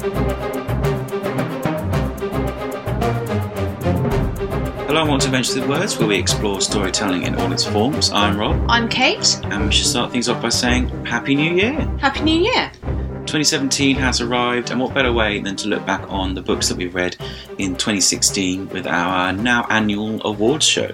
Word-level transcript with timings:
Hello 0.00 0.12
and 4.88 5.10
welcome 5.10 5.18
to 5.18 5.26
Adventures 5.26 5.56
with 5.56 5.68
Words, 5.68 5.98
where 5.98 6.08
we 6.08 6.16
explore 6.18 6.62
storytelling 6.62 7.24
in 7.24 7.34
all 7.34 7.52
its 7.52 7.66
forms. 7.66 8.10
I'm 8.10 8.38
Rob, 8.38 8.64
I'm 8.70 8.88
Kate. 8.88 9.38
and 9.44 9.66
we 9.66 9.72
should 9.72 9.84
start 9.84 10.10
things 10.10 10.30
off 10.30 10.40
by 10.40 10.48
saying 10.48 10.88
Happy 11.04 11.34
New 11.34 11.54
Year! 11.54 11.74
Happy 11.98 12.22
New 12.22 12.40
Year. 12.40 12.72
2017 13.26 13.94
has 13.96 14.22
arrived, 14.22 14.70
and 14.70 14.80
what 14.80 14.94
better 14.94 15.12
way 15.12 15.38
than 15.38 15.54
to 15.56 15.68
look 15.68 15.84
back 15.84 16.00
on 16.10 16.32
the 16.32 16.40
books 16.40 16.70
that 16.70 16.78
we've 16.78 16.94
read 16.94 17.18
in 17.58 17.72
2016 17.72 18.70
with 18.70 18.86
our 18.86 19.34
now 19.34 19.66
annual 19.68 20.26
awards 20.26 20.64
show. 20.64 20.90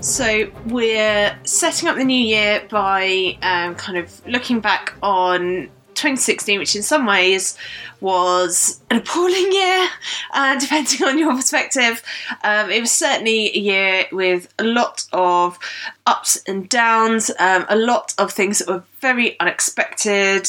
So 0.00 0.50
we're 0.66 1.38
setting 1.44 1.88
up 1.88 1.96
the 1.96 2.02
new 2.02 2.20
year 2.20 2.66
by 2.68 3.38
um, 3.40 3.76
kind 3.76 3.98
of 3.98 4.26
looking 4.26 4.58
back 4.58 4.94
on 5.00 5.70
2016, 5.98 6.58
which 6.58 6.76
in 6.76 6.82
some 6.82 7.06
ways 7.06 7.58
was 8.00 8.80
an 8.90 8.98
appalling 8.98 9.52
year, 9.52 9.88
uh, 10.32 10.58
depending 10.60 11.06
on 11.06 11.18
your 11.18 11.34
perspective. 11.34 12.02
Um, 12.44 12.70
it 12.70 12.80
was 12.80 12.92
certainly 12.92 13.48
a 13.48 13.58
year 13.58 14.06
with 14.12 14.52
a 14.58 14.64
lot 14.64 15.06
of 15.12 15.58
ups 16.06 16.40
and 16.46 16.68
downs, 16.68 17.30
um, 17.38 17.66
a 17.68 17.76
lot 17.76 18.14
of 18.18 18.32
things 18.32 18.58
that 18.58 18.68
were 18.68 18.84
very 19.00 19.38
unexpected, 19.40 20.48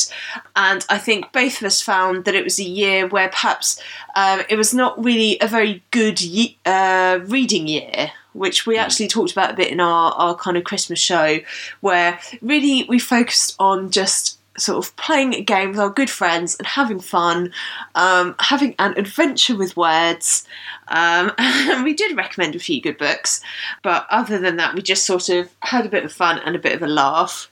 and 0.56 0.86
I 0.90 0.98
think 0.98 1.32
both 1.32 1.58
of 1.62 1.64
us 1.64 1.82
found 1.82 2.26
that 2.26 2.36
it 2.36 2.44
was 2.44 2.60
a 2.60 2.64
year 2.64 3.08
where 3.08 3.30
perhaps 3.30 3.82
um, 4.16 4.44
it 4.50 4.56
was 4.56 4.74
not 4.74 5.04
really 5.04 5.38
a 5.42 5.48
very 5.48 5.84
good 5.92 6.22
ye- 6.22 6.58
uh, 6.66 7.20
reading 7.26 7.68
year 7.68 8.12
which 8.34 8.66
we 8.66 8.78
actually 8.78 9.08
talked 9.08 9.32
about 9.32 9.52
a 9.52 9.56
bit 9.56 9.72
in 9.72 9.80
our, 9.80 10.12
our 10.14 10.36
kind 10.36 10.56
of 10.56 10.64
Christmas 10.64 11.00
show, 11.00 11.40
where 11.82 12.20
really 12.42 12.86
we 12.88 13.00
focused 13.00 13.56
on 13.60 13.90
just 13.92 14.39
sort 14.60 14.86
of 14.86 14.96
playing 14.96 15.34
a 15.34 15.42
game 15.42 15.72
with 15.72 15.80
our 15.80 15.90
good 15.90 16.10
friends 16.10 16.56
and 16.56 16.68
having 16.68 17.00
fun, 17.00 17.54
um, 17.96 18.36
having 18.40 18.76
an 18.80 18.94
adventure 18.98 19.56
with 19.56 19.78
words. 19.78 20.46
Um, 20.88 21.32
and 21.38 21.84
we 21.84 21.94
did 21.94 22.18
recommend 22.18 22.56
a 22.56 22.60
few 22.60 22.82
good 22.82 22.98
books, 22.98 23.42
but 23.84 24.06
other 24.10 24.40
than 24.40 24.58
that, 24.58 24.76
we 24.76 24.82
just 24.82 25.06
sort 25.06 25.30
of 25.30 25.50
had 25.62 25.86
a 25.86 25.90
bit 25.90 26.06
of 26.06 26.12
fun 26.12 26.40
and 26.40 26.56
a 26.56 26.60
bit 26.60 26.74
of 26.74 26.82
a 26.82 26.88
laugh. 26.88 27.50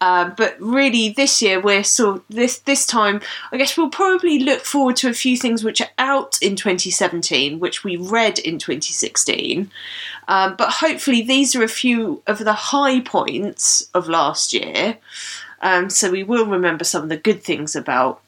Um, 0.00 0.34
but 0.36 0.56
really, 0.60 1.08
this 1.08 1.42
year 1.42 1.60
we're 1.60 1.82
sort 1.82 2.22
this 2.28 2.58
this 2.60 2.86
time. 2.86 3.20
I 3.50 3.56
guess 3.56 3.76
we'll 3.76 3.90
probably 3.90 4.38
look 4.38 4.60
forward 4.60 4.96
to 4.96 5.08
a 5.08 5.14
few 5.14 5.36
things 5.36 5.64
which 5.64 5.80
are 5.80 5.90
out 5.98 6.38
in 6.40 6.54
2017, 6.54 7.58
which 7.58 7.82
we 7.82 7.96
read 7.96 8.38
in 8.38 8.58
2016. 8.58 9.70
Um, 10.28 10.54
but 10.56 10.70
hopefully, 10.70 11.22
these 11.22 11.56
are 11.56 11.64
a 11.64 11.68
few 11.68 12.22
of 12.26 12.38
the 12.38 12.52
high 12.52 13.00
points 13.00 13.90
of 13.92 14.08
last 14.08 14.52
year. 14.52 14.98
Um, 15.60 15.90
so 15.90 16.10
we 16.10 16.22
will 16.22 16.46
remember 16.46 16.84
some 16.84 17.02
of 17.02 17.08
the 17.08 17.16
good 17.16 17.42
things 17.42 17.74
about 17.74 18.22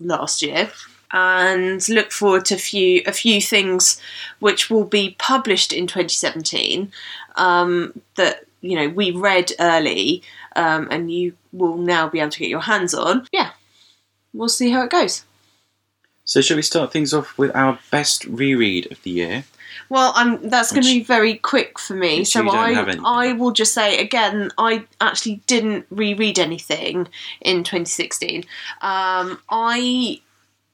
last 0.00 0.42
year, 0.42 0.70
and 1.12 1.86
look 1.88 2.10
forward 2.12 2.44
to 2.46 2.54
a 2.54 2.58
few 2.58 3.02
a 3.06 3.12
few 3.12 3.40
things 3.40 4.00
which 4.38 4.70
will 4.70 4.84
be 4.84 5.16
published 5.18 5.72
in 5.72 5.86
2017 5.86 6.90
um, 7.36 8.00
that 8.16 8.44
you 8.60 8.76
know 8.76 8.88
we 8.88 9.10
read 9.10 9.52
early 9.60 10.22
um, 10.56 10.88
and 10.90 11.12
you 11.12 11.34
will 11.52 11.76
now 11.76 12.08
be 12.08 12.20
able 12.20 12.30
to 12.30 12.38
get 12.38 12.48
your 12.48 12.60
hands 12.60 12.94
on. 12.94 13.26
Yeah, 13.32 13.50
we'll 14.32 14.48
see 14.48 14.70
how 14.70 14.82
it 14.82 14.90
goes. 14.90 15.24
So, 16.24 16.40
shall 16.40 16.56
we 16.56 16.62
start 16.62 16.92
things 16.92 17.12
off 17.12 17.36
with 17.36 17.54
our 17.54 17.78
best 17.90 18.24
reread 18.24 18.90
of 18.90 19.02
the 19.02 19.10
year? 19.10 19.44
Well, 19.92 20.14
I'm, 20.16 20.48
that's 20.48 20.72
going 20.72 20.84
to 20.84 20.88
be 20.88 21.04
very 21.04 21.34
quick 21.34 21.78
for 21.78 21.92
me. 21.92 22.24
So 22.24 22.48
I. 22.50 22.96
I 23.04 23.34
will 23.34 23.50
just 23.50 23.74
say 23.74 23.98
again, 23.98 24.50
I 24.56 24.86
actually 25.02 25.42
didn't 25.46 25.84
reread 25.90 26.38
anything 26.38 27.08
in 27.42 27.58
2016. 27.62 28.44
Um, 28.80 29.38
I. 29.50 30.22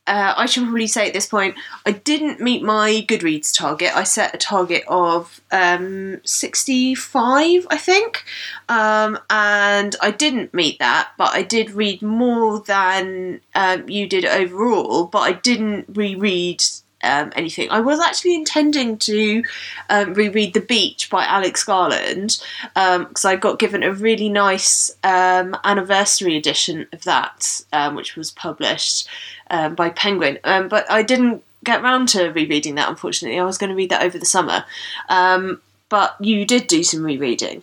Uh, 0.07 0.35
I 0.37 0.47
should 0.47 0.63
probably 0.63 0.87
say 0.87 1.09
at 1.09 1.13
this 1.13 1.27
point, 1.27 1.57
I 1.85 1.91
didn't 1.93 2.41
meet 2.41 2.63
my 2.63 3.05
Goodreads 3.09 3.55
target. 3.55 3.95
I 3.95 4.05
set 4.05 4.35
a 4.35 4.39
target 4.39 4.85
of 4.89 5.41
um, 5.51 6.21
65, 6.25 7.67
I 7.69 7.77
think, 7.77 8.25
um, 8.71 9.19
and 9.29 9.95
I 10.01 10.11
didn't 10.13 10.55
meet 10.55 10.79
that, 10.79 11.11
but 11.19 11.35
I 11.35 11.43
did 11.43 11.73
read 11.73 12.01
more 12.01 12.61
than 12.61 13.43
um, 13.55 13.87
you 13.87 14.09
did 14.09 14.25
overall, 14.25 15.05
but 15.05 15.19
I 15.19 15.33
didn't 15.33 15.87
reread 15.89 16.63
um, 17.03 17.33
anything. 17.37 17.71
I 17.71 17.81
was 17.81 18.01
actually 18.01 18.35
intending 18.35 18.99
to 18.99 19.43
um, 19.89 20.15
reread 20.15 20.55
The 20.55 20.61
Beach 20.61 21.11
by 21.11 21.25
Alex 21.25 21.65
Garland 21.65 22.43
because 22.75 23.25
I 23.25 23.37
got 23.37 23.59
given 23.59 23.83
a 23.83 23.93
really 23.93 24.29
nice 24.29 24.91
um, 25.05 25.57
anniversary 25.65 26.37
edition 26.37 26.87
of 26.93 27.05
that, 27.05 27.63
um, 27.73 27.95
which 27.95 28.17
was 28.17 28.31
published 28.31 29.09
um, 29.51 29.75
by 29.75 29.91
Penguin. 29.91 30.39
Um, 30.45 30.69
but 30.69 30.91
I 30.91 31.03
didn't 31.03 31.45
get 31.65 31.83
round 31.83 32.09
to 32.11 32.29
rereading 32.29 32.77
that, 32.77 32.89
unfortunately. 32.89 33.39
I 33.39 33.45
was 33.45 33.59
going 33.59 33.71
to 33.71 33.77
read 33.77 33.91
that 33.91 34.03
over 34.03 34.19
the 34.19 34.27
summer. 34.27 34.65
Um, 35.09 35.61
but 35.89 36.17
you 36.21 36.45
did 36.45 36.67
do 36.67 36.83
some 36.83 37.03
rereading. 37.03 37.63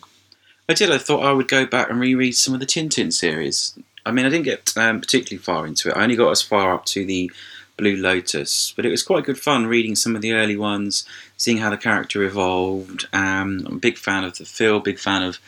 I 0.67 0.73
did. 0.73 0.91
I 0.91 0.97
thought 0.97 1.23
I 1.23 1.31
would 1.31 1.47
go 1.47 1.65
back 1.65 1.89
and 1.89 1.99
reread 1.99 2.35
some 2.35 2.53
of 2.53 2.59
the 2.59 2.65
Tintin 2.65 3.13
series. 3.13 3.77
I 4.05 4.11
mean, 4.11 4.25
I 4.25 4.29
didn't 4.29 4.45
get 4.45 4.73
um, 4.77 4.99
particularly 4.99 5.43
far 5.43 5.65
into 5.65 5.89
it. 5.89 5.97
I 5.97 6.03
only 6.03 6.15
got 6.15 6.31
as 6.31 6.41
far 6.41 6.73
up 6.73 6.85
to 6.85 7.05
the 7.05 7.31
Blue 7.77 7.97
Lotus, 7.97 8.73
but 8.75 8.85
it 8.85 8.89
was 8.89 9.03
quite 9.03 9.25
good 9.25 9.39
fun 9.39 9.67
reading 9.67 9.95
some 9.95 10.15
of 10.15 10.21
the 10.21 10.33
early 10.33 10.55
ones, 10.55 11.05
seeing 11.37 11.57
how 11.57 11.69
the 11.69 11.77
character 11.77 12.23
evolved. 12.23 13.07
Um, 13.11 13.65
I'm 13.65 13.75
a 13.75 13.79
big 13.79 13.97
fan 13.97 14.23
of 14.23 14.37
the 14.37 14.45
film, 14.45 14.83
big 14.83 14.99
fan 14.99 15.23
of 15.23 15.39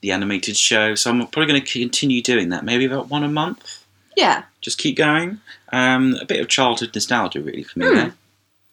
the 0.00 0.12
animated 0.12 0.56
show, 0.56 0.94
so 0.94 1.10
I'm 1.10 1.26
probably 1.26 1.46
going 1.46 1.62
to 1.62 1.78
continue 1.80 2.22
doing 2.22 2.50
that. 2.50 2.64
Maybe 2.64 2.84
about 2.84 3.08
one 3.08 3.24
a 3.24 3.28
month. 3.28 3.84
Yeah. 4.16 4.44
Just 4.60 4.78
keep 4.78 4.96
going. 4.96 5.40
Um, 5.72 6.16
a 6.20 6.24
bit 6.24 6.40
of 6.40 6.48
childhood 6.48 6.90
nostalgia, 6.94 7.40
really, 7.40 7.62
for 7.62 7.78
me. 7.78 7.86
Hmm. 7.86 8.08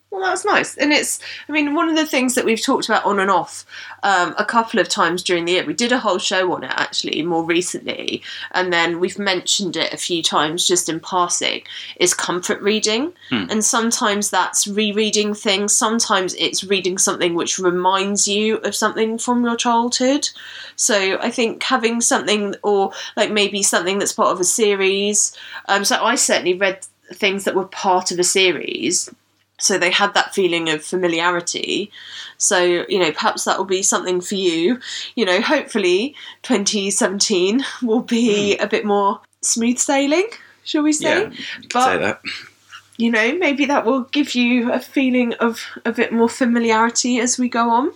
Well, 0.09 0.21
that's 0.21 0.45
nice. 0.45 0.77
And 0.77 0.93
it's, 0.93 1.19
I 1.49 1.51
mean, 1.51 1.73
one 1.73 1.89
of 1.89 1.97
the 1.97 2.05
things 2.05 2.35
that 2.35 2.45
we've 2.45 2.61
talked 2.61 2.87
about 2.87 3.03
on 3.03 3.19
and 3.19 3.29
off 3.29 3.65
um, 4.03 4.33
a 4.37 4.45
couple 4.45 4.79
of 4.79 4.87
times 4.87 5.21
during 5.21 5.43
the 5.43 5.51
year, 5.51 5.65
we 5.65 5.73
did 5.73 5.91
a 5.91 5.99
whole 5.99 6.17
show 6.17 6.53
on 6.53 6.63
it 6.63 6.71
actually 6.73 7.21
more 7.23 7.43
recently, 7.43 8.23
and 8.51 8.71
then 8.71 9.01
we've 9.01 9.19
mentioned 9.19 9.75
it 9.75 9.93
a 9.93 9.97
few 9.97 10.23
times 10.23 10.65
just 10.65 10.87
in 10.87 11.01
passing, 11.01 11.63
is 11.97 12.13
comfort 12.13 12.61
reading. 12.61 13.11
Hmm. 13.29 13.45
And 13.49 13.65
sometimes 13.65 14.29
that's 14.29 14.65
rereading 14.65 15.33
things, 15.33 15.75
sometimes 15.75 16.33
it's 16.35 16.63
reading 16.63 16.97
something 16.97 17.35
which 17.35 17.59
reminds 17.59 18.29
you 18.29 18.57
of 18.57 18.75
something 18.75 19.17
from 19.17 19.43
your 19.43 19.57
childhood. 19.57 20.29
So 20.77 21.19
I 21.19 21.29
think 21.31 21.61
having 21.63 21.99
something, 21.99 22.55
or 22.63 22.93
like 23.17 23.31
maybe 23.31 23.61
something 23.61 23.99
that's 23.99 24.13
part 24.13 24.31
of 24.31 24.39
a 24.39 24.45
series. 24.45 25.35
Um, 25.67 25.83
so 25.83 26.01
I 26.01 26.15
certainly 26.15 26.53
read 26.53 26.85
things 27.13 27.43
that 27.43 27.55
were 27.55 27.67
part 27.67 28.11
of 28.11 28.19
a 28.19 28.23
series 28.23 29.13
so 29.59 29.77
they 29.77 29.91
had 29.91 30.13
that 30.13 30.33
feeling 30.35 30.69
of 30.69 30.83
familiarity. 30.83 31.91
So 32.37 32.85
you 32.87 32.99
know 32.99 33.11
perhaps 33.11 33.45
that 33.45 33.57
will 33.57 33.65
be 33.65 33.83
something 33.83 34.21
for 34.21 34.35
you. 34.35 34.79
You 35.15 35.25
know 35.25 35.41
hopefully 35.41 36.15
2017 36.43 37.63
will 37.81 38.01
be 38.01 38.55
hmm. 38.55 38.63
a 38.63 38.67
bit 38.67 38.85
more 38.85 39.21
smooth 39.41 39.77
sailing 39.77 40.29
shall 40.67 40.83
we 40.83 40.93
say? 40.93 41.23
Yeah, 41.23 41.29
you 41.29 41.67
But- 41.73 41.85
say 41.85 41.97
that. 41.97 42.21
you 42.97 43.11
know 43.11 43.37
maybe 43.37 43.65
that 43.65 43.85
will 43.85 44.03
give 44.03 44.35
you 44.35 44.71
a 44.71 44.79
feeling 44.79 45.33
of 45.35 45.61
a 45.85 45.91
bit 45.91 46.11
more 46.11 46.29
familiarity 46.29 47.19
as 47.19 47.37
we 47.37 47.49
go 47.49 47.69
on 47.69 47.91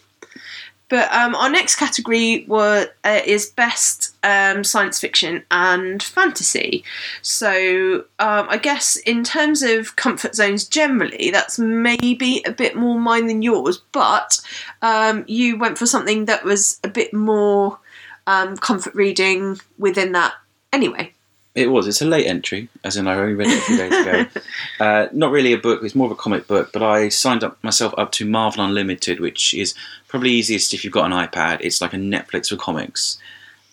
but 0.91 1.09
um, 1.13 1.35
our 1.35 1.50
next 1.50 1.78
category 1.78 2.44
were, 2.50 2.90
uh, 3.06 3.22
is 3.25 3.46
best 3.46 4.13
um, 4.24 4.62
science 4.66 5.00
fiction 5.00 5.41
and 5.50 6.03
fantasy. 6.03 6.84
So 7.22 8.03
um, 8.19 8.47
I 8.50 8.57
guess 8.57 8.97
in 8.97 9.24
terms 9.24 9.63
of 9.63 9.96
comfort 9.96 10.35
zones 10.35 10.68
generally, 10.68 11.31
that's 11.31 11.57
maybe 11.57 12.44
a 12.46 12.51
bit 12.51 12.75
more 12.75 13.00
mine 13.00 13.28
than 13.28 13.41
yours. 13.41 13.81
But 13.94 14.38
um, 14.81 15.24
you 15.30 15.57
went 15.57 15.78
for 15.78 15.85
something 15.85 16.25
that 16.25 16.44
was 16.44 16.78
a 16.84 16.90
bit 16.90 17.13
more 17.13 17.80
um, 18.28 18.57
comfort 18.57 18.94
reading 18.94 19.62
within 19.78 20.12
that 20.12 20.34
anyway. 20.74 21.13
It 21.53 21.69
was. 21.69 21.85
It's 21.88 22.01
a 22.01 22.06
late 22.06 22.28
entry, 22.28 22.69
as 22.84 22.95
in 22.95 23.07
I 23.07 23.16
only 23.16 23.34
read 23.34 23.50
it 23.50 23.57
a 23.57 23.62
few 23.62 23.78
days 23.78 23.94
ago. 23.94 24.25
Uh, 24.79 25.07
not 25.12 25.29
really 25.29 25.53
a 25.53 25.59
book. 25.59 25.83
It's 25.83 25.94
more 25.94 26.07
of 26.07 26.12
a 26.12 26.15
comic 26.15 26.48
book. 26.48 26.71
But 26.74 26.81
I 26.81 27.09
signed 27.09 27.44
up 27.44 27.63
myself 27.63 27.94
up 28.00 28.12
to 28.13 28.25
Marvel 28.25 28.63
Unlimited, 28.63 29.19
which 29.19 29.53
is 29.53 29.75
probably 30.07 30.31
easiest 30.31 30.74
if 30.74 30.83
you've 30.83 30.94
got 30.94 31.06
an 31.06 31.12
iPad. 31.12 31.59
It's 31.62 31.81
like 31.81 31.94
a 31.94 31.98
Netflix 31.98 32.50
for 32.50 32.56
comics, 32.56 33.19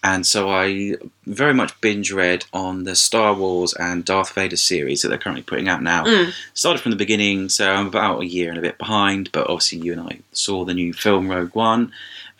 and 0.05 0.27
so 0.27 0.51
I 0.51 0.97
very 1.27 1.55
much 1.55 1.81
binge 1.81 2.13
read 2.13 2.45
on 2.53 2.85
the 2.85 2.95
Star 2.95 3.33
Wars 3.33 3.73
and 3.75 4.05
Darth 4.05 4.33
Vader 4.33 4.57
series 4.57 5.01
that 5.01 5.09
they're 5.09 5.17
currently 5.17 5.43
putting 5.43 5.69
out 5.69 5.83
now. 5.83 6.05
Mm. 6.05 6.33
Started 6.53 6.83
from 6.83 6.91
the 6.91 6.97
beginning, 6.97 7.49
so 7.49 7.73
I'm 7.73 7.87
about 7.87 8.21
a 8.21 8.27
year 8.27 8.51
and 8.51 8.59
a 8.59 8.63
bit 8.63 8.77
behind. 8.77 9.33
But 9.33 9.49
obviously, 9.49 9.79
you 9.79 9.93
and 9.93 10.03
I 10.03 10.21
saw 10.33 10.65
the 10.67 10.75
new 10.75 10.93
film 10.93 11.31
Rogue 11.31 11.55
One, 11.55 11.81
and 11.81 11.91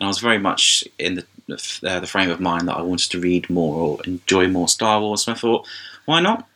I 0.01 0.07
was 0.07 0.19
very 0.19 0.37
much 0.37 0.83
in 0.99 1.15
the 1.15 1.25
uh, 1.51 1.99
the 1.99 2.07
frame 2.07 2.29
of 2.29 2.39
mind 2.39 2.67
that 2.67 2.77
I 2.77 2.81
wanted 2.81 3.11
to 3.11 3.19
read 3.19 3.49
more 3.49 3.75
or 3.75 3.99
enjoy 4.05 4.47
more 4.47 4.67
Star 4.67 4.99
Wars. 5.01 5.23
So 5.23 5.31
I 5.31 5.35
thought, 5.35 5.67
why 6.05 6.19
not? 6.21 6.47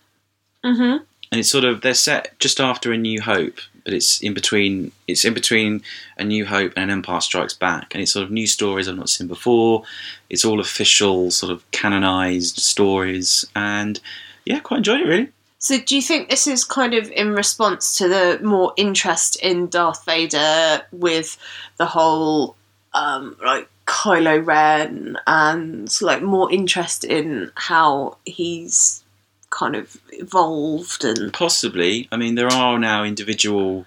Mm-hmm. 0.63 0.81
and 0.81 1.40
it's 1.40 1.50
sort 1.50 1.66
of 1.66 1.81
they're 1.81 1.94
set 1.94 2.40
just 2.40 2.62
after 2.62 2.94
a 2.94 2.98
new 2.98 3.19
hope 3.22 3.60
but 3.84 3.94
it's 3.94 4.22
in 4.22 4.34
between 4.34 4.94
it's 5.10 5.25
in 5.25 5.34
between 5.34 5.81
a 6.18 6.24
new 6.24 6.45
hope 6.45 6.72
and 6.78 6.86
an 6.86 6.90
empire 6.90 7.19
strikes 7.19 7.54
back 7.54 7.94
and 7.94 8.01
it's 8.01 8.13
sort 8.13 8.24
of 8.24 8.31
new 8.31 8.48
stories 8.48 8.88
i've 8.88 8.95
not 8.95 9.10
seen 9.10 9.28
before 9.28 9.84
it's 10.30 10.45
all 10.45 10.62
official 10.62 11.30
sort 11.31 11.51
of 11.51 11.69
canonized 11.72 12.56
stories 12.60 13.44
and 13.57 14.00
yeah 14.46 14.60
quite 14.62 14.78
enjoyed 14.78 15.01
it 15.01 15.07
really 15.07 15.30
So, 15.60 15.78
do 15.80 15.96
you 15.96 16.01
think 16.01 16.30
this 16.30 16.48
is 16.48 16.63
kind 16.63 16.94
of 16.94 17.12
in 17.12 17.34
response 17.34 17.98
to 17.98 18.07
the 18.07 18.39
more 18.42 18.74
interest 18.78 19.36
in 19.42 19.68
Darth 19.69 20.04
Vader 20.06 20.81
with 20.92 21.38
the 21.78 21.86
whole, 21.86 22.56
um, 22.94 23.36
like, 23.44 23.69
Kylo 23.85 24.45
Ren 24.45 25.18
and, 25.27 25.94
like, 26.01 26.21
more 26.21 26.51
interest 26.51 27.03
in 27.03 27.51
how 27.56 28.18
he's 28.25 29.03
kind 29.50 29.75
of 29.75 29.97
evolved 30.12 31.03
and. 31.03 31.31
Possibly. 31.33 32.07
I 32.12 32.18
mean, 32.18 32.35
there 32.35 32.47
are 32.51 32.80
now 32.80 33.03
individual 33.03 33.85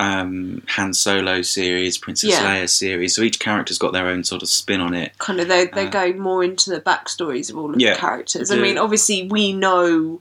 um, 0.00 0.62
Han 0.70 0.92
Solo 0.92 1.42
series, 1.42 1.96
Princess 1.98 2.30
Yeah. 2.30 2.44
Leia 2.44 2.68
series, 2.68 3.14
so 3.14 3.22
each 3.22 3.38
character's 3.38 3.78
got 3.78 3.92
their 3.92 4.08
own 4.08 4.24
sort 4.24 4.42
of 4.42 4.48
spin 4.48 4.80
on 4.80 4.92
it. 4.92 5.16
kind 5.18 5.38
of 5.40 5.46
they 5.48 5.66
they 5.68 5.86
Uh, 5.86 5.90
go 5.90 6.12
more 6.14 6.42
into 6.42 6.68
the 6.70 6.80
backstories 6.80 7.48
of 7.48 7.56
all 7.56 7.72
of 7.72 7.80
Yeah. 7.80 7.94
the 7.94 8.00
characters. 8.00 8.50
I 8.50 8.56
The- 8.56 8.62
mean, 8.62 8.76
obviously 8.76 9.28
we 9.28 9.52
know 9.52 10.20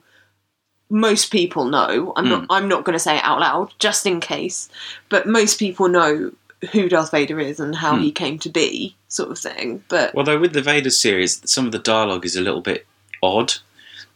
most 0.91 1.31
people 1.31 1.65
know. 1.65 2.13
I'm 2.15 2.25
Hmm. 2.25 2.29
not 2.31 2.45
I'm 2.51 2.67
not 2.67 2.83
going 2.83 2.93
to 2.93 2.99
say 2.99 3.17
it 3.17 3.23
out 3.23 3.39
loud 3.39 3.73
just 3.79 4.05
in 4.05 4.19
case, 4.19 4.69
but 5.09 5.27
most 5.27 5.57
people 5.57 5.87
know 5.87 6.31
who 6.71 6.89
Darth 6.89 7.11
Vader 7.11 7.39
is 7.39 7.59
and 7.59 7.75
how 7.75 7.95
Hmm. 7.95 8.01
he 8.03 8.11
came 8.11 8.39
to 8.39 8.49
be, 8.49 8.95
sort 9.07 9.29
of 9.31 9.39
thing. 9.39 9.83
But 9.89 10.13
Although 10.15 10.39
with 10.39 10.53
the 10.53 10.61
Vader 10.61 10.89
series, 10.89 11.41
some 11.49 11.65
of 11.65 11.71
the 11.71 11.79
dialogue 11.79 12.25
is 12.25 12.35
a 12.35 12.41
little 12.41 12.61
bit 12.61 12.85
odd 13.21 13.53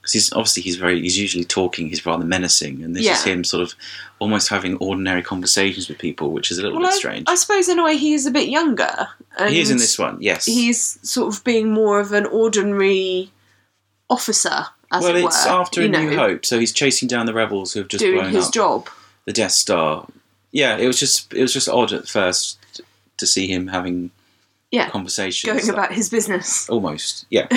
because 0.01 0.13
he's 0.13 0.31
obviously 0.33 0.63
he's 0.63 0.77
very 0.77 1.01
he's 1.01 1.17
usually 1.19 1.43
talking, 1.43 1.89
he's 1.89 2.05
rather 2.05 2.23
menacing, 2.25 2.81
and 2.83 2.95
this 2.95 3.05
is 3.07 3.23
him 3.23 3.43
sort 3.43 3.61
of 3.63 3.73
almost 4.19 4.47
having 4.47 4.77
ordinary 4.77 5.21
conversations 5.21 5.89
with 5.89 5.97
people, 5.97 6.31
which 6.31 6.49
is 6.51 6.57
a 6.57 6.61
little 6.61 6.79
well, 6.79 6.87
bit 6.89 6.95
I, 6.95 6.97
strange. 6.97 7.25
I 7.27 7.35
suppose 7.35 7.67
in 7.69 7.77
a 7.79 7.83
way 7.83 7.97
he 7.97 8.13
is 8.13 8.25
a 8.25 8.31
bit 8.31 8.47
younger. 8.49 9.07
He 9.47 9.59
is 9.59 9.69
in 9.69 9.77
this 9.77 9.99
one, 9.99 10.17
yes. 10.21 10.45
He's 10.45 10.97
sort 11.07 11.33
of 11.35 11.43
being 11.43 11.71
more 11.71 11.99
of 11.99 12.11
an 12.13 12.25
ordinary 12.25 13.31
officer, 14.09 14.67
as 14.91 15.03
well, 15.03 15.15
it 15.15 15.25
it's 15.25 15.45
were. 15.45 15.51
after 15.51 15.81
A 15.81 15.87
New 15.87 16.15
Hope, 16.15 16.45
so 16.45 16.59
he's 16.59 16.71
chasing 16.71 17.07
down 17.07 17.25
the 17.25 17.33
rebels 17.33 17.73
who 17.73 17.81
have 17.81 17.89
just 17.89 18.01
doing 18.03 18.19
blown 18.21 18.31
his 18.31 18.47
up 18.47 18.53
job. 18.53 18.89
the 19.25 19.33
Death 19.33 19.51
Star. 19.51 20.07
Yeah, 20.51 20.77
it 20.77 20.87
was 20.87 20.99
just 20.99 21.33
it 21.33 21.41
was 21.41 21.53
just 21.53 21.69
odd 21.69 21.91
at 21.93 22.07
first 22.07 22.59
to 23.17 23.25
see 23.27 23.47
him 23.47 23.67
having 23.67 24.11
Yeah, 24.71 24.89
conversations. 24.89 25.51
going 25.51 25.69
about 25.69 25.91
his 25.93 26.09
business. 26.09 26.69
almost, 26.69 27.25
yeah. 27.29 27.47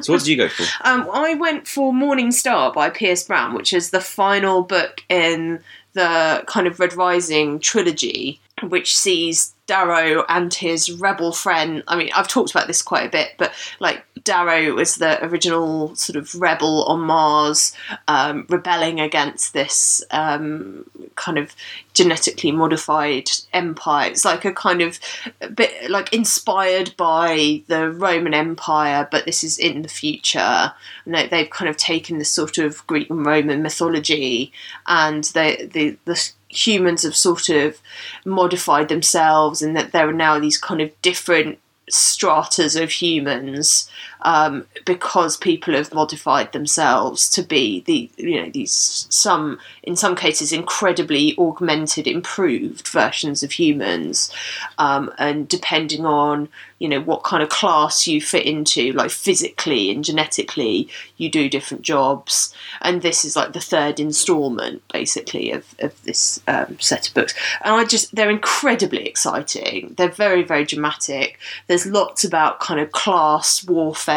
so 0.00 0.12
what 0.12 0.20
did 0.20 0.26
you 0.28 0.36
go 0.36 0.48
for? 0.48 0.64
Um, 0.88 1.08
I 1.12 1.34
went 1.34 1.66
for 1.68 1.92
Morning 1.92 2.30
Star 2.32 2.72
by 2.72 2.90
Pierce 2.90 3.24
Brown, 3.24 3.54
which 3.54 3.72
is 3.72 3.90
the 3.90 4.00
final 4.00 4.62
book 4.62 5.02
in 5.08 5.60
the 5.94 6.42
kind 6.46 6.66
of 6.66 6.80
Red 6.80 6.94
Rising 6.94 7.58
trilogy, 7.60 8.40
which 8.62 8.96
sees 8.96 9.52
Darrow 9.66 10.24
and 10.28 10.52
his 10.52 10.90
rebel 10.90 11.32
friend. 11.32 11.82
I 11.86 11.96
mean, 11.96 12.10
I've 12.14 12.28
talked 12.28 12.50
about 12.50 12.66
this 12.66 12.82
quite 12.82 13.06
a 13.06 13.10
bit, 13.10 13.34
but 13.38 13.52
like 13.78 14.04
Darrow 14.24 14.74
was 14.74 14.96
the 14.96 15.24
original 15.24 15.94
sort 15.94 16.16
of 16.16 16.34
rebel 16.34 16.84
on 16.84 17.00
Mars, 17.00 17.72
um, 18.08 18.46
rebelling 18.48 19.00
against 19.00 19.52
this 19.52 20.02
um, 20.10 20.84
kind 21.14 21.38
of 21.38 21.54
genetically 21.94 22.50
modified 22.50 23.30
empire. 23.52 24.10
It's 24.10 24.24
like 24.24 24.44
a 24.44 24.52
kind 24.52 24.82
of 24.82 24.98
a 25.40 25.48
bit 25.48 25.90
like 25.90 26.12
inspired 26.12 26.96
by 26.96 27.62
the 27.68 27.90
Roman 27.90 28.34
Empire, 28.34 29.08
but 29.10 29.26
this 29.26 29.44
is 29.44 29.58
in 29.58 29.82
the 29.82 29.88
future. 29.88 30.72
And 31.04 31.14
they, 31.14 31.28
they've 31.28 31.50
kind 31.50 31.68
of 31.68 31.76
taken 31.76 32.18
this 32.18 32.30
sort 32.30 32.58
of 32.58 32.84
Greek 32.88 33.10
and 33.10 33.24
Roman 33.24 33.62
mythology, 33.62 34.52
and 34.86 35.24
they, 35.34 35.66
the 35.72 35.96
the 36.04 36.32
humans 36.52 37.02
have 37.02 37.16
sort 37.16 37.48
of 37.48 37.80
modified 38.24 38.88
themselves, 38.88 39.62
and 39.62 39.76
that 39.76 39.92
there 39.92 40.08
are 40.08 40.12
now 40.12 40.38
these 40.38 40.58
kind 40.58 40.80
of 40.80 41.02
different 41.02 41.58
stratas 41.90 42.76
of 42.76 42.90
humans 42.90 43.90
um, 44.22 44.66
because 44.84 45.36
people 45.36 45.74
have 45.74 45.92
modified 45.92 46.52
themselves 46.52 47.28
to 47.30 47.42
be 47.42 47.80
the 47.80 48.10
you 48.16 48.40
know 48.42 48.50
these 48.50 49.06
some 49.10 49.58
in 49.82 49.96
some 49.96 50.16
cases 50.16 50.52
incredibly 50.52 51.36
augmented 51.38 52.06
improved 52.06 52.88
versions 52.88 53.42
of 53.42 53.52
humans 53.52 54.32
um, 54.78 55.12
and 55.18 55.48
depending 55.48 56.06
on 56.06 56.48
you 56.78 56.88
know 56.88 57.00
what 57.00 57.22
kind 57.22 57.42
of 57.44 57.48
class 57.48 58.08
you 58.08 58.20
fit 58.20 58.44
into 58.44 58.92
like 58.92 59.10
physically 59.10 59.90
and 59.90 60.04
genetically 60.04 60.88
you 61.16 61.30
do 61.30 61.48
different 61.48 61.82
jobs. 61.82 62.52
And 62.80 63.02
this 63.02 63.24
is 63.24 63.36
like 63.36 63.52
the 63.52 63.60
third 63.60 64.00
installment 64.00 64.82
basically 64.92 65.52
of, 65.52 65.64
of 65.78 66.02
this 66.02 66.42
um, 66.48 66.78
set 66.80 67.06
of 67.08 67.14
books. 67.14 67.34
And 67.64 67.74
i 67.74 67.84
just 67.84 68.12
they're 68.14 68.30
incredibly 68.30 69.06
exciting. 69.06 69.94
They're 69.96 70.08
very 70.08 70.42
very 70.42 70.64
dramatic. 70.64 71.38
There's 71.68 71.86
lots 71.86 72.24
about 72.24 72.58
kind 72.58 72.80
of 72.80 72.90
class 72.90 73.64
warfare 73.64 74.11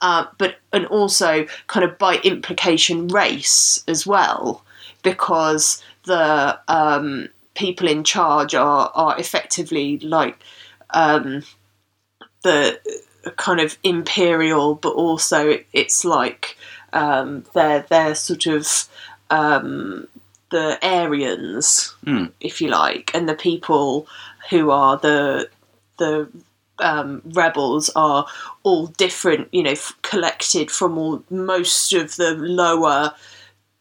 uh, 0.00 0.26
but 0.38 0.56
and 0.72 0.86
also 0.86 1.46
kind 1.66 1.84
of 1.84 1.98
by 1.98 2.16
implication 2.24 3.08
race 3.08 3.84
as 3.86 4.06
well 4.06 4.64
because 5.02 5.82
the 6.04 6.58
um, 6.68 7.28
people 7.54 7.88
in 7.88 8.04
charge 8.04 8.54
are 8.54 8.90
are 8.94 9.18
effectively 9.18 9.98
like 9.98 10.38
um, 10.90 11.42
the 12.42 12.78
kind 13.36 13.60
of 13.60 13.76
imperial, 13.82 14.74
but 14.74 14.90
also 14.90 15.58
it's 15.72 16.04
like 16.04 16.56
um, 16.92 17.44
they're 17.54 17.84
they're 17.88 18.14
sort 18.14 18.46
of 18.46 18.66
um, 19.30 20.08
the 20.50 20.78
Aryans, 20.82 21.94
Hmm. 22.04 22.26
if 22.40 22.60
you 22.60 22.68
like, 22.68 23.10
and 23.14 23.28
the 23.28 23.34
people 23.34 24.06
who 24.50 24.70
are 24.70 24.96
the 24.96 25.48
the 25.98 26.28
um, 26.80 27.22
rebels 27.24 27.90
are 27.96 28.26
all 28.62 28.86
different, 28.86 29.48
you 29.52 29.62
know, 29.62 29.72
f- 29.72 29.96
collected 30.02 30.70
from 30.70 30.98
all 30.98 31.22
most 31.30 31.92
of 31.92 32.16
the 32.16 32.34
lower 32.34 33.14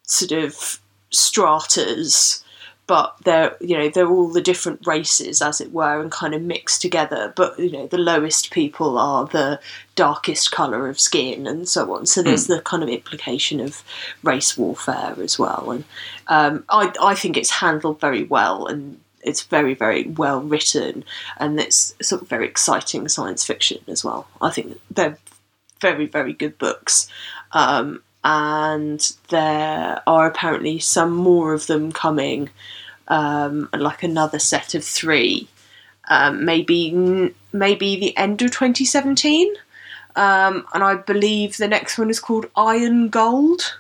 sort 0.03 0.31
of 0.31 0.79
stratas, 1.11 2.43
but 2.87 3.15
they're 3.23 3.55
you 3.61 3.77
know 3.77 3.87
they're 3.87 4.09
all 4.09 4.29
the 4.29 4.41
different 4.41 4.85
races, 4.87 5.41
as 5.41 5.61
it 5.61 5.71
were, 5.71 6.01
and 6.01 6.11
kind 6.11 6.33
of 6.33 6.41
mixed 6.41 6.81
together. 6.81 7.31
But 7.35 7.59
you 7.59 7.71
know, 7.71 7.87
the 7.87 7.99
lowest 7.99 8.51
people 8.51 8.97
are 8.97 9.25
the 9.25 9.59
darkest 9.95 10.51
color 10.51 10.89
of 10.89 10.99
skin, 10.99 11.45
and 11.45 11.69
so 11.69 11.93
on. 11.95 12.07
So 12.07 12.23
there's 12.23 12.47
the 12.47 12.61
kind 12.61 12.81
of 12.81 12.89
implication 12.89 13.59
of 13.59 13.83
race 14.23 14.57
warfare 14.57 15.15
as 15.21 15.37
well, 15.37 15.69
and 15.71 15.83
um, 16.27 16.63
I 16.69 16.91
I 17.01 17.15
think 17.15 17.37
it's 17.37 17.51
handled 17.51 17.99
very 17.99 18.23
well 18.23 18.65
and. 18.65 18.99
It's 19.21 19.43
very, 19.43 19.73
very 19.73 20.03
well 20.03 20.41
written, 20.41 21.03
and 21.37 21.59
it's 21.59 21.93
sort 22.01 22.21
of 22.21 22.29
very 22.29 22.45
exciting 22.45 23.07
science 23.07 23.45
fiction 23.45 23.79
as 23.87 24.03
well. 24.03 24.27
I 24.41 24.49
think 24.49 24.79
they're 24.91 25.17
very, 25.79 26.05
very 26.05 26.33
good 26.33 26.57
books. 26.57 27.07
Um, 27.51 28.01
and 28.23 29.15
there 29.29 30.01
are 30.05 30.27
apparently 30.27 30.79
some 30.79 31.13
more 31.13 31.53
of 31.53 31.67
them 31.67 31.91
coming, 31.91 32.49
um, 33.07 33.69
like 33.73 34.03
another 34.03 34.39
set 34.39 34.75
of 34.75 34.83
three, 34.83 35.47
um, 36.09 36.43
maybe 36.43 37.33
maybe 37.53 37.95
the 37.95 38.15
end 38.17 38.41
of 38.41 38.51
2017. 38.51 39.53
Um, 40.15 40.65
and 40.73 40.83
I 40.83 40.95
believe 40.95 41.57
the 41.57 41.67
next 41.67 41.97
one 41.97 42.09
is 42.09 42.19
called 42.19 42.47
Iron 42.55 43.09
Gold. 43.09 43.77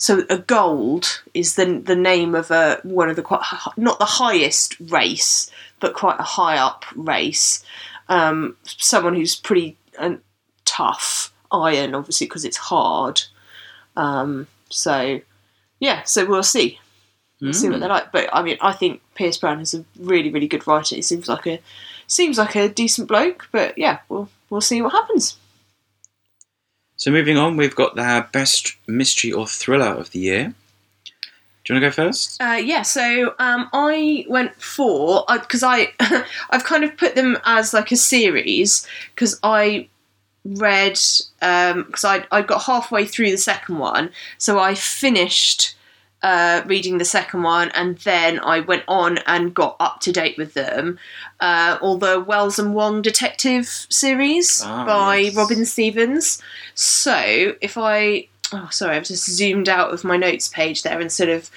So 0.00 0.24
a 0.30 0.38
gold 0.38 1.22
is 1.34 1.56
the 1.56 1.66
the 1.66 1.94
name 1.94 2.34
of 2.34 2.50
a 2.50 2.80
one 2.84 3.10
of 3.10 3.16
the 3.16 3.22
quite 3.22 3.42
not 3.76 3.98
the 3.98 4.06
highest 4.06 4.80
race, 4.80 5.50
but 5.78 5.92
quite 5.92 6.18
a 6.18 6.22
high 6.22 6.56
up 6.56 6.86
race. 6.96 7.62
Um, 8.08 8.56
someone 8.64 9.14
who's 9.14 9.36
pretty 9.36 9.76
uh, 9.98 10.16
tough. 10.64 11.34
Iron, 11.52 11.94
obviously, 11.94 12.28
because 12.28 12.46
it's 12.46 12.56
hard. 12.56 13.20
Um, 13.94 14.46
so 14.70 15.20
yeah, 15.80 16.04
so 16.04 16.24
we'll 16.24 16.44
see. 16.44 16.80
We'll 17.42 17.52
see 17.52 17.68
what 17.68 17.80
they're 17.80 17.88
like. 17.88 18.10
But 18.10 18.30
I 18.32 18.42
mean, 18.42 18.56
I 18.62 18.72
think 18.72 19.02
Pierce 19.14 19.36
Brown 19.36 19.60
is 19.60 19.74
a 19.74 19.84
really, 19.98 20.30
really 20.30 20.48
good 20.48 20.66
writer. 20.66 20.94
He 20.94 21.02
seems 21.02 21.28
like 21.28 21.46
a 21.46 21.60
seems 22.06 22.38
like 22.38 22.56
a 22.56 22.70
decent 22.70 23.06
bloke. 23.06 23.48
But 23.52 23.76
yeah, 23.76 23.98
we'll 24.08 24.30
we'll 24.48 24.62
see 24.62 24.80
what 24.80 24.92
happens. 24.92 25.36
So 27.00 27.10
moving 27.10 27.38
on, 27.38 27.56
we've 27.56 27.74
got 27.74 27.96
the 27.96 28.26
best 28.30 28.76
mystery 28.86 29.32
or 29.32 29.46
thriller 29.46 29.86
of 29.86 30.10
the 30.10 30.18
year. 30.18 30.54
Do 31.64 31.72
you 31.72 31.80
want 31.80 31.82
to 31.82 31.88
go 31.88 31.90
first? 31.90 32.42
Uh, 32.42 32.60
yeah, 32.62 32.82
so 32.82 33.34
um, 33.38 33.70
I 33.72 34.26
went 34.28 34.54
for 34.62 35.24
because 35.32 35.62
I 35.62 35.94
I've 36.50 36.64
kind 36.64 36.84
of 36.84 36.98
put 36.98 37.14
them 37.14 37.38
as 37.46 37.72
like 37.72 37.90
a 37.90 37.96
series 37.96 38.86
because 39.14 39.40
I 39.42 39.88
read 40.44 41.00
because 41.40 42.04
I 42.04 42.26
I 42.30 42.42
got 42.42 42.64
halfway 42.64 43.06
through 43.06 43.30
the 43.30 43.38
second 43.38 43.78
one, 43.78 44.10
so 44.36 44.58
I 44.58 44.74
finished 44.74 45.76
uh, 46.22 46.62
reading 46.66 46.98
the 46.98 47.04
second 47.04 47.42
one 47.42 47.70
and 47.70 47.96
then 47.98 48.38
I 48.40 48.60
went 48.60 48.84
on 48.88 49.18
and 49.26 49.54
got 49.54 49.76
up 49.80 50.00
to 50.00 50.12
date 50.12 50.36
with 50.36 50.54
them. 50.54 50.98
Uh, 51.40 51.78
all 51.80 51.96
the 51.96 52.20
Wells 52.20 52.58
and 52.58 52.74
Wong 52.74 53.02
detective 53.02 53.66
series 53.88 54.62
Ah, 54.64 54.84
by 54.84 55.16
yes. 55.16 55.34
Robin 55.34 55.64
Stevens. 55.64 56.42
So 56.74 57.54
if 57.60 57.78
I 57.78 58.28
oh, 58.52 58.68
sorry, 58.70 58.96
I've 58.96 59.04
just 59.04 59.30
zoomed 59.30 59.68
out 59.68 59.92
of 59.92 60.04
my 60.04 60.16
notes 60.16 60.48
page 60.48 60.82
there 60.82 61.00
instead 61.00 61.28
of 61.28 61.50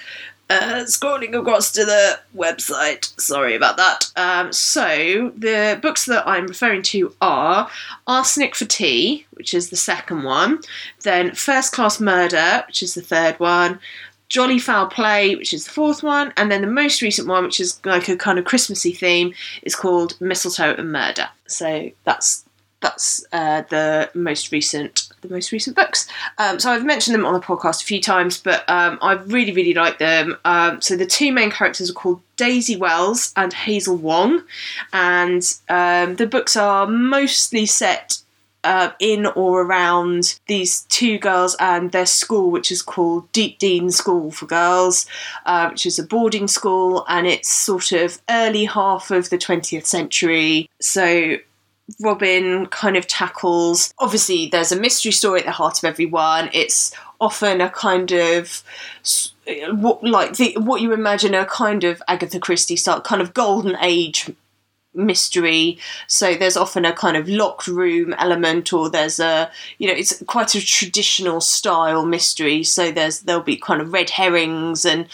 uh, 0.50 0.84
scrolling 0.84 1.34
across 1.38 1.72
to 1.72 1.84
the 1.84 2.20
website. 2.36 3.18
Sorry 3.18 3.54
about 3.54 3.76
that. 3.78 4.12
Um, 4.16 4.52
so, 4.52 5.32
the 5.36 5.78
books 5.80 6.04
that 6.06 6.26
I'm 6.28 6.46
referring 6.46 6.82
to 6.82 7.14
are 7.20 7.70
Arsenic 8.06 8.54
for 8.54 8.66
Tea, 8.66 9.26
which 9.32 9.54
is 9.54 9.70
the 9.70 9.76
second 9.76 10.24
one, 10.24 10.60
then 11.02 11.34
First 11.34 11.72
Class 11.72 11.98
Murder, 11.98 12.64
which 12.66 12.82
is 12.82 12.94
the 12.94 13.02
third 13.02 13.40
one, 13.40 13.80
Jolly 14.28 14.58
Foul 14.58 14.86
Play, 14.86 15.36
which 15.36 15.52
is 15.52 15.64
the 15.64 15.70
fourth 15.70 16.02
one, 16.02 16.32
and 16.36 16.50
then 16.50 16.60
the 16.60 16.66
most 16.66 17.02
recent 17.02 17.28
one, 17.28 17.44
which 17.44 17.60
is 17.60 17.80
like 17.84 18.08
a 18.08 18.16
kind 18.16 18.38
of 18.38 18.44
Christmassy 18.44 18.92
theme, 18.92 19.32
is 19.62 19.76
called 19.76 20.20
Mistletoe 20.20 20.74
and 20.76 20.92
Murder. 20.92 21.28
So 21.46 21.90
that's 22.04 22.44
that's 22.84 23.24
uh, 23.32 23.62
the 23.70 24.10
most 24.12 24.52
recent 24.52 25.08
the 25.22 25.28
most 25.28 25.52
recent 25.52 25.74
books. 25.74 26.06
Um, 26.36 26.60
so 26.60 26.70
I've 26.70 26.84
mentioned 26.84 27.14
them 27.14 27.24
on 27.24 27.32
the 27.32 27.40
podcast 27.40 27.82
a 27.82 27.86
few 27.86 28.00
times, 28.00 28.38
but 28.38 28.68
um, 28.68 28.98
I 29.00 29.14
really 29.14 29.52
really 29.52 29.72
like 29.72 29.98
them. 29.98 30.36
Um, 30.44 30.82
so 30.82 30.94
the 30.94 31.06
two 31.06 31.32
main 31.32 31.50
characters 31.50 31.90
are 31.90 31.94
called 31.94 32.20
Daisy 32.36 32.76
Wells 32.76 33.32
and 33.36 33.52
Hazel 33.52 33.96
Wong, 33.96 34.42
and 34.92 35.42
um, 35.68 36.16
the 36.16 36.26
books 36.26 36.56
are 36.56 36.86
mostly 36.86 37.64
set 37.64 38.18
uh, 38.64 38.90
in 38.98 39.26
or 39.26 39.62
around 39.62 40.38
these 40.48 40.82
two 40.88 41.18
girls 41.18 41.56
and 41.60 41.92
their 41.92 42.06
school, 42.06 42.50
which 42.50 42.72
is 42.72 42.82
called 42.82 43.30
Deepdean 43.32 43.92
School 43.92 44.30
for 44.30 44.46
Girls, 44.46 45.06
uh, 45.46 45.68
which 45.68 45.86
is 45.86 45.98
a 45.98 46.06
boarding 46.06 46.48
school, 46.48 47.04
and 47.08 47.26
it's 47.26 47.50
sort 47.50 47.92
of 47.92 48.20
early 48.28 48.64
half 48.64 49.10
of 49.10 49.30
the 49.30 49.38
20th 49.38 49.86
century. 49.86 50.68
So 50.80 51.36
Robin 52.00 52.66
kind 52.66 52.96
of 52.96 53.06
tackles. 53.06 53.92
Obviously, 53.98 54.46
there's 54.46 54.72
a 54.72 54.80
mystery 54.80 55.12
story 55.12 55.40
at 55.40 55.46
the 55.46 55.52
heart 55.52 55.78
of 55.78 55.84
everyone. 55.84 56.50
It's 56.52 56.94
often 57.20 57.60
a 57.60 57.70
kind 57.70 58.12
of 58.12 58.62
what 59.72 60.02
like 60.02 60.36
the 60.36 60.56
what 60.58 60.80
you 60.80 60.92
imagine 60.92 61.34
a 61.34 61.44
kind 61.44 61.84
of 61.84 62.02
Agatha 62.08 62.40
Christie 62.40 62.76
style, 62.76 63.00
kind 63.00 63.20
of 63.20 63.34
golden 63.34 63.76
age 63.80 64.30
mystery. 64.94 65.78
So 66.06 66.34
there's 66.34 66.56
often 66.56 66.84
a 66.84 66.92
kind 66.92 67.16
of 67.16 67.28
locked 67.28 67.66
room 67.66 68.14
element 68.18 68.72
or 68.72 68.88
there's 68.88 69.20
a 69.20 69.50
you 69.78 69.88
know 69.88 69.94
it's 69.94 70.22
quite 70.26 70.54
a 70.54 70.64
traditional 70.64 71.40
style 71.40 72.04
mystery. 72.04 72.62
So 72.64 72.90
there's 72.90 73.20
there'll 73.20 73.42
be 73.42 73.56
kind 73.56 73.80
of 73.80 73.92
red 73.92 74.10
herrings 74.10 74.84
and 74.84 75.06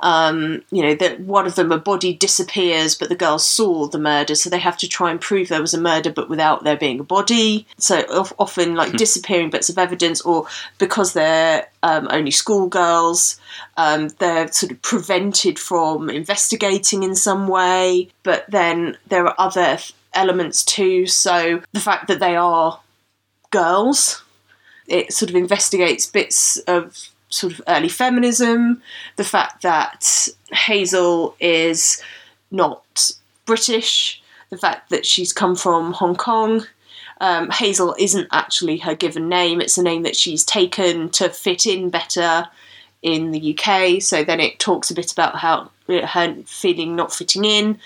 um, 0.00 0.62
you 0.70 0.82
know 0.82 0.94
that 0.94 1.20
one 1.20 1.46
of 1.46 1.54
them 1.54 1.72
a 1.72 1.78
body 1.78 2.14
disappears 2.14 2.94
but 2.94 3.08
the 3.08 3.14
girls 3.14 3.46
saw 3.46 3.86
the 3.86 3.98
murder. 3.98 4.34
So 4.34 4.50
they 4.50 4.58
have 4.58 4.76
to 4.78 4.88
try 4.88 5.10
and 5.10 5.20
prove 5.20 5.48
there 5.48 5.60
was 5.60 5.74
a 5.74 5.80
murder 5.80 6.10
but 6.10 6.28
without 6.28 6.64
there 6.64 6.76
being 6.76 7.00
a 7.00 7.04
body. 7.04 7.66
So 7.78 8.00
often 8.38 8.74
like 8.74 8.90
hmm. 8.90 8.96
disappearing 8.96 9.50
bits 9.50 9.68
of 9.68 9.78
evidence 9.78 10.20
or 10.20 10.46
because 10.78 11.12
they're 11.12 11.68
um, 11.86 12.08
only 12.10 12.30
schoolgirls 12.30 13.38
um, 13.76 14.08
they're 14.18 14.50
sort 14.52 14.72
of 14.72 14.80
prevented 14.82 15.58
from 15.58 16.08
investigating 16.08 17.02
in 17.02 17.14
some 17.14 17.46
way, 17.48 18.08
but 18.22 18.44
then 18.48 18.96
there 19.08 19.26
are 19.26 19.34
other 19.38 19.78
elements 20.14 20.64
too. 20.64 21.06
So 21.06 21.62
the 21.72 21.80
fact 21.80 22.08
that 22.08 22.20
they 22.20 22.36
are 22.36 22.80
girls, 23.50 24.24
it 24.86 25.12
sort 25.12 25.30
of 25.30 25.36
investigates 25.36 26.06
bits 26.06 26.56
of 26.66 27.08
sort 27.28 27.52
of 27.52 27.60
early 27.68 27.88
feminism, 27.88 28.82
the 29.16 29.24
fact 29.24 29.62
that 29.62 30.28
Hazel 30.52 31.36
is 31.38 32.02
not 32.50 33.10
British, 33.44 34.22
the 34.50 34.56
fact 34.56 34.90
that 34.90 35.04
she's 35.04 35.32
come 35.32 35.54
from 35.54 35.92
Hong 35.92 36.16
Kong. 36.16 36.66
Um, 37.20 37.50
Hazel 37.50 37.96
isn't 37.98 38.28
actually 38.30 38.78
her 38.78 38.94
given 38.94 39.28
name, 39.28 39.60
it's 39.60 39.78
a 39.78 39.82
name 39.82 40.02
that 40.02 40.16
she's 40.16 40.44
taken 40.44 41.08
to 41.10 41.28
fit 41.28 41.66
in 41.66 41.90
better 41.90 42.48
in 43.02 43.30
the 43.30 43.56
UK. 43.56 44.02
So 44.02 44.24
then 44.24 44.40
it 44.40 44.58
talks 44.58 44.90
a 44.90 44.94
bit 44.94 45.12
about 45.12 45.36
how 45.36 45.70
her 45.88 46.36
feeling 46.46 46.96
not 46.96 47.14
fitting 47.14 47.44
in, 47.44 47.78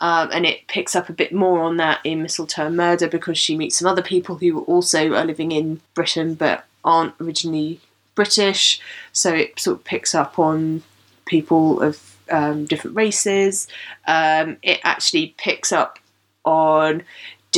um, 0.00 0.30
and 0.32 0.44
it 0.44 0.66
picks 0.66 0.96
up 0.96 1.08
a 1.08 1.12
bit 1.12 1.32
more 1.32 1.62
on 1.62 1.76
that 1.76 2.00
in 2.04 2.22
Mistletoe 2.22 2.70
Murder 2.70 3.08
because 3.08 3.38
she 3.38 3.56
meets 3.56 3.76
some 3.78 3.88
other 3.88 4.02
people 4.02 4.36
who 4.36 4.60
also 4.62 5.14
are 5.14 5.24
living 5.24 5.52
in 5.52 5.80
Britain 5.94 6.34
but 6.34 6.64
aren't 6.84 7.14
originally 7.20 7.80
British. 8.14 8.80
So 9.12 9.32
it 9.32 9.58
sort 9.58 9.78
of 9.78 9.84
picks 9.84 10.14
up 10.14 10.38
on 10.38 10.82
people 11.26 11.80
of 11.80 12.16
um, 12.30 12.64
different 12.66 12.96
races. 12.96 13.68
Um, 14.06 14.56
it 14.62 14.80
actually 14.82 15.34
picks 15.38 15.72
up 15.72 15.98
on 16.44 17.02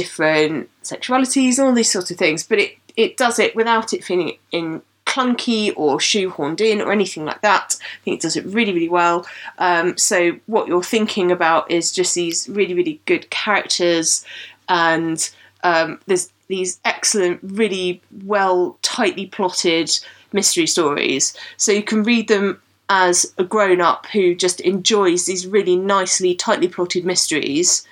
different 0.01 0.69
sexualities, 0.85 1.59
and 1.59 1.67
all 1.67 1.75
these 1.75 1.91
sorts 1.91 2.11
of 2.11 2.19
things, 2.19 2.47
but 2.51 2.59
it 2.59 2.79
it 2.97 3.17
does 3.17 3.39
it 3.39 3.57
without 3.57 3.93
it 3.93 4.05
feeling 4.05 4.37
in 4.53 4.83
clunky 5.07 5.73
or 5.77 5.99
shoehorned 5.99 6.61
in 6.61 6.81
or 6.81 6.93
anything 6.93 7.25
like 7.25 7.41
that. 7.41 7.77
I 7.81 8.05
think 8.05 8.17
it 8.17 8.23
does 8.23 8.37
it 8.37 8.45
really, 8.47 8.73
really 8.73 8.89
well. 8.89 9.27
Um, 9.59 9.97
so 9.97 10.39
what 10.47 10.69
you're 10.69 10.83
thinking 10.83 11.31
about 11.33 11.71
is 11.71 11.93
just 11.93 12.15
these 12.15 12.49
really, 12.49 12.75
really 12.75 13.01
good 13.07 13.29
characters, 13.31 14.25
and 14.69 15.19
um, 15.63 16.01
there's 16.07 16.31
these 16.49 16.79
excellent, 16.85 17.41
really 17.43 18.01
well, 18.25 18.79
tightly 18.83 19.27
plotted 19.27 19.91
mystery 20.33 20.67
stories. 20.67 21.35
So 21.57 21.73
you 21.73 21.83
can 21.83 22.03
read 22.03 22.29
them 22.29 22.61
as 22.89 23.35
a 23.39 23.45
grown 23.45 23.81
up 23.81 24.07
who 24.07 24.35
just 24.35 24.61
enjoys 24.61 25.27
these 25.27 25.47
really 25.47 25.77
nicely, 25.77 26.35
tightly 26.35 26.69
plotted 26.69 27.05
mysteries, 27.05 27.87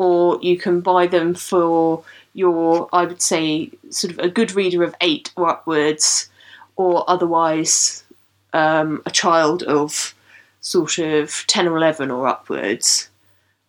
or 0.00 0.38
you 0.40 0.56
can 0.56 0.80
buy 0.80 1.06
them 1.06 1.34
for 1.34 2.02
your, 2.32 2.88
I 2.90 3.04
would 3.04 3.20
say, 3.20 3.70
sort 3.90 4.14
of 4.14 4.18
a 4.18 4.30
good 4.30 4.52
reader 4.52 4.82
of 4.82 4.94
eight 5.02 5.30
or 5.36 5.46
upwards 5.46 6.30
or 6.76 7.04
otherwise 7.06 8.02
um, 8.54 9.02
a 9.04 9.10
child 9.10 9.62
of 9.62 10.14
sort 10.62 10.96
of 10.96 11.44
10 11.48 11.68
or 11.68 11.76
11 11.76 12.10
or 12.10 12.26
upwards. 12.26 13.10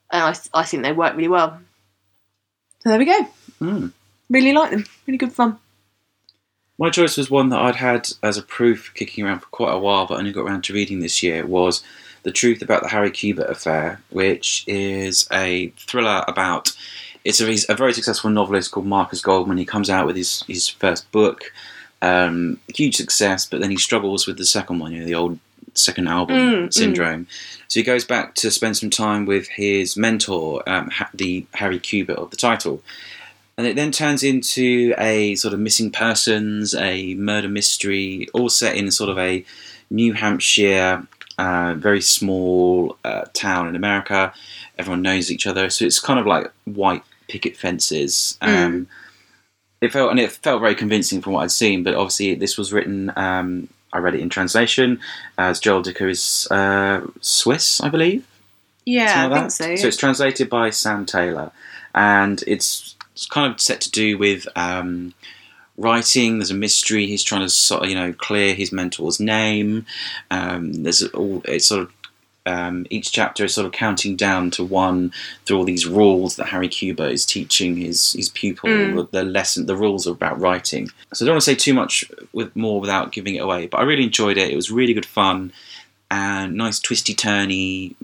And 0.09 0.23
I, 0.23 0.31
th- 0.31 0.47
I 0.53 0.63
think 0.63 0.83
they 0.83 0.93
work 0.93 1.17
really 1.17 1.27
well. 1.27 1.59
So 2.79 2.89
there 2.89 2.99
we 2.99 3.05
go. 3.05 3.27
Mm. 3.59 3.91
Really 4.29 4.53
like 4.53 4.71
them. 4.71 4.85
Really 5.05 5.17
good 5.17 5.33
fun. 5.33 5.59
My 6.79 6.89
choice 6.89 7.17
was 7.17 7.29
one 7.29 7.49
that 7.49 7.59
I'd 7.59 7.75
had 7.75 8.07
as 8.23 8.37
a 8.37 8.41
proof 8.41 8.93
kicking 8.93 9.25
around 9.25 9.39
for 9.39 9.47
quite 9.47 9.73
a 9.73 9.79
while, 9.79 10.07
but 10.07 10.17
only 10.17 10.31
got 10.31 10.45
around 10.45 10.63
to 10.63 10.73
reading 10.73 11.01
this 11.01 11.21
year. 11.21 11.45
Was 11.45 11.83
the 12.23 12.31
truth 12.31 12.61
about 12.61 12.83
the 12.83 12.89
Harry 12.89 13.11
Quebert 13.11 13.49
affair, 13.49 14.01
which 14.09 14.63
is 14.67 15.27
a 15.31 15.69
thriller 15.77 16.23
about. 16.27 16.75
It's 17.23 17.39
a, 17.39 17.71
a 17.71 17.75
very 17.75 17.93
successful 17.93 18.29
novelist 18.29 18.71
called 18.71 18.87
Marcus 18.87 19.21
Goldman. 19.21 19.57
He 19.57 19.65
comes 19.65 19.89
out 19.89 20.07
with 20.07 20.15
his, 20.15 20.43
his 20.43 20.67
first 20.67 21.11
book, 21.11 21.51
um, 22.01 22.59
huge 22.75 22.95
success, 22.95 23.45
but 23.45 23.61
then 23.61 23.69
he 23.69 23.77
struggles 23.77 24.25
with 24.25 24.37
the 24.37 24.45
second 24.45 24.79
one, 24.79 24.91
you 24.91 24.99
know, 24.99 25.05
the 25.05 25.15
old 25.15 25.39
second 25.73 26.07
album 26.07 26.35
mm, 26.35 26.63
mm. 26.65 26.73
syndrome. 26.73 27.25
Mm. 27.25 27.63
So 27.67 27.79
he 27.79 27.83
goes 27.83 28.03
back 28.03 28.35
to 28.35 28.51
spend 28.51 28.77
some 28.77 28.89
time 28.89 29.25
with 29.25 29.47
his 29.49 29.95
mentor, 29.95 30.63
um, 30.67 30.89
the 31.13 31.45
Harry 31.53 31.79
Quebert 31.79 32.17
of 32.17 32.31
the 32.31 32.37
title. 32.37 32.81
And 33.57 33.67
it 33.67 33.75
then 33.75 33.91
turns 33.91 34.23
into 34.23 34.93
a 34.97 35.35
sort 35.35 35.53
of 35.53 35.59
missing 35.59 35.91
persons, 35.91 36.73
a 36.73 37.13
murder 37.15 37.49
mystery, 37.49 38.27
all 38.33 38.49
set 38.49 38.75
in 38.75 38.89
sort 38.91 39.09
of 39.09 39.19
a 39.19 39.45
New 39.91 40.13
Hampshire, 40.13 41.05
uh, 41.41 41.73
very 41.73 42.01
small 42.01 42.97
uh, 43.03 43.25
town 43.33 43.67
in 43.67 43.75
America. 43.75 44.33
Everyone 44.77 45.01
knows 45.01 45.31
each 45.31 45.47
other, 45.47 45.69
so 45.69 45.85
it's 45.85 45.99
kind 45.99 46.19
of 46.19 46.25
like 46.25 46.51
white 46.65 47.03
picket 47.27 47.57
fences. 47.57 48.37
Mm. 48.41 48.47
Um, 48.47 48.73
mm 48.73 48.87
it 49.81 49.91
felt 49.91 50.11
and 50.11 50.19
it 50.19 50.31
felt 50.31 50.61
very 50.61 50.75
convincing 50.75 51.21
from 51.21 51.33
what 51.33 51.41
I'd 51.41 51.51
seen. 51.51 51.83
But 51.83 51.95
obviously, 51.95 52.35
this 52.35 52.57
was 52.57 52.71
written. 52.71 53.11
Um, 53.15 53.67
I 53.91 53.97
read 53.97 54.15
it 54.15 54.21
in 54.21 54.29
translation 54.29 54.99
as 55.37 55.59
Joel 55.59 55.81
Dicker 55.81 56.07
is 56.07 56.47
uh, 56.49 57.01
Swiss, 57.19 57.81
I 57.81 57.89
believe. 57.89 58.25
Yeah, 58.85 59.27
like 59.27 59.31
I 59.31 59.39
think 59.39 59.51
so. 59.51 59.75
So 59.75 59.87
it's 59.87 59.97
translated 59.97 60.49
by 60.49 60.69
Sam 60.69 61.05
Taylor, 61.05 61.51
and 61.93 62.43
it's, 62.47 62.95
it's 63.13 63.25
kind 63.25 63.51
of 63.51 63.59
set 63.59 63.81
to 63.81 63.91
do 63.91 64.17
with 64.17 64.47
um, 64.55 65.13
writing. 65.77 66.37
There's 66.37 66.51
a 66.51 66.55
mystery. 66.55 67.07
He's 67.07 67.23
trying 67.23 67.41
to 67.41 67.49
sort 67.49 67.83
of, 67.83 67.89
you 67.89 67.95
know 67.95 68.13
clear 68.13 68.53
his 68.53 68.71
mentor's 68.71 69.19
name. 69.19 69.85
Um, 70.29 70.83
there's 70.83 71.03
all 71.09 71.41
it's 71.45 71.67
sort 71.67 71.83
of 71.83 71.93
um, 72.45 72.87
each 72.89 73.11
chapter 73.11 73.45
is 73.45 73.53
sort 73.53 73.67
of 73.67 73.71
counting 73.71 74.15
down 74.15 74.49
to 74.51 74.63
one 74.63 75.13
through 75.45 75.57
all 75.57 75.63
these 75.63 75.85
rules 75.85 76.37
that 76.37 76.47
Harry 76.47 76.69
Quebert 76.69 77.11
is 77.11 77.25
teaching 77.25 77.77
his 77.77 78.13
his 78.13 78.29
pupil. 78.29 78.69
Mm. 78.69 79.11
The 79.11 79.23
lesson, 79.23 79.65
the 79.65 79.75
rules 79.75 80.07
are 80.07 80.11
about 80.11 80.39
writing. 80.39 80.89
So 81.13 81.23
I 81.23 81.27
don't 81.27 81.35
want 81.35 81.43
to 81.43 81.51
say 81.51 81.55
too 81.55 81.73
much 81.73 82.05
with 82.33 82.55
more 82.55 82.81
without 82.81 83.11
giving 83.11 83.35
it 83.35 83.43
away. 83.43 83.67
But 83.67 83.79
I 83.79 83.83
really 83.83 84.03
enjoyed 84.03 84.37
it. 84.37 84.49
It 84.49 84.55
was 84.55 84.71
really 84.71 84.93
good 84.93 85.05
fun 85.05 85.53
and 86.09 86.55
nice 86.55 86.79
twisty 86.79 87.13
turny 87.13 87.95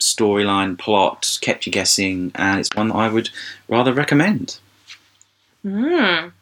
storyline 0.00 0.76
plot 0.76 1.38
kept 1.40 1.66
you 1.66 1.72
guessing, 1.72 2.32
and 2.34 2.58
it's 2.58 2.74
one 2.74 2.88
that 2.88 2.96
I 2.96 3.08
would 3.08 3.30
rather 3.68 3.92
recommend. 3.92 4.58
Mm. 5.64 6.32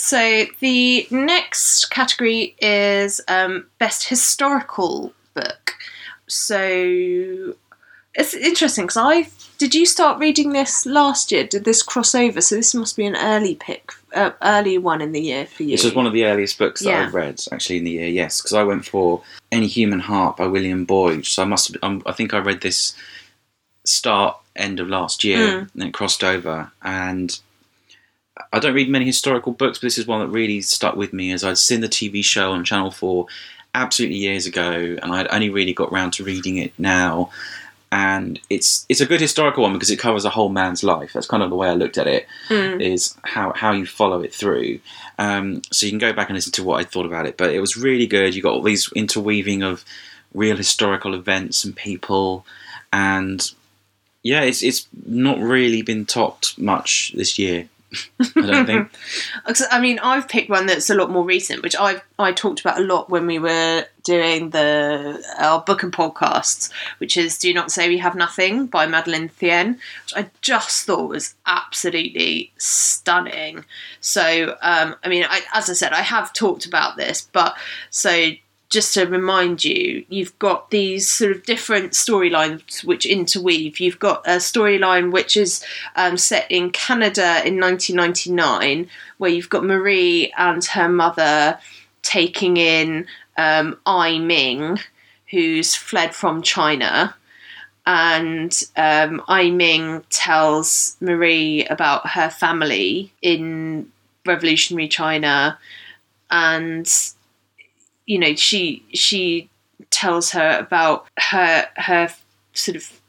So 0.00 0.44
the 0.60 1.08
next 1.10 1.86
category 1.90 2.54
is 2.60 3.20
um, 3.26 3.66
best 3.78 4.08
historical 4.08 5.12
book 5.34 5.74
so 6.28 7.54
it's 8.14 8.34
interesting 8.34 8.84
because 8.84 8.96
I 8.96 9.28
did 9.58 9.74
you 9.74 9.86
start 9.86 10.20
reading 10.20 10.52
this 10.52 10.86
last 10.86 11.32
year? 11.32 11.44
Did 11.44 11.64
this 11.64 11.82
cross 11.82 12.14
over? 12.14 12.40
So 12.40 12.54
this 12.54 12.74
must 12.74 12.96
be 12.96 13.06
an 13.06 13.16
early 13.16 13.56
pick 13.56 13.92
uh, 14.14 14.30
early 14.42 14.78
one 14.78 15.00
in 15.00 15.12
the 15.12 15.20
year 15.20 15.46
for 15.46 15.62
you. 15.64 15.70
This 15.70 15.84
was 15.84 15.94
one 15.94 16.06
of 16.06 16.12
the 16.12 16.24
earliest 16.26 16.58
books 16.58 16.82
that 16.82 16.90
Yeah. 16.90 17.06
I've 17.06 17.14
read 17.14 17.42
actually 17.50 17.78
in 17.78 17.84
the 17.84 17.90
year. 17.92 18.06
Yes, 18.08 18.40
because 18.40 18.52
I 18.52 18.62
went 18.62 18.84
for 18.84 19.22
Any 19.50 19.66
Human 19.66 20.00
Heart 20.00 20.36
by 20.36 20.46
William 20.46 20.84
Boyd. 20.84 21.26
So 21.26 21.42
I 21.42 21.46
must. 21.46 21.72
Have, 21.72 21.82
um, 21.82 22.02
I 22.06 22.12
think 22.12 22.34
I 22.34 22.38
read 22.38 22.60
this 22.60 22.94
start 23.84 24.36
end 24.54 24.80
of 24.80 24.88
last 24.88 25.24
year, 25.24 25.60
Hmm. 25.60 25.80
and 25.80 25.88
it 25.88 25.94
crossed 25.94 26.22
over. 26.22 26.70
And 26.82 27.38
I 28.52 28.58
don't 28.58 28.74
read 28.74 28.88
many 28.88 29.04
historical 29.04 29.52
books, 29.52 29.78
but 29.78 29.86
this 29.86 29.98
is 29.98 30.06
one 30.06 30.20
that 30.20 30.28
really 30.28 30.60
stuck 30.60 30.96
with 30.96 31.12
me 31.12 31.32
as 31.32 31.44
I'd 31.44 31.58
seen 31.58 31.80
the 31.80 31.88
TV 31.88 32.24
show 32.24 32.52
on 32.52 32.64
Channel 32.64 32.90
Four 32.90 33.26
absolutely 33.74 34.16
years 34.16 34.46
ago, 34.46 34.96
and 35.02 35.12
I'd 35.12 35.28
only 35.28 35.50
really 35.50 35.72
got 35.72 35.92
round 35.92 36.12
to 36.14 36.24
reading 36.24 36.56
it 36.58 36.72
now. 36.78 37.30
And 37.90 38.38
it's 38.50 38.84
it's 38.90 39.00
a 39.00 39.06
good 39.06 39.20
historical 39.20 39.62
one 39.62 39.72
because 39.72 39.90
it 39.90 39.98
covers 39.98 40.26
a 40.26 40.30
whole 40.30 40.50
man's 40.50 40.84
life. 40.84 41.14
That's 41.14 41.26
kind 41.26 41.42
of 41.42 41.48
the 41.48 41.56
way 41.56 41.68
I 41.68 41.74
looked 41.74 41.96
at 41.96 42.06
it. 42.06 42.26
Mm. 42.48 42.82
Is 42.82 43.16
how 43.24 43.52
how 43.54 43.72
you 43.72 43.86
follow 43.86 44.20
it 44.20 44.34
through. 44.34 44.80
Um, 45.18 45.62
so 45.72 45.86
you 45.86 45.92
can 45.92 45.98
go 45.98 46.12
back 46.12 46.28
and 46.28 46.36
listen 46.36 46.52
to 46.52 46.64
what 46.64 46.80
I 46.80 46.84
thought 46.84 47.06
about 47.06 47.26
it. 47.26 47.38
But 47.38 47.54
it 47.54 47.60
was 47.60 47.78
really 47.78 48.06
good. 48.06 48.34
You 48.34 48.42
got 48.42 48.52
all 48.52 48.62
these 48.62 48.92
interweaving 48.92 49.62
of 49.62 49.84
real 50.34 50.56
historical 50.56 51.14
events 51.14 51.64
and 51.64 51.74
people, 51.74 52.44
and 52.92 53.50
yeah, 54.22 54.42
it's 54.42 54.62
it's 54.62 54.86
not 55.06 55.38
really 55.38 55.80
been 55.80 56.04
topped 56.04 56.58
much 56.58 57.12
this 57.14 57.38
year. 57.38 57.68
I 58.20 58.40
don't 58.40 58.66
think. 58.66 58.90
I 59.70 59.80
mean, 59.80 59.98
I've 60.00 60.28
picked 60.28 60.50
one 60.50 60.66
that's 60.66 60.90
a 60.90 60.94
lot 60.94 61.10
more 61.10 61.24
recent, 61.24 61.62
which 61.62 61.76
I 61.78 62.02
I 62.18 62.32
talked 62.32 62.60
about 62.60 62.78
a 62.78 62.84
lot 62.84 63.08
when 63.08 63.26
we 63.26 63.38
were 63.38 63.86
doing 64.02 64.50
the 64.50 65.24
our 65.38 65.62
book 65.62 65.82
and 65.82 65.92
podcasts, 65.92 66.70
which 66.98 67.16
is 67.16 67.38
"Do 67.38 67.52
Not 67.54 67.72
Say 67.72 67.88
We 67.88 67.98
Have 67.98 68.14
Nothing" 68.14 68.66
by 68.66 68.86
Madeleine 68.86 69.30
Thien, 69.30 69.78
which 70.04 70.14
I 70.16 70.30
just 70.42 70.84
thought 70.84 71.08
was 71.08 71.34
absolutely 71.46 72.52
stunning. 72.58 73.64
So, 74.00 74.56
um, 74.60 74.96
I 75.02 75.08
mean, 75.08 75.24
I, 75.28 75.40
as 75.54 75.70
I 75.70 75.72
said, 75.72 75.92
I 75.92 76.02
have 76.02 76.32
talked 76.32 76.66
about 76.66 76.96
this, 76.96 77.28
but 77.32 77.56
so 77.90 78.32
just 78.70 78.92
to 78.94 79.06
remind 79.06 79.64
you, 79.64 80.04
you've 80.08 80.38
got 80.38 80.70
these 80.70 81.08
sort 81.08 81.32
of 81.32 81.44
different 81.44 81.92
storylines 81.92 82.84
which 82.84 83.06
interweave. 83.06 83.80
You've 83.80 83.98
got 83.98 84.26
a 84.26 84.36
storyline 84.36 85.10
which 85.10 85.36
is 85.36 85.64
um, 85.96 86.18
set 86.18 86.50
in 86.50 86.70
Canada 86.70 87.40
in 87.46 87.58
1999, 87.58 88.88
where 89.16 89.30
you've 89.30 89.48
got 89.48 89.64
Marie 89.64 90.32
and 90.36 90.62
her 90.66 90.88
mother 90.88 91.58
taking 92.02 92.58
in 92.58 93.06
um, 93.38 93.78
Ai 93.86 94.18
Ming, 94.18 94.78
who's 95.30 95.74
fled 95.74 96.14
from 96.14 96.42
China. 96.42 97.14
And 97.86 98.62
um, 98.76 99.22
Ai 99.28 99.50
Ming 99.50 100.04
tells 100.10 100.98
Marie 101.00 101.64
about 101.66 102.10
her 102.10 102.28
family 102.28 103.14
in 103.22 103.90
revolutionary 104.26 104.88
China 104.88 105.58
and 106.30 106.86
you 108.08 108.18
know 108.18 108.34
she 108.34 108.82
she 108.92 109.48
tells 109.90 110.32
her 110.32 110.58
about 110.58 111.06
her 111.18 111.66
her 111.76 112.08
sort 112.54 112.76
of 112.76 113.00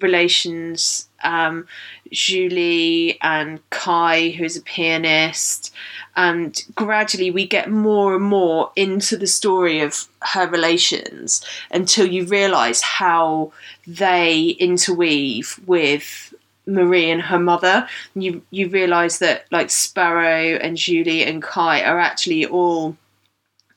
relations 0.00 1.08
um 1.24 1.66
Zhuli 2.12 3.16
and 3.22 3.60
Kai 3.70 4.30
who's 4.30 4.56
a 4.56 4.62
pianist. 4.62 5.74
And 6.14 6.62
gradually 6.74 7.30
we 7.30 7.46
get 7.46 7.70
more 7.70 8.14
and 8.14 8.24
more 8.24 8.70
into 8.76 9.16
the 9.16 9.26
story 9.26 9.80
of 9.80 10.08
her 10.20 10.46
relations 10.46 11.44
until 11.70 12.06
you 12.06 12.26
realize 12.26 12.82
how 12.82 13.52
they 13.86 14.56
interweave 14.58 15.58
with 15.66 16.34
Marie 16.66 17.10
and 17.10 17.22
her 17.22 17.38
mother. 17.38 17.88
You 18.14 18.42
you 18.50 18.68
realize 18.68 19.18
that 19.18 19.46
like 19.50 19.70
Sparrow 19.70 20.56
and 20.56 20.76
Zhuli 20.76 21.26
and 21.26 21.42
Kai 21.42 21.82
are 21.82 21.98
actually 21.98 22.44
all 22.44 22.96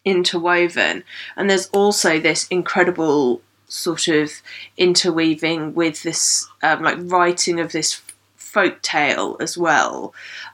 interwoven. 0.06 1.04
And 1.36 1.50
there's 1.50 1.68
also 1.70 2.20
this 2.20 2.48
incredible 2.48 3.42
sort 3.68 4.08
of 4.08 4.32
interweaving 4.78 5.74
with 5.74 6.04
this 6.04 6.48
um, 6.62 6.84
like 6.84 6.98
writing 7.00 7.60
of 7.60 7.72
this 7.72 8.02
folk 8.36 8.82
tale 8.82 9.38
as 9.40 9.58
well. 9.58 10.14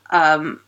Um, 0.10 0.62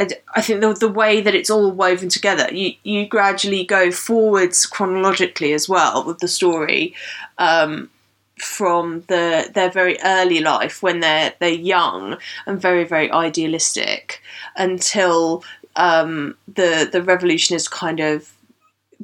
and 0.00 0.14
I 0.34 0.40
think 0.40 0.62
the, 0.62 0.72
the 0.72 0.88
way 0.88 1.20
that 1.20 1.34
it's 1.34 1.50
all 1.50 1.70
woven 1.70 2.08
together 2.08 2.48
you, 2.52 2.72
you 2.82 3.06
gradually 3.06 3.64
go 3.64 3.90
forwards 3.90 4.64
chronologically 4.64 5.52
as 5.52 5.68
well 5.68 6.04
with 6.04 6.18
the 6.20 6.28
story 6.28 6.94
um, 7.36 7.90
from 8.38 9.04
the 9.08 9.50
their 9.54 9.70
very 9.70 9.98
early 10.02 10.40
life 10.40 10.82
when 10.82 11.00
they're 11.00 11.34
they're 11.38 11.50
young 11.50 12.16
and 12.46 12.60
very 12.60 12.84
very 12.84 13.10
idealistic 13.12 14.22
until 14.56 15.44
um, 15.76 16.36
the 16.46 16.88
the 16.90 17.02
revolution 17.02 17.56
is 17.56 17.68
kind 17.68 18.00
of 18.00 18.32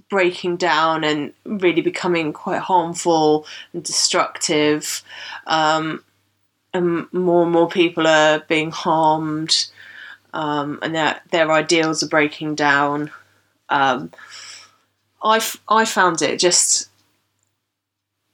breaking 0.08 0.56
down 0.56 1.04
and 1.04 1.32
really 1.44 1.80
becoming 1.82 2.32
quite 2.32 2.60
harmful 2.60 3.46
and 3.72 3.82
destructive. 3.82 5.02
Um, 5.46 6.04
and 6.74 7.10
more 7.12 7.44
and 7.44 7.52
more 7.52 7.68
people 7.68 8.06
are 8.06 8.40
being 8.40 8.70
harmed, 8.70 9.66
um, 10.34 10.78
and 10.82 10.94
their 10.94 11.20
their 11.30 11.50
ideals 11.50 12.02
are 12.02 12.08
breaking 12.08 12.54
down. 12.54 13.10
Um, 13.68 14.12
I 15.22 15.36
f- 15.38 15.62
I 15.68 15.84
found 15.84 16.22
it 16.22 16.38
just 16.38 16.88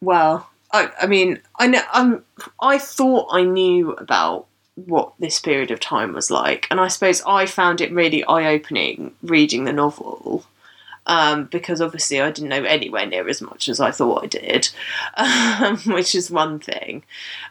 well. 0.01 0.51
I, 0.73 0.91
I 1.03 1.07
mean, 1.07 1.41
I 1.59 1.67
know 1.69 1.83
I'm. 1.93 2.25
I 2.61 2.79
thought 2.79 3.29
I 3.31 3.43
knew 3.45 3.93
about 3.93 4.47
what 4.87 5.13
this 5.19 5.41
period 5.41 5.71
of 5.71 5.81
time 5.81 6.13
was 6.13 6.31
like, 6.31 6.67
and 6.71 6.81
I 6.81 6.89
suppose 6.89 7.23
I 7.27 7.47
found 7.47 7.81
it 7.81 7.93
really 7.93 8.25
eye 8.25 8.53
opening 8.53 9.15
reading 9.23 9.65
the 9.65 9.73
novel. 9.73 10.45
Um, 11.05 11.47
because 11.47 11.81
obviously 11.81 12.21
I 12.21 12.31
didn't 12.31 12.51
know 12.51 12.63
anywhere 12.63 13.07
near 13.07 13.29
as 13.29 13.43
much 13.43 13.69
as 13.69 13.81
I 13.81 13.91
thought 13.91 14.23
I 14.23 14.27
did, 14.29 14.69
um, 15.17 15.77
which 15.93 16.15
is 16.15 16.31
one 16.31 16.61
thing. 16.61 17.03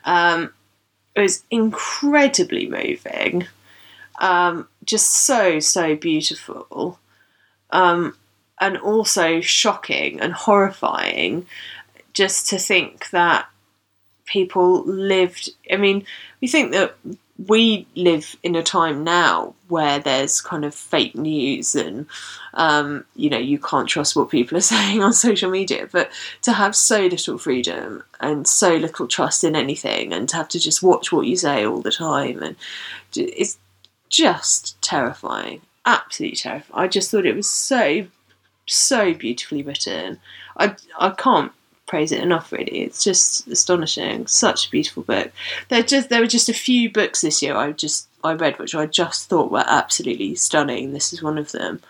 Um, 0.05 0.53
it 1.15 1.21
was 1.21 1.43
incredibly 1.51 2.69
moving, 2.69 3.47
um, 4.21 4.69
just 4.85 5.09
so 5.09 5.59
so 5.59 5.97
beautiful, 5.97 6.97
um, 7.71 8.15
and 8.61 8.77
also 8.77 9.41
shocking 9.41 10.21
and 10.21 10.31
horrifying. 10.33 11.45
Just 12.13 12.47
to 12.49 12.57
think 12.57 13.09
that 13.09 13.47
people 14.31 14.83
lived. 14.83 15.49
I 15.71 15.75
mean, 15.75 16.05
we 16.39 16.47
think 16.47 16.71
that 16.71 16.95
we 17.47 17.87
live 17.95 18.35
in 18.43 18.55
a 18.55 18.63
time 18.63 19.03
now 19.03 19.55
where 19.67 19.99
there's 19.99 20.41
kind 20.41 20.63
of 20.63 20.75
fake 20.75 21.15
news 21.15 21.75
and 21.75 22.05
um, 22.53 23.03
you 23.15 23.29
know 23.29 23.37
you 23.37 23.57
can't 23.57 23.89
trust 23.89 24.15
what 24.15 24.29
people 24.29 24.57
are 24.57 24.61
saying 24.75 25.01
on 25.01 25.13
social 25.13 25.49
media 25.49 25.87
but 25.91 26.11
to 26.43 26.51
have 26.53 26.75
so 26.75 27.05
little 27.07 27.37
freedom 27.37 28.03
and 28.19 28.45
so 28.47 28.75
little 28.75 29.07
trust 29.07 29.43
in 29.43 29.55
anything 29.55 30.13
and 30.13 30.29
to 30.29 30.35
have 30.35 30.49
to 30.49 30.59
just 30.59 30.83
watch 30.83 31.11
what 31.11 31.25
you 31.25 31.35
say 31.35 31.65
all 31.65 31.81
the 31.81 31.91
time 31.91 32.43
and 32.43 32.55
it's 33.15 33.57
just 34.09 34.79
terrifying 34.81 35.61
absolutely 35.85 36.35
terrifying 36.35 36.83
i 36.83 36.87
just 36.87 37.09
thought 37.09 37.25
it 37.25 37.35
was 37.35 37.49
so 37.49 38.05
so 38.67 39.13
beautifully 39.13 39.63
written 39.63 40.19
i 40.57 40.75
i 40.99 41.09
can't 41.09 41.51
praise 41.91 42.13
it 42.13 42.23
enough 42.23 42.53
really 42.53 42.79
it's 42.83 43.03
just 43.03 43.45
astonishing 43.47 44.25
such 44.25 44.65
a 44.65 44.71
beautiful 44.71 45.03
book 45.03 45.29
there 45.67 45.83
just 45.83 46.07
there 46.07 46.21
were 46.21 46.35
just 46.37 46.47
a 46.47 46.53
few 46.53 46.89
books 46.89 47.19
this 47.19 47.41
year 47.41 47.53
I 47.53 47.73
just 47.73 48.07
I 48.23 48.33
read 48.33 48.59
which 48.59 48.75
I 48.75 48.85
just 48.85 49.29
thought 49.29 49.51
were 49.51 49.63
absolutely 49.65 50.35
stunning. 50.35 50.93
This 50.93 51.13
is 51.13 51.23
one 51.23 51.37
of 51.37 51.51
them. 51.51 51.81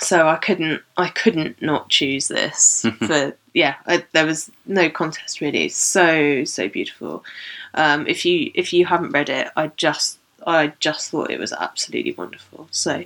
So 0.00 0.28
I 0.28 0.36
couldn't 0.36 0.82
I 0.96 1.08
couldn't 1.08 1.60
not 1.60 1.88
choose 1.88 2.28
this 2.28 2.86
for 3.06 3.34
yeah 3.54 3.76
I, 3.86 4.04
there 4.12 4.26
was 4.26 4.50
no 4.66 4.88
contest 4.88 5.40
really. 5.40 5.64
It's 5.66 5.76
so 5.76 6.44
so 6.44 6.68
beautiful. 6.68 7.24
Um, 7.74 8.06
if 8.06 8.24
you 8.24 8.50
if 8.54 8.72
you 8.72 8.86
haven't 8.86 9.12
read 9.12 9.28
it, 9.28 9.48
I 9.56 9.68
just 9.76 10.18
I 10.46 10.72
just 10.78 11.10
thought 11.10 11.30
it 11.30 11.40
was 11.40 11.52
absolutely 11.52 12.12
wonderful. 12.12 12.68
So 12.70 13.04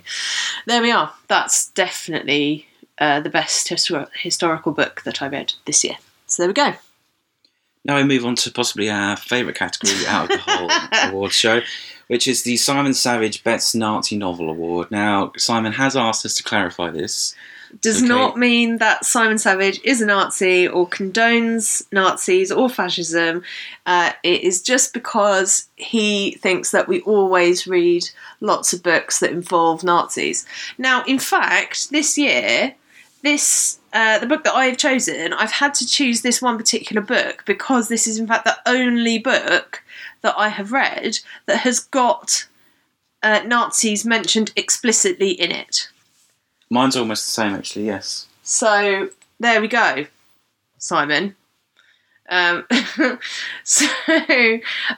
there 0.67 0.81
we 0.81 0.91
are. 0.91 1.11
That's 1.27 1.69
definitely 1.69 2.67
uh, 2.99 3.19
the 3.19 3.29
best 3.29 3.67
histor- 3.69 4.09
historical 4.15 4.71
book 4.71 5.01
that 5.05 5.21
I 5.21 5.27
read 5.27 5.53
this 5.65 5.83
year. 5.83 5.97
So 6.27 6.43
there 6.43 6.47
we 6.49 6.53
go. 6.53 6.73
Now 7.85 7.97
we 7.97 8.03
move 8.05 8.25
on 8.25 8.35
to 8.37 8.51
possibly 8.51 8.89
our 8.89 9.17
favourite 9.17 9.57
category 9.57 10.07
out 10.07 10.23
of 10.25 10.29
the 10.29 10.37
whole 10.37 10.69
award 11.09 11.33
show, 11.33 11.61
which 12.07 12.27
is 12.27 12.43
the 12.43 12.55
Simon 12.57 12.93
Savage 12.93 13.43
Best 13.43 13.75
Nazi 13.75 14.17
Novel 14.17 14.49
Award. 14.49 14.89
Now, 14.89 15.33
Simon 15.37 15.73
has 15.73 15.95
asked 15.97 16.25
us 16.25 16.35
to 16.35 16.43
clarify 16.43 16.91
this. 16.91 17.35
does 17.81 17.97
Okay. 17.97 18.07
not 18.07 18.37
mean 18.37 18.77
that 18.77 19.03
Simon 19.03 19.37
Savage 19.37 19.81
is 19.83 19.99
a 19.99 20.05
Nazi 20.05 20.65
or 20.67 20.87
condones 20.87 21.83
Nazis 21.91 22.51
or 22.53 22.69
fascism. 22.69 23.43
Uh, 23.85 24.13
it 24.23 24.41
is 24.43 24.61
just 24.61 24.93
because 24.93 25.67
he 25.75 26.35
thinks 26.39 26.71
that 26.71 26.87
we 26.87 27.01
always 27.01 27.67
read 27.67 28.09
lots 28.39 28.71
of 28.71 28.81
books 28.81 29.19
that 29.19 29.31
involve 29.31 29.83
Nazis. 29.83 30.45
Now, 30.77 31.03
in 31.05 31.19
fact, 31.19 31.89
this 31.89 32.17
year, 32.17 32.75
this 33.23 33.79
uh, 33.93 34.19
the 34.19 34.27
book 34.27 34.43
that 34.43 34.53
I 34.53 34.65
have 34.65 34.77
chosen, 34.77 35.33
I've 35.33 35.51
had 35.51 35.73
to 35.75 35.87
choose 35.87 36.21
this 36.21 36.41
one 36.41 36.57
particular 36.57 37.01
book 37.01 37.43
because 37.45 37.87
this 37.87 38.05
is 38.05 38.19
in 38.19 38.27
fact 38.27 38.45
the 38.45 38.57
only 38.65 39.17
book 39.17 39.83
that 40.21 40.35
I 40.37 40.49
have 40.49 40.71
read 40.71 41.19
that 41.45 41.59
has 41.59 41.79
got 41.79 42.47
uh, 43.23 43.41
Nazis 43.45 44.05
mentioned 44.05 44.51
explicitly 44.55 45.31
in 45.31 45.51
it. 45.51 45.89
Mine's 46.69 46.97
almost 46.97 47.25
the 47.25 47.31
same, 47.31 47.53
actually. 47.53 47.85
Yes. 47.85 48.27
So 48.43 49.09
there 49.39 49.61
we 49.61 49.67
go, 49.67 50.05
Simon. 50.77 51.35
Um, 52.29 52.65
so 53.63 53.85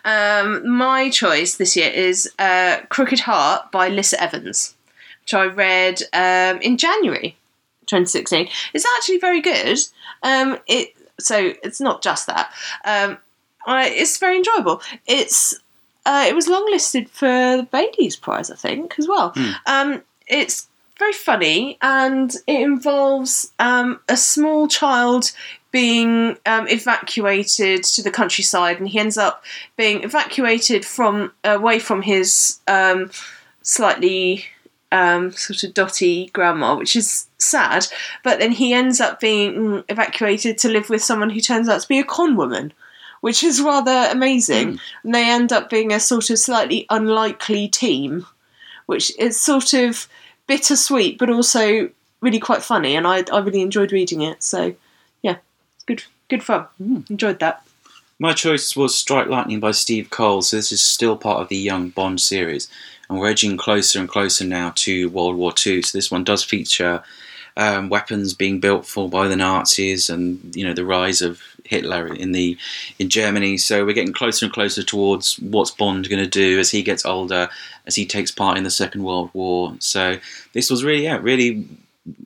um, 0.05 0.67
my 0.67 1.09
choice 1.09 1.57
this 1.57 1.75
year 1.75 1.89
is 1.89 2.31
uh, 2.39 2.81
Crooked 2.89 3.21
Heart 3.21 3.71
by 3.71 3.89
Lissa 3.89 4.21
Evans, 4.21 4.73
which 5.21 5.33
I 5.33 5.45
read 5.45 6.01
um, 6.13 6.61
in 6.61 6.77
January 6.77 7.37
2016. 7.85 8.47
It's 8.73 8.85
actually 8.97 9.17
very 9.17 9.41
good. 9.41 9.79
Um, 10.23 10.59
it 10.67 10.95
so 11.19 11.53
it's 11.63 11.79
not 11.79 12.01
just 12.01 12.27
that. 12.27 12.51
Um, 12.83 13.17
I, 13.65 13.89
it's 13.89 14.17
very 14.17 14.37
enjoyable. 14.37 14.81
It's 15.07 15.59
uh, 16.05 16.25
it 16.27 16.35
was 16.35 16.47
longlisted 16.47 17.09
for 17.09 17.25
the 17.25 17.67
Bailey's 17.71 18.15
Prize, 18.15 18.51
I 18.51 18.55
think, 18.55 18.95
as 18.99 19.07
well. 19.07 19.33
Um, 19.65 20.03
it's 20.27 20.67
very 20.99 21.13
funny 21.13 21.77
and 21.81 22.33
it 22.47 22.61
involves 22.61 23.51
um, 23.59 23.99
a 24.07 24.15
small 24.15 24.67
child 24.67 25.31
being 25.71 26.37
um, 26.45 26.67
evacuated 26.69 27.83
to 27.83 28.01
the 28.01 28.09
countryside, 28.09 28.77
and 28.77 28.87
he 28.87 28.97
ends 28.97 29.17
up 29.17 29.43
being 29.75 30.03
evacuated 30.03 30.85
from 30.85 31.33
away 31.43 31.79
from 31.79 32.01
his 32.01 32.59
um, 32.67 33.11
slightly 33.61 34.45
um, 34.95 35.31
sort 35.33 35.61
of 35.63 35.73
dotty 35.73 36.27
grandma, 36.27 36.75
which 36.75 36.95
is 36.95 37.27
sad. 37.37 37.85
But 38.23 38.39
then 38.39 38.53
he 38.53 38.73
ends 38.73 39.01
up 39.01 39.19
being 39.19 39.53
mm, 39.53 39.83
evacuated 39.89 40.57
to 40.59 40.69
live 40.69 40.89
with 40.89 41.03
someone 41.03 41.29
who 41.29 41.41
turns 41.41 41.67
out 41.67 41.81
to 41.81 41.87
be 41.87 41.99
a 41.99 42.03
con 42.03 42.37
woman, 42.37 42.71
which 43.19 43.43
is 43.43 43.61
rather 43.61 44.07
amazing. 44.09 44.73
Mm. 44.73 44.79
And 45.03 45.15
they 45.15 45.29
end 45.29 45.51
up 45.51 45.69
being 45.69 45.91
a 45.91 45.99
sort 45.99 46.29
of 46.29 46.39
slightly 46.39 46.85
unlikely 46.89 47.67
team, 47.67 48.25
which 48.85 49.11
is 49.19 49.39
sort 49.39 49.73
of 49.73 50.07
bittersweet, 50.47 51.17
but 51.17 51.29
also 51.29 51.89
really 52.21 52.39
quite 52.39 52.63
funny. 52.63 52.95
And 52.95 53.05
I, 53.05 53.25
I 53.33 53.39
really 53.39 53.61
enjoyed 53.61 53.91
reading 53.91 54.21
it. 54.21 54.43
So 54.43 54.75
yeah, 55.21 55.37
good, 55.85 56.03
good 56.29 56.41
fun. 56.41 56.67
Mm. 56.81 57.09
Enjoyed 57.09 57.39
that. 57.39 57.63
My 58.17 58.31
choice 58.31 58.77
was 58.77 58.95
Strike 58.95 59.27
Lightning 59.27 59.59
by 59.59 59.71
Steve 59.71 60.09
Cole, 60.09 60.41
so 60.41 60.55
this 60.55 60.71
is 60.71 60.81
still 60.81 61.17
part 61.17 61.41
of 61.41 61.49
the 61.49 61.57
Young 61.57 61.89
Bond 61.89 62.21
series, 62.21 62.69
and 63.09 63.19
we're 63.19 63.29
edging 63.29 63.57
closer 63.57 63.99
and 63.99 64.09
closer 64.09 64.45
now 64.45 64.71
to 64.75 65.09
World 65.09 65.35
War 65.35 65.53
II. 65.65 65.81
So 65.81 65.97
this 65.97 66.11
one 66.11 66.23
does 66.23 66.43
feature 66.43 67.03
um, 67.57 67.89
weapons 67.89 68.33
being 68.33 68.59
built 68.59 68.85
for 68.85 69.09
by 69.09 69.27
the 69.27 69.35
Nazis, 69.35 70.09
and 70.09 70.55
you 70.55 70.65
know 70.65 70.73
the 70.73 70.85
rise 70.85 71.21
of 71.21 71.41
Hitler 71.63 72.13
in 72.13 72.31
the 72.31 72.57
in 72.99 73.09
Germany. 73.09 73.57
So 73.57 73.85
we're 73.85 73.93
getting 73.93 74.13
closer 74.13 74.45
and 74.45 74.53
closer 74.53 74.83
towards 74.83 75.39
what's 75.39 75.71
Bond 75.71 76.09
going 76.09 76.23
to 76.23 76.29
do 76.29 76.59
as 76.59 76.71
he 76.71 76.83
gets 76.83 77.05
older, 77.05 77.49
as 77.85 77.95
he 77.95 78.05
takes 78.05 78.31
part 78.31 78.57
in 78.57 78.63
the 78.63 78.71
Second 78.71 79.03
World 79.03 79.29
War. 79.33 79.75
So 79.79 80.17
this 80.53 80.69
was 80.69 80.83
really, 80.83 81.03
yeah, 81.03 81.17
really, 81.21 81.65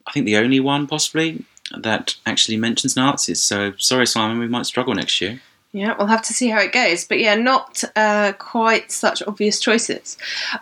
I 0.08 0.12
think 0.12 0.26
the 0.26 0.38
only 0.38 0.60
one 0.60 0.88
possibly 0.88 1.44
that 1.78 2.16
actually 2.26 2.58
mentions 2.58 2.96
Nazis. 2.96 3.42
So 3.42 3.74
sorry, 3.78 4.08
Simon, 4.08 4.40
we 4.40 4.48
might 4.48 4.66
struggle 4.66 4.96
next 4.96 5.22
year. 5.22 5.42
Yeah, 5.72 5.96
we'll 5.98 6.08
have 6.08 6.24
to 6.24 6.34
see 6.34 6.48
how 6.48 6.60
it 6.62 6.72
goes. 6.72 7.06
But 7.06 7.20
yeah, 7.20 7.36
not 7.36 7.84
uh, 7.96 8.34
quite 8.40 8.92
such 8.92 9.22
obvious 9.22 9.60
choices. 9.60 10.18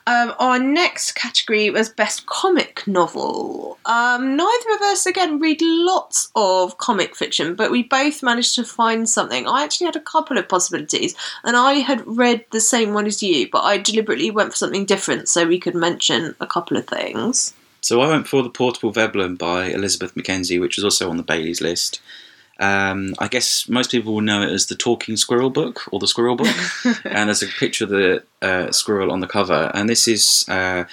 Um, 0.05 0.33
our 0.37 0.59
next 0.59 1.13
category 1.13 1.69
was 1.69 1.87
Best 1.87 2.25
Comic 2.25 2.85
Novel. 2.87 3.77
Um, 3.85 4.35
neither 4.35 4.73
of 4.75 4.81
us, 4.81 5.05
again, 5.05 5.39
read 5.39 5.61
lots 5.61 6.29
of 6.35 6.77
comic 6.77 7.15
fiction, 7.15 7.55
but 7.55 7.71
we 7.71 7.83
both 7.83 8.21
managed 8.21 8.55
to 8.55 8.65
find 8.65 9.07
something. 9.07 9.47
I 9.47 9.63
actually 9.63 9.85
had 9.85 9.95
a 9.95 10.01
couple 10.01 10.37
of 10.37 10.49
possibilities, 10.49 11.15
and 11.45 11.55
I 11.55 11.75
had 11.75 12.05
read 12.05 12.43
the 12.51 12.59
same 12.59 12.93
one 12.93 13.05
as 13.05 13.23
you, 13.23 13.49
but 13.49 13.63
I 13.63 13.77
deliberately 13.77 14.29
went 14.29 14.51
for 14.51 14.57
something 14.57 14.85
different 14.85 15.29
so 15.29 15.47
we 15.47 15.59
could 15.59 15.75
mention 15.75 16.35
a 16.41 16.47
couple 16.47 16.75
of 16.75 16.85
things. 16.85 17.53
So 17.79 18.01
I 18.01 18.09
went 18.09 18.27
for 18.27 18.43
The 18.43 18.49
Portable 18.49 18.91
Veblen 18.91 19.37
by 19.37 19.67
Elizabeth 19.67 20.15
McKenzie, 20.15 20.59
which 20.59 20.75
was 20.75 20.83
also 20.83 21.09
on 21.09 21.15
the 21.15 21.23
Bailey's 21.23 21.61
list. 21.61 22.01
Um, 22.59 23.13
I 23.19 23.27
guess 23.27 23.69
most 23.69 23.91
people 23.91 24.13
will 24.13 24.21
know 24.21 24.41
it 24.41 24.51
as 24.51 24.65
the 24.65 24.75
Talking 24.75 25.17
Squirrel 25.17 25.49
book 25.49 25.81
or 25.91 25.99
the 25.99 26.07
Squirrel 26.07 26.35
book, 26.35 26.55
and 27.05 27.29
there's 27.29 27.43
a 27.43 27.47
picture 27.47 27.83
of 27.83 27.89
the 27.89 28.23
uh, 28.41 28.71
squirrel 28.71 29.11
on 29.11 29.19
the 29.19 29.27
cover. 29.27 29.71
And 29.73 29.87
this 29.87 30.07
is, 30.07 30.45
uh, 30.47 30.85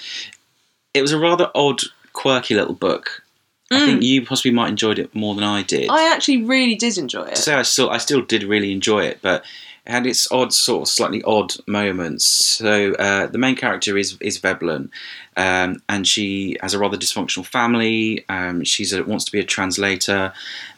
it 0.93 1.01
was 1.01 1.11
a 1.11 1.19
rather 1.19 1.49
odd, 1.55 1.81
quirky 2.13 2.55
little 2.55 2.75
book. 2.75 3.23
I 3.71 3.85
think 3.85 4.03
you 4.03 4.23
possibly 4.23 4.51
might 4.51 4.69
enjoyed 4.69 4.99
it 4.99 5.13
more 5.15 5.33
than 5.33 5.43
I 5.43 5.63
did. 5.63 5.89
I 5.89 6.13
actually 6.13 6.43
really 6.43 6.75
did 6.75 6.97
enjoy 6.97 7.23
it. 7.23 7.35
to 7.35 7.41
say 7.41 7.53
I 7.55 7.63
still, 7.63 7.89
I 7.89 7.97
still 7.97 8.21
did 8.21 8.43
really 8.43 8.71
enjoy 8.71 9.05
it, 9.05 9.19
but 9.21 9.43
it 9.85 9.91
had 9.91 10.07
its 10.07 10.31
odd, 10.31 10.53
sort 10.53 10.83
of 10.83 10.87
slightly 10.87 11.21
odd 11.23 11.53
moments. 11.67 12.25
So 12.25 12.93
uh, 12.93 13.27
the 13.27 13.37
main 13.37 13.55
character 13.55 13.97
is 13.97 14.17
is 14.21 14.37
Veblen, 14.37 14.91
um, 15.35 15.81
and 15.89 16.07
she 16.07 16.57
has 16.61 16.73
a 16.73 16.79
rather 16.79 16.97
dysfunctional 16.97 17.45
family. 17.45 18.23
Um, 18.29 18.63
she's 18.63 18.93
a, 18.93 19.03
wants 19.03 19.25
to 19.25 19.31
be 19.31 19.39
a 19.39 19.43
translator, 19.43 20.33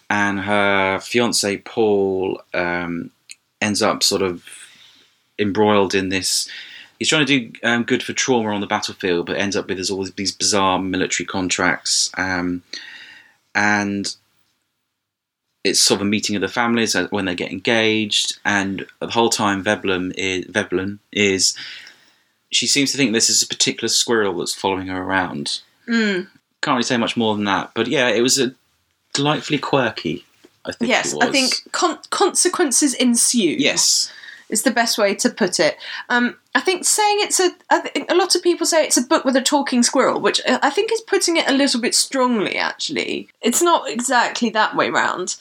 and 0.10 0.40
her 0.40 1.00
fiance 1.00 1.58
Paul 1.58 2.42
um, 2.54 3.12
ends 3.62 3.82
up 3.82 4.04
sort 4.04 4.22
of 4.22 4.44
embroiled 5.40 5.94
in 5.94 6.10
this. 6.10 6.50
He's 7.00 7.10
trying 7.10 7.26
to 7.26 7.40
do 7.40 7.52
um, 7.64 7.84
good 7.84 8.02
for 8.02 8.14
trauma 8.14 8.50
on 8.50 8.62
the 8.62 8.68
battlefield, 8.68 9.28
but 9.28 9.38
ends 9.38 9.56
up 9.56 9.68
with 9.68 9.90
all 9.92 10.06
these 10.16 10.32
bizarre 10.32 10.80
military 10.80 11.28
contracts, 11.28 12.12
um, 12.18 12.64
and 13.54 14.16
it's 15.64 15.82
sort 15.82 16.02
of 16.02 16.08
a 16.08 16.10
meeting 16.10 16.36
of 16.36 16.42
the 16.42 16.48
families 16.48 16.96
when 17.10 17.26
they 17.26 17.36
get 17.36 17.52
engaged, 17.52 18.40
and 18.46 18.86
the 19.00 19.08
whole 19.08 19.30
time 19.30 19.64
Veblen 19.64 20.14
is, 20.14 20.46
Veblen 20.46 21.00
is 21.12 21.56
she 22.50 22.66
seems 22.66 22.92
to 22.92 22.98
think 22.98 23.12
this 23.12 23.30
is 23.30 23.44
a 23.44 23.48
particular 23.48 23.90
squirrel 23.90 24.38
that's 24.38 24.56
following 24.56 24.88
her 24.88 25.02
around. 25.02 25.62
Mm. 25.88 26.28
Can't 26.62 26.76
really 26.76 26.84
say 26.84 26.98
much 26.98 27.18
more 27.18 27.36
than 27.36 27.46
that, 27.46 27.72
but 27.76 27.88
yeah, 27.88 28.08
it 28.08 28.22
was 28.22 28.40
a 28.40 28.54
delightfully 29.18 29.60
quirky. 29.60 30.26
I 30.66 30.72
think. 30.72 30.90
Yes, 30.90 31.14
it 31.14 31.18
was. 31.18 31.28
I 31.28 31.32
think 31.32 31.54
con- 31.72 32.00
consequences 32.10 32.94
ensue. 32.94 33.56
yes. 33.58 34.12
is 34.50 34.64
the 34.64 34.72
best 34.72 34.98
way 34.98 35.14
to 35.16 35.30
put 35.30 35.60
it. 35.60 35.78
Um, 36.10 36.38
I 36.58 36.62
think 36.62 36.86
saying 36.86 37.18
it's 37.22 37.40
a, 37.40 37.52
I 37.70 37.80
think 37.82 38.10
a 38.10 38.16
lot 38.16 38.36
of 38.36 38.42
people 38.42 38.66
say 38.66 38.84
it's 38.84 38.98
a 38.98 39.02
book 39.04 39.24
with 39.26 39.36
a 39.36 39.42
talking 39.42 39.84
squirrel, 39.84 40.20
which 40.20 40.42
I 40.48 40.72
think 40.72 40.92
is 40.92 41.02
putting 41.02 41.38
it 41.38 41.48
a 41.48 41.54
little 41.54 41.80
bit 41.80 41.94
strongly. 41.94 42.56
Actually, 42.58 43.30
it's 43.42 43.62
not 43.62 43.88
exactly 43.88 44.50
that 44.52 44.76
way 44.76 44.90
round. 44.90 45.36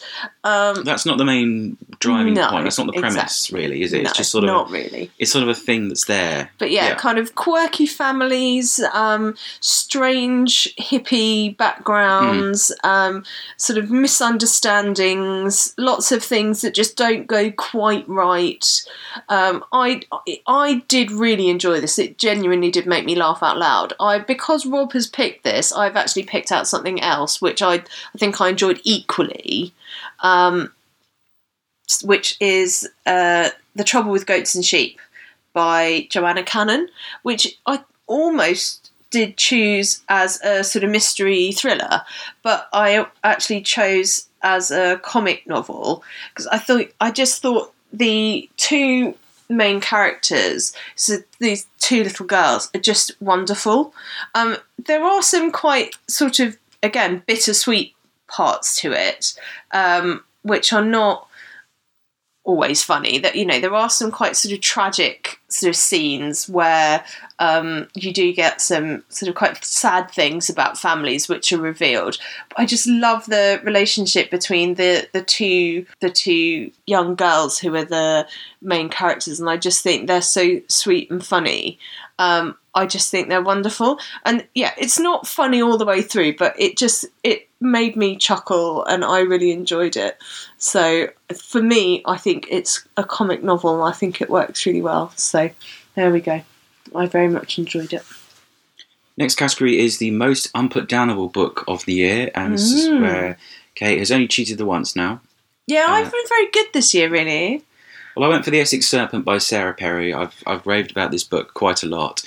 Um, 0.44 0.84
That's 0.84 1.06
not 1.06 1.16
the 1.16 1.24
main 1.24 1.78
driving 2.00 2.34
No, 2.34 2.48
point. 2.50 2.64
That's 2.64 2.76
not 2.78 2.88
the 2.88 3.00
premise, 3.00 3.16
exactly. 3.46 3.60
really, 3.60 3.82
is 3.82 3.92
it? 3.94 4.02
no, 4.02 4.10
It's 4.10 4.18
just 4.18 4.30
sort 4.30 4.44
of 4.44 4.48
not 4.48 4.70
really. 4.70 5.10
it's 5.18 5.30
sort 5.32 5.42
of 5.42 5.48
a 5.48 5.54
thing 5.54 5.88
that's 5.88 6.04
there. 6.04 6.50
But 6.58 6.70
yeah, 6.70 6.88
Yeah. 6.88 6.94
kind 6.96 7.18
of 7.18 7.34
quirky 7.34 7.86
families, 7.86 8.78
um, 8.92 9.34
strange 9.60 10.74
hippie 10.78 11.56
backgrounds, 11.56 12.70
Hmm. 12.84 12.88
um, 12.90 13.24
sort 13.56 13.78
of 13.78 13.90
misunderstandings, 13.90 15.74
lots 15.78 16.12
of 16.12 16.22
things 16.22 16.60
that 16.60 16.74
just 16.74 16.96
don't 16.96 17.26
go 17.26 17.50
quite 17.52 18.06
right. 18.08 18.64
Um, 19.28 19.64
I 19.72 20.02
I 20.46 20.82
did 20.88 21.05
really 21.10 21.48
enjoy 21.48 21.80
this. 21.80 21.98
It 21.98 22.18
genuinely 22.18 22.70
did 22.70 22.86
make 22.86 23.04
me 23.04 23.14
laugh 23.14 23.42
out 23.42 23.58
loud. 23.58 23.92
I 24.00 24.18
because 24.18 24.66
Rob 24.66 24.92
has 24.92 25.06
picked 25.06 25.44
this, 25.44 25.72
I've 25.72 25.96
actually 25.96 26.24
picked 26.24 26.52
out 26.52 26.66
something 26.66 27.00
else 27.00 27.40
which 27.40 27.62
I 27.62 27.74
I 27.74 28.18
think 28.18 28.40
I 28.40 28.48
enjoyed 28.48 28.80
equally. 28.84 29.72
Um, 30.20 30.72
which 32.02 32.36
is 32.40 32.88
uh, 33.06 33.50
The 33.76 33.84
Trouble 33.84 34.10
with 34.10 34.26
Goats 34.26 34.54
and 34.54 34.64
Sheep 34.64 35.00
by 35.52 36.06
Joanna 36.10 36.42
Cannon, 36.42 36.88
which 37.22 37.58
I 37.66 37.82
almost 38.06 38.90
did 39.10 39.36
choose 39.36 40.02
as 40.08 40.40
a 40.42 40.64
sort 40.64 40.84
of 40.84 40.90
mystery 40.90 41.52
thriller, 41.52 42.02
but 42.42 42.68
I 42.72 43.06
actually 43.24 43.62
chose 43.62 44.28
as 44.42 44.70
a 44.70 44.98
comic 45.02 45.46
novel 45.46 46.04
because 46.30 46.46
I 46.48 46.58
thought 46.58 46.92
I 47.00 47.10
just 47.10 47.40
thought 47.40 47.72
the 47.92 48.48
two 48.56 49.14
main 49.48 49.80
characters, 49.80 50.72
so 50.94 51.16
these 51.38 51.66
two 51.78 52.02
little 52.02 52.26
girls, 52.26 52.70
are 52.74 52.80
just 52.80 53.12
wonderful. 53.20 53.94
Um, 54.34 54.56
there 54.86 55.04
are 55.04 55.22
some 55.22 55.50
quite 55.50 55.94
sort 56.08 56.40
of 56.40 56.56
again 56.82 57.22
bittersweet 57.26 57.94
parts 58.28 58.80
to 58.80 58.92
it, 58.92 59.34
um, 59.72 60.22
which 60.42 60.72
are 60.72 60.84
not 60.84 61.28
always 62.46 62.82
funny 62.82 63.18
that 63.18 63.34
you 63.34 63.44
know 63.44 63.60
there 63.60 63.74
are 63.74 63.90
some 63.90 64.10
quite 64.10 64.36
sort 64.36 64.54
of 64.54 64.60
tragic 64.60 65.40
sort 65.48 65.68
of 65.68 65.76
scenes 65.76 66.48
where 66.48 67.04
um, 67.40 67.88
you 67.94 68.12
do 68.12 68.32
get 68.32 68.60
some 68.60 69.02
sort 69.08 69.28
of 69.28 69.34
quite 69.34 69.62
sad 69.64 70.10
things 70.10 70.48
about 70.48 70.78
families 70.78 71.28
which 71.28 71.52
are 71.52 71.60
revealed. 71.60 72.16
But 72.48 72.60
i 72.60 72.66
just 72.66 72.86
love 72.86 73.26
the 73.26 73.60
relationship 73.64 74.30
between 74.30 74.74
the 74.74 75.08
the 75.12 75.22
two 75.22 75.86
the 76.00 76.10
two 76.10 76.70
young 76.86 77.16
girls 77.16 77.58
who 77.58 77.74
are 77.74 77.84
the 77.84 78.26
main 78.62 78.88
characters 78.88 79.38
and 79.38 79.50
i 79.50 79.56
just 79.56 79.82
think 79.82 80.06
they're 80.06 80.22
so 80.22 80.60
sweet 80.68 81.10
and 81.10 81.24
funny. 81.24 81.78
Um, 82.18 82.56
I 82.74 82.86
just 82.86 83.10
think 83.10 83.28
they're 83.28 83.42
wonderful, 83.42 83.98
and 84.24 84.46
yeah, 84.54 84.72
it's 84.78 84.98
not 84.98 85.26
funny 85.26 85.60
all 85.60 85.76
the 85.76 85.84
way 85.84 86.00
through, 86.00 86.36
but 86.36 86.54
it 86.58 86.78
just 86.78 87.06
it 87.22 87.45
made 87.60 87.96
me 87.96 88.16
chuckle, 88.16 88.84
and 88.84 89.04
I 89.04 89.20
really 89.20 89.50
enjoyed 89.50 89.96
it. 89.96 90.18
So 90.58 91.08
for 91.34 91.62
me, 91.62 92.02
I 92.06 92.16
think 92.16 92.46
it's 92.50 92.86
a 92.96 93.04
comic 93.04 93.42
novel. 93.42 93.82
and 93.82 93.92
I 93.92 93.96
think 93.96 94.20
it 94.20 94.28
works 94.30 94.66
really 94.66 94.82
well. 94.82 95.12
So 95.16 95.50
there 95.94 96.10
we 96.12 96.20
go. 96.20 96.42
I 96.94 97.06
very 97.06 97.28
much 97.28 97.58
enjoyed 97.58 97.92
it. 97.92 98.02
Next 99.18 99.36
category 99.36 99.78
is 99.78 99.98
the 99.98 100.10
most 100.10 100.52
unputdownable 100.52 101.32
book 101.32 101.64
of 101.66 101.84
the 101.86 101.94
year, 101.94 102.30
and 102.34 102.54
this 102.54 102.70
is 102.72 102.88
Mm. 102.88 103.00
where 103.00 103.38
Kate 103.74 103.98
has 103.98 104.12
only 104.12 104.28
cheated 104.28 104.58
the 104.58 104.66
once 104.66 104.94
now. 104.94 105.20
Yeah, 105.66 105.86
Uh, 105.88 105.92
I've 105.94 106.12
been 106.12 106.28
very 106.28 106.50
good 106.50 106.66
this 106.74 106.92
year, 106.92 107.08
really. 107.08 107.62
Well, 108.14 108.26
I 108.26 108.32
went 108.32 108.44
for 108.44 108.50
The 108.50 108.60
Essex 108.60 108.86
Serpent 108.86 109.24
by 109.24 109.38
Sarah 109.38 109.74
Perry. 109.74 110.12
I've, 110.14 110.42
I've 110.46 110.66
raved 110.66 110.90
about 110.90 111.10
this 111.10 111.24
book 111.24 111.54
quite 111.54 111.82
a 111.82 111.86
lot. 111.86 112.22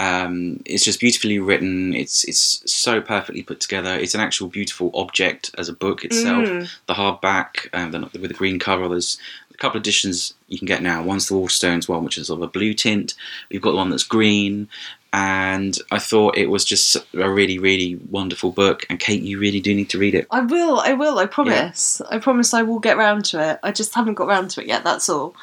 Um, 0.00 0.62
it's 0.64 0.84
just 0.84 1.00
beautifully 1.00 1.38
written. 1.38 1.94
It's 1.94 2.24
it's 2.24 2.62
so 2.72 3.00
perfectly 3.00 3.42
put 3.42 3.60
together. 3.60 3.94
It's 3.94 4.14
an 4.14 4.20
actual 4.20 4.48
beautiful 4.48 4.90
object 4.94 5.50
as 5.58 5.68
a 5.68 5.72
book 5.72 6.04
itself. 6.04 6.46
Mm. 6.46 6.70
The 6.86 6.94
hardback 6.94 7.68
um, 7.72 7.90
the, 7.90 8.00
with 8.20 8.28
the 8.28 8.34
green 8.34 8.58
cover. 8.58 8.88
There's 8.88 9.18
a 9.52 9.56
couple 9.56 9.78
of 9.78 9.82
editions 9.82 10.34
you 10.46 10.58
can 10.58 10.66
get 10.66 10.82
now. 10.82 11.02
One's 11.02 11.28
the 11.28 11.34
Waterstones 11.34 11.88
one, 11.88 12.04
which 12.04 12.16
is 12.16 12.30
of 12.30 12.42
a 12.42 12.46
blue 12.46 12.74
tint. 12.74 13.14
We've 13.50 13.60
got 13.60 13.72
the 13.72 13.76
one 13.76 13.90
that's 13.90 14.04
green. 14.04 14.68
And 15.12 15.78
I 15.90 15.98
thought 15.98 16.36
it 16.36 16.50
was 16.50 16.66
just 16.66 16.96
a 17.14 17.30
really, 17.30 17.58
really 17.58 17.96
wonderful 18.10 18.52
book. 18.52 18.84
And 18.90 19.00
Kate, 19.00 19.22
you 19.22 19.38
really 19.38 19.60
do 19.60 19.74
need 19.74 19.88
to 19.90 19.98
read 19.98 20.14
it. 20.14 20.26
I 20.30 20.40
will, 20.40 20.80
I 20.80 20.92
will, 20.92 21.18
I 21.18 21.24
promise. 21.24 22.02
I 22.10 22.18
promise 22.18 22.52
I 22.52 22.62
will 22.62 22.78
get 22.78 22.98
round 22.98 23.24
to 23.26 23.52
it. 23.52 23.58
I 23.62 23.72
just 23.72 23.94
haven't 23.94 24.14
got 24.14 24.28
round 24.28 24.50
to 24.50 24.60
it 24.60 24.66
yet, 24.66 24.84
that's 24.84 25.08
all. 25.08 25.34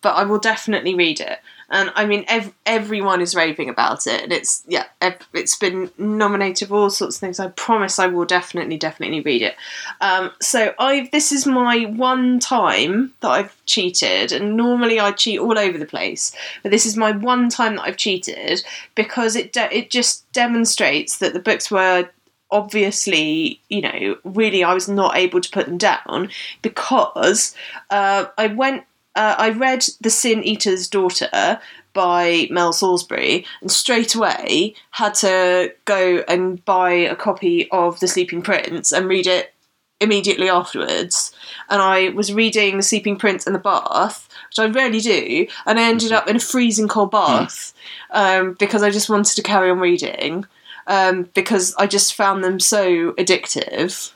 But 0.00 0.14
I 0.14 0.24
will 0.24 0.38
definitely 0.38 0.94
read 0.94 1.20
it. 1.20 1.40
And 1.70 1.92
I 1.94 2.04
mean, 2.04 2.24
ev- 2.26 2.52
everyone 2.66 3.20
is 3.20 3.34
raving 3.34 3.68
about 3.68 4.06
it, 4.06 4.22
and 4.22 4.32
it's 4.32 4.62
yeah, 4.66 4.86
ev- 5.00 5.26
it's 5.32 5.56
been 5.56 5.90
nominated 5.98 6.68
for 6.68 6.74
all 6.74 6.90
sorts 6.90 7.16
of 7.16 7.20
things. 7.20 7.38
I 7.38 7.48
promise 7.48 7.98
I 7.98 8.06
will 8.06 8.24
definitely, 8.24 8.76
definitely 8.76 9.20
read 9.20 9.42
it. 9.42 9.56
Um, 10.00 10.32
so 10.40 10.74
I 10.78 11.08
this 11.12 11.32
is 11.32 11.46
my 11.46 11.84
one 11.84 12.40
time 12.40 13.12
that 13.20 13.30
I've 13.30 13.64
cheated, 13.66 14.32
and 14.32 14.56
normally 14.56 14.98
I 14.98 15.12
cheat 15.12 15.38
all 15.38 15.58
over 15.58 15.78
the 15.78 15.86
place, 15.86 16.34
but 16.62 16.72
this 16.72 16.86
is 16.86 16.96
my 16.96 17.12
one 17.12 17.48
time 17.48 17.76
that 17.76 17.82
I've 17.82 17.96
cheated 17.96 18.64
because 18.94 19.36
it 19.36 19.52
de- 19.52 19.76
it 19.76 19.90
just 19.90 20.30
demonstrates 20.32 21.18
that 21.18 21.32
the 21.32 21.40
books 21.40 21.70
were 21.70 22.08
obviously, 22.50 23.60
you 23.68 23.80
know, 23.80 24.16
really 24.24 24.64
I 24.64 24.74
was 24.74 24.88
not 24.88 25.16
able 25.16 25.40
to 25.40 25.50
put 25.50 25.66
them 25.66 25.78
down 25.78 26.30
because 26.62 27.54
uh, 27.90 28.26
I 28.36 28.48
went, 28.48 28.84
uh, 29.14 29.34
I 29.38 29.50
read 29.50 29.84
The 30.00 30.10
Sin 30.10 30.44
Eater's 30.44 30.88
Daughter 30.88 31.60
by 31.92 32.46
Mel 32.50 32.72
Salisbury 32.72 33.44
and 33.60 33.70
straight 33.70 34.14
away 34.14 34.74
had 34.92 35.14
to 35.14 35.74
go 35.84 36.24
and 36.28 36.64
buy 36.64 36.92
a 36.92 37.16
copy 37.16 37.68
of 37.70 37.98
The 38.00 38.08
Sleeping 38.08 38.42
Prince 38.42 38.92
and 38.92 39.08
read 39.08 39.26
it 39.26 39.52
immediately 40.00 40.48
afterwards. 40.48 41.32
And 41.68 41.82
I 41.82 42.10
was 42.10 42.32
reading 42.32 42.76
The 42.76 42.82
Sleeping 42.82 43.16
Prince 43.16 43.46
in 43.46 43.52
the 43.52 43.58
bath, 43.58 44.28
which 44.48 44.58
I 44.58 44.66
rarely 44.66 45.00
do, 45.00 45.46
and 45.66 45.78
I 45.78 45.88
ended 45.88 46.12
up 46.12 46.28
in 46.28 46.36
a 46.36 46.40
freezing 46.40 46.88
cold 46.88 47.10
bath 47.10 47.74
um, 48.10 48.54
because 48.54 48.82
I 48.82 48.90
just 48.90 49.10
wanted 49.10 49.34
to 49.36 49.42
carry 49.42 49.70
on 49.70 49.78
reading 49.78 50.46
um, 50.86 51.28
because 51.34 51.74
I 51.76 51.86
just 51.86 52.14
found 52.14 52.42
them 52.42 52.60
so 52.60 53.12
addictive. 53.12 54.12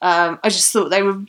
Um, 0.00 0.38
I 0.42 0.48
just 0.48 0.72
thought 0.72 0.90
they 0.90 1.02
were 1.02 1.20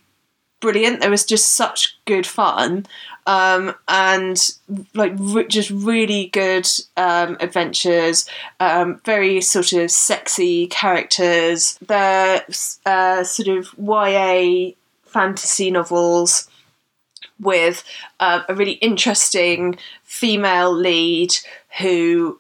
brilliant. 0.60 1.02
There 1.02 1.10
was 1.10 1.26
just 1.26 1.54
such 1.54 1.98
good 2.06 2.28
fun, 2.28 2.86
um, 3.26 3.76
and 3.88 4.50
like 4.94 5.16
just 5.48 5.70
really 5.70 6.28
good 6.28 6.68
um, 6.98 7.38
adventures. 7.40 8.26
Um, 8.60 9.02
very 9.06 9.42
sort 9.42 9.74
of 9.74 9.92
sexy 9.92 10.68
characters. 10.68 11.78
They're 11.86 12.44
uh, 12.86 13.24
sort 13.24 13.48
of 13.48 13.74
YA 13.78 14.72
fantasy 15.06 15.72
novels 15.72 16.50
with 17.40 17.84
uh, 18.20 18.44
a 18.50 18.54
really 18.54 18.74
interesting 18.74 19.78
female 20.04 20.74
lead 20.74 21.34
who 21.80 22.40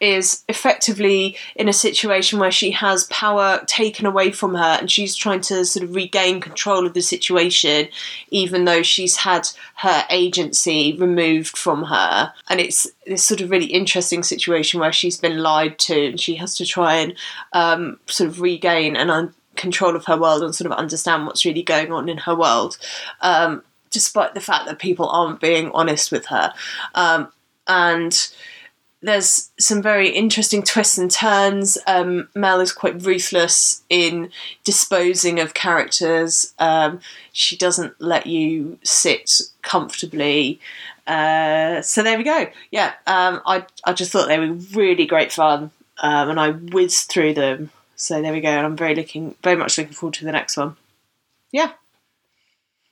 is 0.00 0.44
effectively 0.48 1.36
in 1.56 1.68
a 1.68 1.72
situation 1.72 2.38
where 2.38 2.50
she 2.50 2.70
has 2.72 3.04
power 3.04 3.62
taken 3.66 4.06
away 4.06 4.30
from 4.30 4.54
her 4.54 4.78
and 4.78 4.90
she's 4.90 5.16
trying 5.16 5.40
to 5.40 5.64
sort 5.64 5.84
of 5.84 5.94
regain 5.94 6.40
control 6.40 6.86
of 6.86 6.94
the 6.94 7.00
situation 7.00 7.88
even 8.30 8.64
though 8.64 8.82
she's 8.82 9.16
had 9.16 9.48
her 9.76 10.04
agency 10.10 10.96
removed 10.98 11.56
from 11.56 11.84
her. 11.84 12.32
And 12.48 12.60
it's 12.60 12.86
this 13.06 13.24
sort 13.24 13.40
of 13.40 13.50
really 13.50 13.66
interesting 13.66 14.22
situation 14.22 14.80
where 14.80 14.92
she's 14.92 15.18
been 15.18 15.38
lied 15.38 15.78
to 15.80 16.06
and 16.06 16.20
she 16.20 16.36
has 16.36 16.56
to 16.56 16.66
try 16.66 16.96
and 16.96 17.14
um, 17.52 17.98
sort 18.06 18.28
of 18.28 18.40
regain 18.40 18.96
and 18.96 19.10
un- 19.10 19.34
control 19.56 19.96
of 19.96 20.04
her 20.06 20.16
world 20.16 20.42
and 20.42 20.54
sort 20.54 20.70
of 20.70 20.78
understand 20.78 21.26
what's 21.26 21.44
really 21.44 21.62
going 21.62 21.92
on 21.92 22.08
in 22.08 22.18
her 22.18 22.34
world 22.34 22.78
um, 23.22 23.62
despite 23.90 24.34
the 24.34 24.40
fact 24.40 24.66
that 24.66 24.78
people 24.78 25.08
aren't 25.08 25.40
being 25.40 25.70
honest 25.72 26.12
with 26.12 26.26
her. 26.26 26.52
Um, 26.94 27.32
and 27.66 28.28
there's 29.00 29.50
some 29.58 29.80
very 29.80 30.08
interesting 30.10 30.62
twists 30.62 30.98
and 30.98 31.10
turns. 31.10 31.78
Um, 31.86 32.28
Mel 32.34 32.60
is 32.60 32.72
quite 32.72 33.02
ruthless 33.02 33.82
in 33.88 34.30
disposing 34.64 35.38
of 35.38 35.54
characters. 35.54 36.52
Um, 36.58 37.00
she 37.32 37.56
doesn't 37.56 38.00
let 38.00 38.26
you 38.26 38.78
sit 38.82 39.40
comfortably. 39.62 40.60
Uh, 41.06 41.80
so 41.80 42.02
there 42.02 42.18
we 42.18 42.24
go. 42.24 42.48
Yeah, 42.70 42.92
um, 43.06 43.40
I 43.46 43.64
I 43.84 43.92
just 43.92 44.10
thought 44.10 44.26
they 44.28 44.38
were 44.38 44.52
really 44.74 45.06
great 45.06 45.32
fun, 45.32 45.70
um, 45.98 46.30
and 46.30 46.40
I 46.40 46.50
whizzed 46.50 47.08
through 47.08 47.34
them. 47.34 47.70
So 47.96 48.20
there 48.20 48.32
we 48.32 48.40
go, 48.40 48.48
and 48.48 48.66
I'm 48.66 48.76
very 48.76 48.94
looking 48.94 49.36
very 49.42 49.56
much 49.56 49.78
looking 49.78 49.94
forward 49.94 50.14
to 50.14 50.24
the 50.24 50.32
next 50.32 50.56
one. 50.56 50.76
Yeah. 51.52 51.72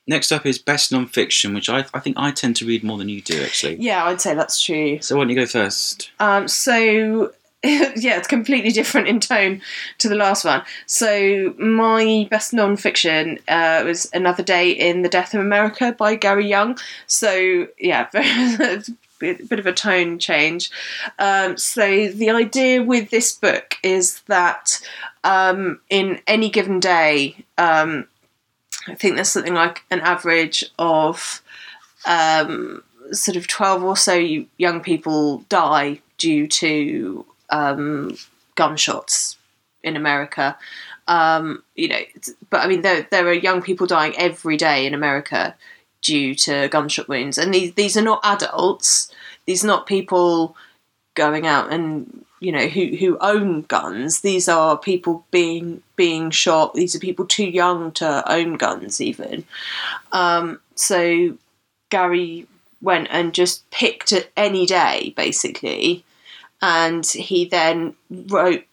Next 0.07 0.31
up 0.31 0.47
is 0.47 0.59
best 0.59 0.93
non-fiction, 0.93 1.53
which 1.55 1.69
I, 1.69 1.85
I 1.93 1.99
think 1.99 2.17
I 2.19 2.31
tend 2.31 2.57
to 2.57 2.67
read 2.67 2.85
more 2.85 2.97
than 2.97 3.09
you 3.09 3.21
do, 3.21 3.43
actually. 3.43 3.77
Yeah, 3.77 4.05
I'd 4.05 4.21
say 4.21 4.35
that's 4.35 4.63
true. 4.63 5.01
So 5.01 5.17
why 5.17 5.23
don't 5.23 5.31
you 5.31 5.37
go 5.37 5.47
first? 5.47 6.11
Um, 6.21 6.47
so 6.47 7.33
yeah, 7.65 8.17
it's 8.17 8.29
completely 8.29 8.71
different 8.71 9.09
in 9.09 9.19
tone 9.19 9.61
to 9.99 10.09
the 10.09 10.15
last 10.15 10.45
one. 10.45 10.63
So 10.87 11.55
my 11.59 12.29
best 12.31 12.53
non-fiction 12.53 13.41
uh, 13.49 13.83
was 13.85 14.09
Another 14.13 14.43
Day 14.43 14.71
in 14.71 15.03
the 15.03 15.09
Death 15.09 15.35
of 15.35 15.41
America 15.41 15.95
by 15.97 16.15
Gary 16.15 16.47
Younge. 16.47 16.81
So 17.07 17.67
yeah, 17.79 18.09
bit 19.19 19.59
of 19.59 19.67
a 19.67 19.73
tone 19.73 20.19
change. 20.19 20.71
Um, 21.19 21.57
so 21.57 22.09
the 22.09 22.31
idea 22.31 22.83
with 22.83 23.11
this 23.11 23.33
book 23.33 23.77
is 23.83 24.21
that 24.23 24.81
um, 25.25 25.81
in 25.91 26.21
any 26.27 26.51
given 26.51 26.79
day, 26.79 27.45
um, 27.59 28.07
I 28.89 28.95
think 28.95 29.15
there's 29.15 29.31
something 29.31 29.55
like 29.55 29.85
an 29.91 30.01
average 30.01 30.65
of 30.79 31.43
um, 32.07 32.83
sort 33.13 33.37
of 33.37 33.47
12 33.47 33.83
or 33.83 33.97
so 33.97 34.15
young 34.57 34.81
people 34.81 35.39
die 35.49 36.01
due 36.19 36.47
to 36.47 37.25
um, 37.51 38.17
gunshots 38.55 39.37
in 39.83 39.97
America. 39.97 40.57
Um, 41.09 41.63
you 41.75 41.89
know, 41.89 42.01
but 42.51 42.61
I 42.61 42.67
mean, 42.67 42.83
there, 42.83 43.07
there 43.11 43.27
are 43.27 43.33
young 43.33 43.63
people 43.63 43.87
dying 43.87 44.15
every 44.17 44.57
day 44.57 44.87
in 44.87 44.95
America 44.95 45.55
due 46.03 46.35
to 46.35 46.69
gunshot 46.69 47.09
wounds, 47.09 47.39
and 47.39 47.55
these 47.55 47.75
these 47.75 47.97
are 47.97 48.03
not 48.03 48.21
adults. 48.25 49.13
These 49.47 49.63
are 49.63 49.69
not 49.69 49.87
people 49.87 50.57
going 51.15 51.47
out 51.47 51.73
and 51.73 52.26
you 52.41 52.53
know 52.53 52.67
who 52.67 52.97
who 52.97 53.19
own 53.21 53.63
guns. 53.63 54.21
These 54.21 54.49
are 54.49 54.77
people 54.77 55.25
being 55.31 55.83
being 55.97 56.31
shot. 56.31 56.75
These 56.75 56.95
are 56.95 57.01
people 57.01 57.27
too 57.27 57.47
young 57.47 57.93
to 57.93 58.31
own 58.31 58.55
guns 58.55 59.01
even. 59.01 59.45
Um, 60.13 60.61
so 60.75 61.37
Gary 61.91 62.47
went 62.83 63.09
and 63.11 63.33
just 63.33 63.69
picked 63.71 64.13
any 64.37 64.67
day 64.67 65.15
basically, 65.17 66.05
and 66.61 67.07
he 67.07 67.47
then 67.47 67.95
wrote 68.11 68.65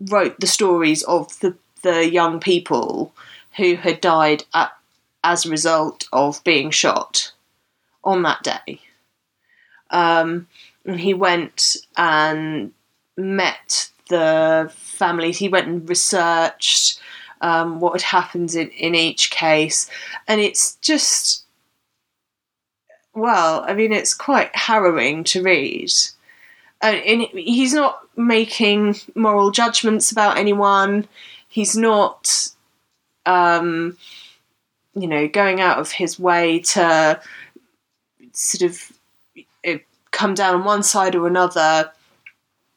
wrote 0.00 0.40
the 0.40 0.46
stories 0.46 1.02
of 1.04 1.38
the 1.40 1.56
the 1.82 2.10
young 2.10 2.40
people 2.40 3.14
who 3.56 3.76
had 3.76 4.00
died 4.00 4.44
at, 4.54 4.72
as 5.24 5.46
a 5.46 5.50
result 5.50 6.08
of 6.12 6.42
being 6.44 6.70
shot 6.70 7.32
on 8.04 8.22
that 8.22 8.42
day. 8.42 8.80
Um, 9.90 10.46
and 10.84 11.00
he 11.00 11.14
went 11.14 11.76
and 11.96 12.72
met 13.16 13.90
the 14.08 14.70
families. 14.74 15.38
He 15.38 15.48
went 15.48 15.68
and 15.68 15.88
researched 15.88 17.00
um, 17.40 17.80
what 17.80 17.92
had 17.92 18.02
happened 18.02 18.54
in, 18.54 18.68
in 18.70 18.94
each 18.94 19.30
case, 19.30 19.90
and 20.28 20.40
it's 20.40 20.74
just 20.76 21.44
well, 23.14 23.64
I 23.66 23.74
mean, 23.74 23.92
it's 23.92 24.14
quite 24.14 24.54
harrowing 24.54 25.24
to 25.24 25.42
read. 25.42 25.90
And 26.80 27.22
he's 27.32 27.74
not 27.74 28.00
making 28.16 28.96
moral 29.14 29.50
judgments 29.50 30.10
about 30.10 30.38
anyone. 30.38 31.06
He's 31.48 31.76
not, 31.76 32.48
um, 33.26 33.98
you 34.94 35.06
know, 35.06 35.28
going 35.28 35.60
out 35.60 35.78
of 35.78 35.92
his 35.92 36.18
way 36.18 36.60
to 36.60 37.20
sort 38.32 38.62
of 38.62 39.80
come 40.10 40.34
down 40.34 40.54
on 40.54 40.64
one 40.64 40.82
side 40.82 41.14
or 41.14 41.26
another. 41.26 41.90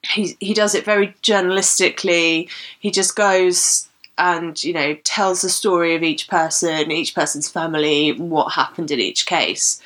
He 0.09 0.37
he 0.39 0.53
does 0.53 0.75
it 0.75 0.85
very 0.85 1.15
journalistically. 1.23 2.49
He 2.79 2.91
just 2.91 3.15
goes 3.15 3.87
and 4.17 4.61
you 4.63 4.73
know 4.73 4.95
tells 5.03 5.41
the 5.41 5.49
story 5.49 5.95
of 5.95 6.03
each 6.03 6.27
person, 6.27 6.91
each 6.91 7.15
person's 7.15 7.49
family, 7.49 8.11
what 8.11 8.53
happened 8.53 8.91
in 8.91 8.99
each 8.99 9.25
case. 9.25 9.81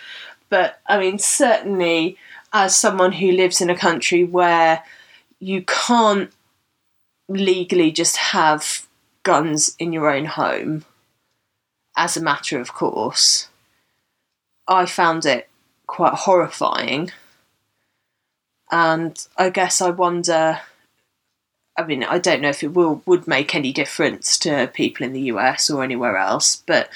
But 0.50 0.80
I 0.88 0.98
mean, 0.98 1.20
certainly, 1.20 2.18
as 2.54 2.76
someone 2.76 3.14
who 3.14 3.32
lives 3.32 3.62
in 3.62 3.70
a 3.70 3.78
country 3.78 4.24
where 4.24 4.84
you 5.40 5.64
can't 5.64 6.32
legally 7.30 7.92
just 7.92 8.18
have 8.18 8.88
guns 9.24 9.76
in 9.78 9.92
your 9.92 10.10
own 10.10 10.26
home 10.26 10.86
as 11.98 12.16
a 12.16 12.22
matter 12.22 12.60
of 12.60 12.74
course, 12.74 13.50
I 14.68 14.86
found 14.86 15.26
it 15.26 15.50
quite 15.88 16.14
horrifying. 16.14 17.12
And 18.72 19.18
I 19.38 19.50
guess 19.50 19.82
I 19.82 19.90
wonder 19.92 20.60
I 21.78 21.84
mean, 21.84 22.04
I 22.04 22.18
don't 22.18 22.42
know 22.42 22.50
if 22.50 22.64
it 22.64 22.74
will 22.74 23.04
would 23.06 23.28
make 23.28 23.54
any 23.54 23.72
difference 23.72 24.38
to 24.40 24.70
people 24.74 25.06
in 25.06 25.14
the 25.14 25.22
US 25.34 25.70
or 25.70 25.84
anywhere 25.84 26.18
else, 26.18 26.64
but 26.66 26.90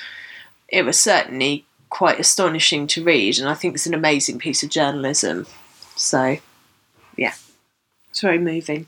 it 0.68 0.84
was 0.84 1.00
certainly 1.00 1.66
quite 1.90 2.20
astonishing 2.20 2.88
to 2.88 3.04
read, 3.04 3.38
and 3.38 3.48
I 3.48 3.54
think 3.54 3.76
it's 3.76 3.86
an 3.86 3.94
amazing 3.94 4.40
piece 4.40 4.64
of 4.64 4.70
journalism. 4.70 5.46
So, 5.96 6.38
yeah, 7.16 7.34
it's 8.10 8.22
very 8.22 8.40
moving. 8.40 8.88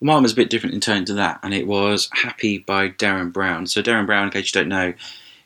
Mine 0.00 0.22
was 0.22 0.32
a 0.32 0.36
bit 0.36 0.50
different 0.50 0.74
in 0.74 0.80
tone 0.80 1.04
to 1.06 1.14
that, 1.14 1.40
and 1.42 1.52
it 1.52 1.66
was 1.66 2.08
Happy 2.12 2.58
by 2.58 2.88
Derren 2.88 3.32
Brown. 3.32 3.66
So, 3.66 3.82
Derren 3.82 4.06
Brown, 4.06 4.24
in 4.24 4.30
case 4.30 4.54
you 4.54 4.60
don't 4.60 4.68
know, 4.68 4.94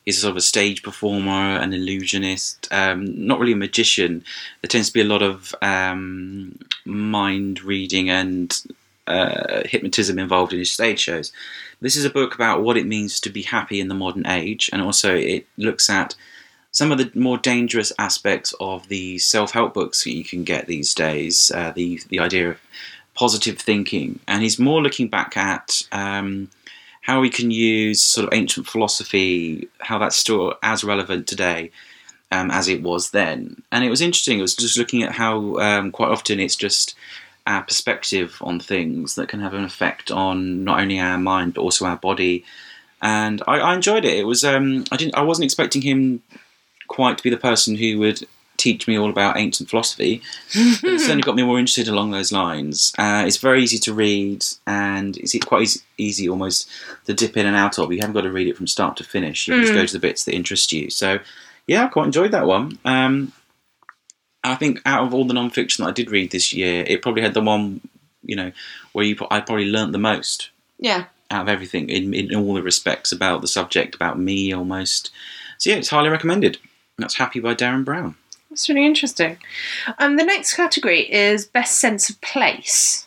is 0.08 0.22
sort 0.22 0.30
of 0.30 0.36
a 0.38 0.40
stage 0.40 0.82
performer, 0.82 1.58
an 1.58 1.74
illusionist, 1.74 2.66
um, 2.72 3.26
not 3.26 3.38
really 3.38 3.52
a 3.52 3.56
magician. 3.56 4.24
There 4.62 4.68
tends 4.68 4.88
to 4.88 4.94
be 4.94 5.02
a 5.02 5.04
lot 5.04 5.22
of 5.22 5.54
um, 5.60 6.58
mind 6.86 7.62
reading 7.62 8.08
and 8.08 8.58
uh, 9.06 9.62
hypnotism 9.66 10.18
involved 10.18 10.54
in 10.54 10.60
his 10.60 10.72
stage 10.72 11.00
shows. 11.00 11.30
This 11.82 11.94
is 11.94 12.06
a 12.06 12.10
book 12.10 12.34
about 12.34 12.62
what 12.62 12.78
it 12.78 12.86
means 12.86 13.20
to 13.20 13.30
be 13.30 13.42
happy 13.42 13.80
in 13.80 13.88
the 13.88 13.94
modern 13.94 14.26
age, 14.26 14.70
and 14.72 14.80
also 14.80 15.14
it 15.14 15.46
looks 15.58 15.90
at 15.90 16.14
some 16.70 16.90
of 16.90 16.98
the 16.98 17.10
more 17.14 17.36
dangerous 17.38 17.92
aspects 17.98 18.54
of 18.60 18.88
the 18.88 19.18
self-help 19.18 19.74
books 19.74 20.04
that 20.04 20.14
you 20.14 20.24
can 20.24 20.42
get 20.42 20.66
these 20.66 20.94
days. 20.94 21.52
Uh, 21.54 21.70
the 21.72 22.00
the 22.08 22.18
idea 22.18 22.48
of 22.50 22.58
positive 23.14 23.58
thinking, 23.58 24.20
and 24.26 24.42
he's 24.42 24.58
more 24.58 24.80
looking 24.80 25.08
back 25.08 25.36
at 25.36 25.82
um, 25.92 26.48
how 27.00 27.20
we 27.20 27.30
can 27.30 27.50
use 27.50 28.02
sort 28.02 28.26
of 28.26 28.34
ancient 28.34 28.66
philosophy, 28.66 29.68
how 29.78 29.98
that's 29.98 30.16
still 30.16 30.54
as 30.62 30.84
relevant 30.84 31.26
today 31.26 31.70
um, 32.30 32.50
as 32.50 32.68
it 32.68 32.82
was 32.82 33.10
then. 33.10 33.62
And 33.72 33.84
it 33.84 33.90
was 33.90 34.00
interesting. 34.00 34.38
It 34.38 34.42
was 34.42 34.54
just 34.54 34.78
looking 34.78 35.02
at 35.02 35.12
how 35.12 35.56
um, 35.58 35.90
quite 35.90 36.10
often 36.10 36.40
it's 36.40 36.56
just 36.56 36.94
our 37.46 37.62
perspective 37.62 38.36
on 38.42 38.60
things 38.60 39.14
that 39.14 39.28
can 39.28 39.40
have 39.40 39.54
an 39.54 39.64
effect 39.64 40.10
on 40.10 40.64
not 40.64 40.80
only 40.80 41.00
our 41.00 41.16
mind 41.16 41.54
but 41.54 41.62
also 41.62 41.86
our 41.86 41.96
body. 41.96 42.44
And 43.00 43.42
I, 43.46 43.60
I 43.60 43.74
enjoyed 43.74 44.04
it. 44.04 44.18
It 44.18 44.26
was 44.26 44.44
um, 44.44 44.84
I 44.92 44.96
didn't 44.96 45.14
I 45.14 45.22
wasn't 45.22 45.46
expecting 45.46 45.82
him 45.82 46.22
quite 46.88 47.16
to 47.16 47.24
be 47.24 47.30
the 47.30 47.36
person 47.36 47.76
who 47.76 47.98
would 48.00 48.26
teach 48.58 48.86
me 48.86 48.98
all 48.98 49.08
about 49.08 49.38
ancient 49.38 49.70
philosophy. 49.70 50.20
but 50.82 50.90
it 50.90 51.00
certainly 51.00 51.22
got 51.22 51.36
me 51.36 51.42
more 51.42 51.58
interested 51.58 51.88
along 51.88 52.10
those 52.10 52.32
lines. 52.32 52.92
Uh, 52.98 53.24
it's 53.26 53.38
very 53.38 53.62
easy 53.62 53.78
to 53.78 53.94
read, 53.94 54.44
and 54.66 55.16
it's 55.16 55.34
quite 55.46 55.62
easy, 55.62 55.80
easy, 55.96 56.28
almost 56.28 56.68
to 57.06 57.14
dip 57.14 57.36
in 57.36 57.46
and 57.46 57.56
out 57.56 57.78
of. 57.78 57.90
You 57.90 58.00
haven't 58.00 58.14
got 58.14 58.22
to 58.22 58.32
read 58.32 58.48
it 58.48 58.56
from 58.56 58.66
start 58.66 58.96
to 58.98 59.04
finish. 59.04 59.48
You 59.48 59.54
mm. 59.54 59.60
just 59.62 59.72
go 59.72 59.86
to 59.86 59.92
the 59.92 59.98
bits 59.98 60.24
that 60.24 60.34
interest 60.34 60.72
you. 60.72 60.90
So, 60.90 61.20
yeah, 61.66 61.84
I 61.84 61.88
quite 61.88 62.06
enjoyed 62.06 62.32
that 62.32 62.46
one. 62.46 62.78
Um, 62.84 63.32
I 64.44 64.54
think 64.56 64.80
out 64.84 65.04
of 65.04 65.14
all 65.14 65.24
the 65.24 65.34
non-fiction 65.34 65.84
that 65.84 65.90
I 65.90 65.92
did 65.92 66.10
read 66.10 66.30
this 66.30 66.52
year, 66.52 66.84
it 66.86 67.02
probably 67.02 67.22
had 67.22 67.34
the 67.34 67.40
one, 67.40 67.80
you 68.22 68.36
know, 68.36 68.52
where 68.92 69.04
you 69.04 69.16
I 69.30 69.40
probably 69.40 69.70
learnt 69.70 69.92
the 69.92 69.98
most. 69.98 70.50
Yeah. 70.78 71.06
Out 71.30 71.42
of 71.42 71.48
everything, 71.48 71.90
in, 71.90 72.14
in 72.14 72.34
all 72.34 72.54
the 72.54 72.62
respects 72.62 73.12
about 73.12 73.42
the 73.42 73.48
subject, 73.48 73.94
about 73.94 74.18
me 74.18 74.52
almost. 74.52 75.10
So 75.58 75.70
yeah, 75.70 75.76
it's 75.76 75.90
highly 75.90 76.08
recommended. 76.08 76.58
That's 76.96 77.16
Happy 77.16 77.38
by 77.38 77.54
Derren 77.54 77.84
Brown. 77.84 78.16
That's 78.58 78.68
really 78.68 78.86
interesting. 78.86 79.38
Um, 80.00 80.16
the 80.16 80.24
next 80.24 80.54
category 80.54 81.02
is 81.02 81.46
best 81.46 81.78
sense 81.78 82.10
of 82.10 82.20
place. 82.20 83.06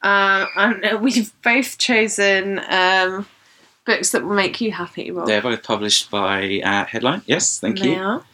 Um, 0.00 0.46
and 0.56 1.00
we've 1.02 1.30
both 1.42 1.76
chosen 1.76 2.58
um, 2.70 3.26
books 3.84 4.12
that 4.12 4.24
will 4.24 4.34
make 4.34 4.62
you 4.62 4.72
happy, 4.72 5.10
Rob. 5.10 5.26
They're 5.26 5.42
both 5.42 5.62
published 5.62 6.10
by 6.10 6.62
uh, 6.64 6.86
Headline. 6.86 7.20
Yes, 7.26 7.60
thank 7.60 7.80
they 7.80 7.90
you. 7.90 8.00
Are. 8.00 8.24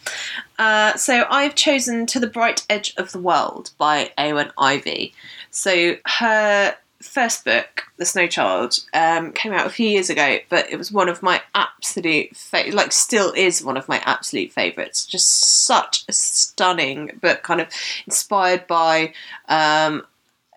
Uh, 0.61 0.94
so 0.96 1.27
I've 1.29 1.57
chosen 1.57 2.07
To 2.07 2.20
the 2.20 2.29
Bright 2.29 2.64
Edge 2.70 2.94
of 2.96 3.11
the 3.11 3.18
World 3.18 3.72
by 3.77 4.12
Eowyn 4.16 4.53
Ivey. 4.57 5.14
So 5.51 5.96
her 6.07 6.77
first 7.01 7.45
book, 7.45 7.85
The 7.97 8.05
Snow 8.05 8.27
Child, 8.27 8.81
um, 8.93 9.33
came 9.33 9.53
out 9.53 9.67
a 9.67 9.71
few 9.71 9.89
years 9.89 10.11
ago, 10.11 10.39
but 10.49 10.71
it 10.71 10.77
was 10.77 10.91
one 10.91 11.09
of 11.09 11.23
my 11.23 11.41
absolute 11.55 12.37
fa- 12.37 12.71
like 12.73 12.93
still 12.93 13.33
is 13.33 13.63
one 13.63 13.77
of 13.77 13.89
my 13.89 14.03
absolute 14.05 14.53
favourites. 14.53 15.07
Just 15.07 15.29
such 15.65 16.05
a 16.09 16.13
stunning 16.13 17.19
book, 17.21 17.43
kind 17.43 17.61
of 17.61 17.69
inspired 18.07 18.67
by 18.67 19.13
um, 19.49 20.05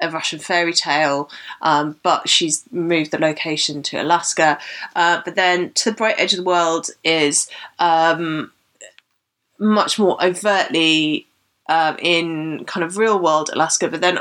a 0.01 0.09
Russian 0.09 0.39
fairy 0.39 0.73
tale, 0.73 1.29
um, 1.61 1.99
but 2.01 2.27
she's 2.27 2.63
moved 2.71 3.11
the 3.11 3.19
location 3.19 3.83
to 3.83 4.01
Alaska. 4.01 4.57
Uh, 4.95 5.21
but 5.23 5.35
then 5.35 5.71
To 5.73 5.91
the 5.91 5.95
Bright 5.95 6.15
Edge 6.17 6.33
of 6.33 6.37
the 6.37 6.43
World 6.43 6.89
is 7.03 7.49
um, 7.77 8.51
much 9.59 9.99
more 9.99 10.21
overtly 10.23 11.27
um, 11.69 11.97
in 12.01 12.65
kind 12.65 12.83
of 12.83 12.97
real 12.97 13.19
world 13.19 13.51
Alaska, 13.53 13.87
but 13.87 14.01
then 14.01 14.19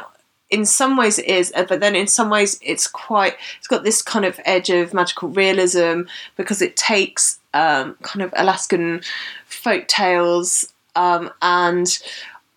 in 0.51 0.65
some 0.65 0.97
ways 0.97 1.19
it 1.19 1.27
is, 1.27 1.53
uh, 1.55 1.65
but 1.65 1.81
then 1.81 1.95
in 1.95 2.07
some 2.07 2.29
ways 2.29 2.59
it's 2.63 2.87
quite, 2.87 3.37
it's 3.59 3.69
got 3.69 3.85
this 3.85 4.03
kind 4.03 4.25
of 4.25 4.39
edge 4.45 4.71
of 4.71 4.93
magical 4.93 5.29
realism 5.29 6.03
because 6.37 6.61
it 6.61 6.77
takes 6.77 7.39
um, 7.55 7.97
kind 8.03 8.23
of 8.23 8.33
Alaskan 8.37 9.03
folk 9.47 9.87
tales 9.89 10.73
um, 10.97 11.31
and 11.41 11.99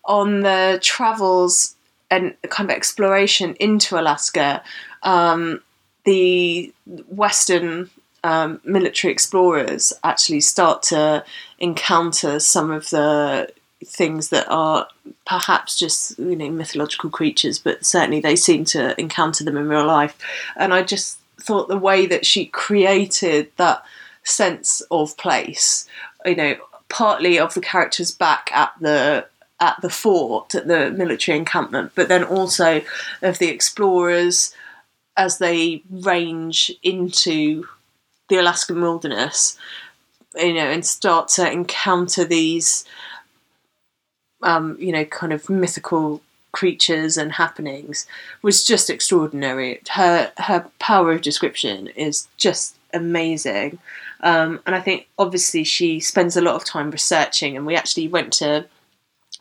on 0.04 0.40
the 0.40 0.78
travels 0.82 1.74
and 2.10 2.34
kind 2.48 2.70
of 2.70 2.76
exploration 2.76 3.54
into 3.60 3.98
Alaska, 3.98 4.62
um, 5.02 5.62
the 6.04 6.72
Western 7.08 7.90
um, 8.22 8.60
military 8.64 9.12
explorers 9.12 9.92
actually 10.02 10.40
start 10.40 10.82
to 10.84 11.24
encounter 11.58 12.40
some 12.40 12.70
of 12.70 12.90
the 12.90 13.48
things 13.84 14.28
that 14.30 14.46
are 14.48 14.88
perhaps 15.26 15.78
just 15.78 16.18
you 16.18 16.36
know 16.36 16.50
mythological 16.50 17.10
creatures, 17.10 17.58
but 17.58 17.84
certainly 17.84 18.20
they 18.20 18.36
seem 18.36 18.64
to 18.66 18.98
encounter 19.00 19.44
them 19.44 19.56
in 19.56 19.68
real 19.68 19.86
life. 19.86 20.16
And 20.56 20.72
I 20.74 20.82
just 20.82 21.18
thought 21.40 21.68
the 21.68 21.78
way 21.78 22.06
that 22.06 22.26
she 22.26 22.46
created 22.46 23.50
that 23.56 23.84
sense 24.22 24.80
of 24.90 25.16
place, 25.16 25.86
you 26.24 26.36
know, 26.36 26.56
partly 26.88 27.38
of 27.38 27.54
the 27.54 27.60
characters 27.60 28.10
back 28.10 28.50
at 28.52 28.72
the 28.80 29.26
at 29.60 29.80
the 29.80 29.90
fort 29.90 30.54
at 30.54 30.66
the 30.66 30.90
military 30.90 31.38
encampment, 31.38 31.92
but 31.94 32.08
then 32.08 32.24
also 32.24 32.82
of 33.22 33.38
the 33.38 33.48
explorers 33.48 34.54
as 35.16 35.38
they 35.38 35.82
range 35.90 36.72
into 36.82 37.66
the 38.28 38.36
Alaskan 38.36 38.80
wilderness, 38.80 39.56
you 40.36 40.54
know, 40.54 40.68
and 40.68 40.84
start 40.84 41.28
to 41.28 41.50
encounter 41.50 42.24
these 42.24 42.84
um, 44.44 44.76
you 44.78 44.92
know, 44.92 45.04
kind 45.04 45.32
of 45.32 45.50
mythical 45.50 46.22
creatures 46.52 47.16
and 47.16 47.32
happenings 47.32 48.06
was 48.42 48.64
just 48.64 48.88
extraordinary. 48.88 49.80
Her 49.90 50.32
her 50.38 50.66
power 50.78 51.12
of 51.12 51.22
description 51.22 51.88
is 51.88 52.28
just 52.36 52.76
amazing, 52.92 53.78
um, 54.20 54.60
and 54.66 54.74
I 54.76 54.80
think 54.80 55.08
obviously 55.18 55.64
she 55.64 55.98
spends 55.98 56.36
a 56.36 56.40
lot 56.42 56.54
of 56.54 56.64
time 56.64 56.90
researching. 56.90 57.56
And 57.56 57.66
we 57.66 57.74
actually 57.74 58.06
went 58.08 58.32
to 58.34 58.66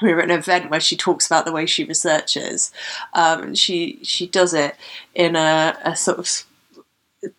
we 0.02 0.14
were 0.14 0.22
at 0.22 0.32
an 0.32 0.40
event 0.40 0.72
where 0.72 0.80
she 0.80 0.98
talks 0.98 1.28
about 1.28 1.46
the 1.46 1.52
way 1.52 1.66
she 1.66 1.84
researches. 1.84 2.72
Um, 3.14 3.54
she 3.54 4.00
she 4.02 4.28
does 4.28 4.54
it 4.54 4.76
in 5.14 5.36
a, 5.36 5.78
a 5.86 5.96
sort 5.96 6.18
of 6.18 6.28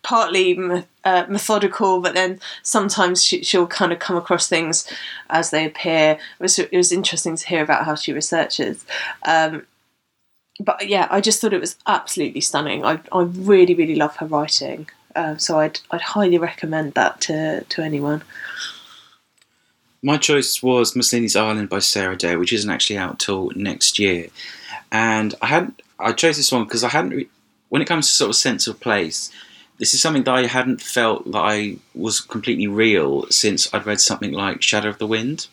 partly 0.03 0.57
uh, 1.03 1.25
methodical, 1.29 2.01
but 2.01 2.13
then 2.13 2.39
sometimes 2.63 3.23
she, 3.23 3.43
will 3.57 3.67
kind 3.67 3.91
of 3.91 3.99
come 3.99 4.15
across 4.15 4.47
things 4.47 4.91
as 5.29 5.51
they 5.51 5.65
appear. 5.65 6.11
It 6.39 6.43
was, 6.43 6.59
it 6.59 6.71
was 6.71 6.91
interesting 6.91 7.35
to 7.35 7.47
hear 7.47 7.63
about 7.63 7.85
how 7.85 7.95
she 7.95 8.13
researches. 8.13 8.85
Um, 9.25 9.65
but 10.59 10.87
yeah, 10.87 11.07
I 11.11 11.21
just 11.21 11.41
thought 11.41 11.53
it 11.53 11.61
was 11.61 11.77
absolutely 11.85 12.41
stunning. 12.41 12.85
I, 12.85 12.99
I 13.11 13.21
really, 13.21 13.73
really 13.73 13.95
love 13.95 14.15
her 14.17 14.25
writing. 14.25 14.89
Uh, 15.15 15.37
so 15.37 15.59
I'd, 15.59 15.79
I'd 15.91 16.01
highly 16.01 16.37
recommend 16.37 16.93
that 16.93 17.21
to, 17.21 17.63
to 17.63 17.81
anyone. 17.81 18.23
My 20.01 20.17
choice 20.17 20.61
was 20.61 20.95
Mussolini's 20.95 21.35
Island 21.35 21.69
by 21.69 21.79
Sarah 21.79 22.15
Day, 22.15 22.35
which 22.35 22.53
isn't 22.53 22.69
actually 22.69 22.97
out 22.97 23.19
till 23.19 23.51
next 23.55 23.97
year. 23.97 24.27
And 24.91 25.33
I 25.41 25.47
had 25.47 25.73
I 25.99 26.11
chose 26.11 26.37
this 26.37 26.51
one 26.51 26.65
because 26.65 26.83
I 26.83 26.89
hadn't, 26.89 27.27
when 27.69 27.81
it 27.81 27.87
comes 27.87 28.07
to 28.07 28.13
sort 28.13 28.29
of 28.29 28.35
sense 28.35 28.67
of 28.67 28.79
place, 28.79 29.31
this 29.77 29.93
is 29.93 30.01
something 30.01 30.23
that 30.23 30.35
I 30.35 30.47
hadn't 30.47 30.81
felt 30.81 31.31
that 31.31 31.43
I 31.43 31.77
was 31.93 32.21
completely 32.21 32.67
real 32.67 33.25
since 33.29 33.73
I'd 33.73 33.85
read 33.85 34.01
something 34.01 34.31
like 34.31 34.61
Shadow 34.61 34.89
of 34.89 34.97
the 34.97 35.07
Wind. 35.07 35.47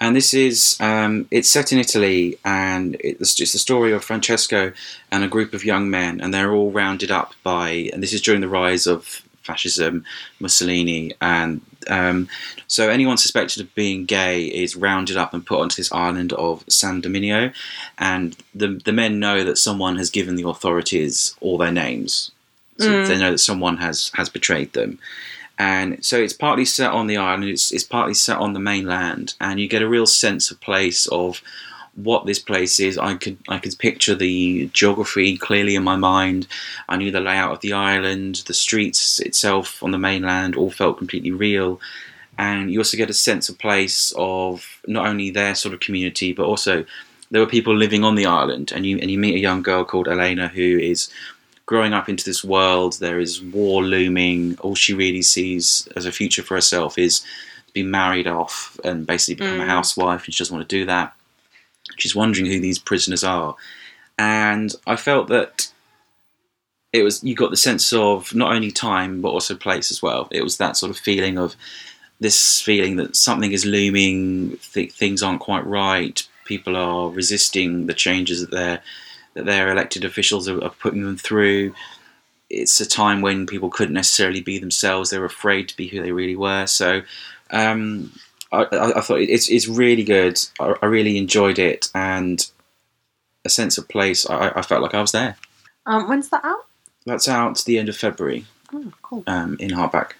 And 0.00 0.16
this 0.16 0.34
is, 0.34 0.76
um, 0.80 1.28
it's 1.30 1.48
set 1.48 1.72
in 1.72 1.78
Italy, 1.78 2.38
and 2.44 2.96
it's 2.98 3.34
just 3.34 3.52
the 3.52 3.58
story 3.58 3.92
of 3.92 4.04
Francesco 4.04 4.72
and 5.12 5.22
a 5.22 5.28
group 5.28 5.54
of 5.54 5.64
young 5.64 5.88
men, 5.88 6.20
and 6.20 6.34
they're 6.34 6.52
all 6.52 6.72
rounded 6.72 7.10
up 7.10 7.32
by, 7.44 7.90
and 7.92 8.02
this 8.02 8.12
is 8.12 8.20
during 8.20 8.40
the 8.40 8.48
rise 8.48 8.86
of 8.88 9.22
fascism, 9.42 10.04
Mussolini, 10.40 11.12
and 11.20 11.60
Um, 11.88 12.28
so 12.66 12.88
anyone 12.88 13.18
suspected 13.18 13.62
of 13.62 13.74
being 13.74 14.06
gay 14.06 14.44
is 14.46 14.74
rounded 14.74 15.16
up 15.16 15.34
and 15.34 15.44
put 15.44 15.60
onto 15.60 15.76
this 15.76 15.92
island 15.92 16.32
of 16.32 16.64
San 16.68 17.00
Domino, 17.00 17.52
and 17.98 18.36
the 18.54 18.80
the 18.84 18.92
men 18.92 19.20
know 19.20 19.44
that 19.44 19.58
someone 19.58 19.96
has 19.96 20.10
given 20.10 20.36
the 20.36 20.48
authorities 20.48 21.36
all 21.40 21.58
their 21.58 21.72
names. 21.72 22.30
So 22.78 22.88
Mm. 22.88 23.06
they 23.08 23.18
know 23.18 23.30
that 23.30 23.38
someone 23.38 23.76
has 23.78 24.10
has 24.14 24.28
betrayed 24.28 24.72
them. 24.72 24.98
And 25.58 26.04
so 26.04 26.16
it's 26.18 26.32
partly 26.32 26.64
set 26.64 26.90
on 26.90 27.06
the 27.06 27.16
island, 27.16 27.44
it's, 27.44 27.70
it's 27.70 27.84
partly 27.84 28.14
set 28.14 28.38
on 28.38 28.54
the 28.54 28.58
mainland, 28.60 29.34
and 29.40 29.60
you 29.60 29.68
get 29.68 29.82
a 29.82 29.88
real 29.88 30.06
sense 30.06 30.50
of 30.50 30.58
place 30.60 31.06
of 31.06 31.40
what 31.94 32.26
this 32.26 32.40
place 32.40 32.80
is. 32.80 32.98
I 32.98 33.14
could 33.14 33.36
I 33.48 33.58
could 33.58 33.78
picture 33.78 34.16
the 34.16 34.68
geography 34.72 35.36
clearly 35.38 35.76
in 35.76 35.84
my 35.84 35.94
mind. 35.96 36.48
I 36.88 36.96
knew 36.96 37.12
the 37.12 37.20
layout 37.20 37.52
of 37.52 37.60
the 37.60 37.72
island, 37.72 38.42
the 38.46 38.54
streets 38.54 39.20
itself 39.20 39.80
on 39.82 39.92
the 39.92 39.98
mainland 39.98 40.56
all 40.56 40.70
felt 40.72 40.98
completely 40.98 41.30
real. 41.30 41.80
And 42.36 42.68
you 42.72 42.80
also 42.80 42.96
get 42.96 43.10
a 43.10 43.14
sense 43.14 43.48
of 43.48 43.58
place 43.58 44.12
of 44.16 44.80
not 44.88 45.06
only 45.06 45.30
their 45.30 45.54
sort 45.54 45.72
of 45.72 45.78
community, 45.78 46.32
but 46.32 46.46
also 46.46 46.84
there 47.30 47.40
were 47.40 47.46
people 47.46 47.76
living 47.76 48.02
on 48.02 48.16
the 48.16 48.26
island. 48.26 48.72
And 48.74 48.84
you 48.84 48.98
and 48.98 49.08
you 49.08 49.18
meet 49.18 49.36
a 49.36 49.38
young 49.48 49.62
girl 49.62 49.84
called 49.84 50.08
Elena 50.08 50.48
who 50.48 50.78
is 50.80 51.08
growing 51.66 51.92
up 51.94 52.08
into 52.08 52.24
this 52.24 52.44
world. 52.44 52.98
There 53.00 53.18
is 53.18 53.42
war 53.42 53.82
looming. 53.82 54.56
All 54.60 54.74
she 54.74 54.92
really 54.94 55.22
sees 55.22 55.88
as 55.96 56.06
a 56.06 56.12
future 56.12 56.42
for 56.42 56.54
herself 56.54 56.98
is 56.98 57.20
to 57.20 57.72
be 57.72 57.82
married 57.82 58.26
off 58.26 58.78
and 58.84 59.06
basically 59.06 59.36
become 59.44 59.60
a 59.60 59.64
Mm. 59.64 59.68
housewife. 59.68 60.24
And 60.24 60.34
she 60.34 60.42
doesn't 60.42 60.54
want 60.56 60.68
to 60.68 60.76
do 60.78 60.84
that. 60.86 61.14
She's 61.96 62.14
wondering 62.14 62.46
who 62.46 62.60
these 62.60 62.78
prisoners 62.78 63.22
are, 63.24 63.54
and 64.18 64.74
I 64.86 64.96
felt 64.96 65.28
that 65.28 65.68
it 66.92 67.02
was 67.02 67.22
you 67.22 67.34
got 67.34 67.50
the 67.50 67.56
sense 67.56 67.92
of 67.92 68.34
not 68.34 68.52
only 68.52 68.70
time 68.70 69.20
but 69.20 69.30
also 69.30 69.54
place 69.54 69.90
as 69.90 70.00
well. 70.00 70.26
It 70.30 70.42
was 70.42 70.56
that 70.56 70.76
sort 70.76 70.90
of 70.90 70.96
feeling 70.96 71.36
of 71.38 71.56
this 72.20 72.60
feeling 72.60 72.96
that 72.96 73.16
something 73.16 73.52
is 73.52 73.66
looming, 73.66 74.56
th- 74.72 74.92
things 74.92 75.22
aren't 75.22 75.40
quite 75.40 75.66
right, 75.66 76.26
people 76.46 76.74
are 76.76 77.10
resisting 77.10 77.86
the 77.86 77.94
changes 77.94 78.40
that 78.40 78.50
their 78.50 78.80
that 79.34 79.46
their 79.46 79.70
elected 79.70 80.04
officials 80.04 80.48
are, 80.48 80.62
are 80.62 80.70
putting 80.70 81.04
them 81.04 81.16
through. 81.16 81.74
It's 82.50 82.80
a 82.80 82.86
time 82.88 83.20
when 83.20 83.46
people 83.46 83.70
couldn't 83.70 83.94
necessarily 83.94 84.40
be 84.40 84.58
themselves; 84.58 85.10
they 85.10 85.18
were 85.18 85.24
afraid 85.24 85.68
to 85.68 85.76
be 85.76 85.88
who 85.88 86.02
they 86.02 86.12
really 86.12 86.36
were. 86.36 86.66
So. 86.66 87.02
Um, 87.50 88.12
I, 88.52 88.62
I, 88.62 88.98
I 88.98 89.00
thought 89.00 89.20
it's 89.20 89.48
it's 89.50 89.68
really 89.68 90.04
good. 90.04 90.38
I, 90.60 90.74
I 90.82 90.86
really 90.86 91.18
enjoyed 91.18 91.58
it, 91.58 91.88
and 91.94 92.44
a 93.44 93.48
sense 93.48 93.78
of 93.78 93.88
place. 93.88 94.28
I, 94.28 94.50
I 94.56 94.62
felt 94.62 94.82
like 94.82 94.94
I 94.94 95.00
was 95.00 95.12
there. 95.12 95.36
Um, 95.86 96.08
when's 96.08 96.30
that 96.30 96.44
out? 96.44 96.64
That's 97.04 97.28
out 97.28 97.62
the 97.64 97.78
end 97.78 97.88
of 97.88 97.96
February 97.96 98.46
Oh, 98.72 98.92
cool. 99.02 99.24
um, 99.26 99.56
in 99.60 99.70
hardback. 99.70 100.12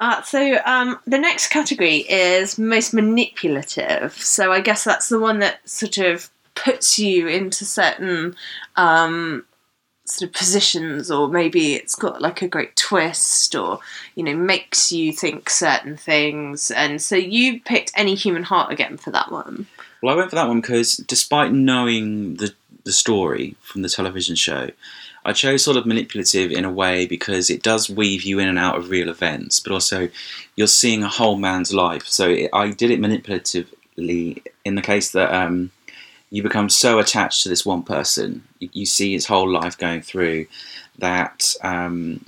Uh, 0.00 0.20
so 0.22 0.58
um, 0.64 0.98
the 1.06 1.18
next 1.18 1.48
category 1.48 1.98
is 1.98 2.58
most 2.58 2.92
manipulative. 2.92 4.12
So 4.14 4.50
I 4.52 4.60
guess 4.60 4.82
that's 4.82 5.08
the 5.08 5.20
one 5.20 5.38
that 5.38 5.66
sort 5.68 5.98
of 5.98 6.28
puts 6.54 6.98
you 6.98 7.28
into 7.28 7.64
certain 7.64 8.36
um, 8.76 9.44
sort 10.04 10.28
of 10.28 10.34
positions, 10.34 11.10
or 11.10 11.28
maybe 11.28 11.74
it's 11.74 11.94
got 11.94 12.20
like 12.20 12.42
a 12.42 12.48
great 12.48 12.76
twist, 12.76 13.54
or 13.54 13.80
you 14.14 14.22
know 14.22 14.36
makes 14.36 14.92
you 14.92 15.12
think 15.12 15.50
certain 15.50 15.96
things. 15.96 16.70
And 16.70 17.00
so 17.00 17.16
you 17.16 17.60
picked 17.60 17.92
Any 17.94 18.14
Human 18.14 18.42
Heart 18.42 18.72
again 18.72 18.96
for 18.96 19.10
that 19.10 19.30
one. 19.30 19.66
Well, 20.02 20.14
I 20.14 20.18
went 20.18 20.30
for 20.30 20.36
that 20.36 20.48
one 20.48 20.60
because 20.60 20.96
despite 20.96 21.52
knowing 21.52 22.34
the 22.36 22.54
the 22.84 22.92
story 22.92 23.56
from 23.62 23.82
the 23.82 23.88
television 23.88 24.36
show, 24.36 24.70
I 25.24 25.32
chose 25.32 25.64
sort 25.64 25.78
of 25.78 25.86
manipulative 25.86 26.52
in 26.52 26.64
a 26.64 26.70
way 26.70 27.06
because 27.06 27.48
it 27.48 27.62
does 27.62 27.88
weave 27.88 28.22
you 28.24 28.38
in 28.38 28.48
and 28.48 28.58
out 28.58 28.76
of 28.76 28.90
real 28.90 29.08
events, 29.08 29.58
but 29.58 29.72
also 29.72 30.10
you're 30.54 30.66
seeing 30.66 31.02
a 31.02 31.08
whole 31.08 31.36
man's 31.36 31.72
life. 31.72 32.06
So 32.06 32.28
it, 32.28 32.50
I 32.52 32.70
did 32.70 32.90
it 32.90 33.00
manipulatively 33.00 34.42
in 34.64 34.74
the 34.74 34.82
case 34.82 35.12
that 35.12 35.32
um, 35.32 35.70
you 36.34 36.42
become 36.42 36.68
so 36.68 36.98
attached 36.98 37.42
to 37.44 37.48
this 37.48 37.64
one 37.64 37.82
person, 37.84 38.42
you, 38.58 38.68
you 38.72 38.86
see 38.86 39.12
his 39.12 39.26
whole 39.26 39.48
life 39.48 39.78
going 39.78 40.02
through 40.02 40.46
that. 40.98 41.54
Um, 41.62 42.24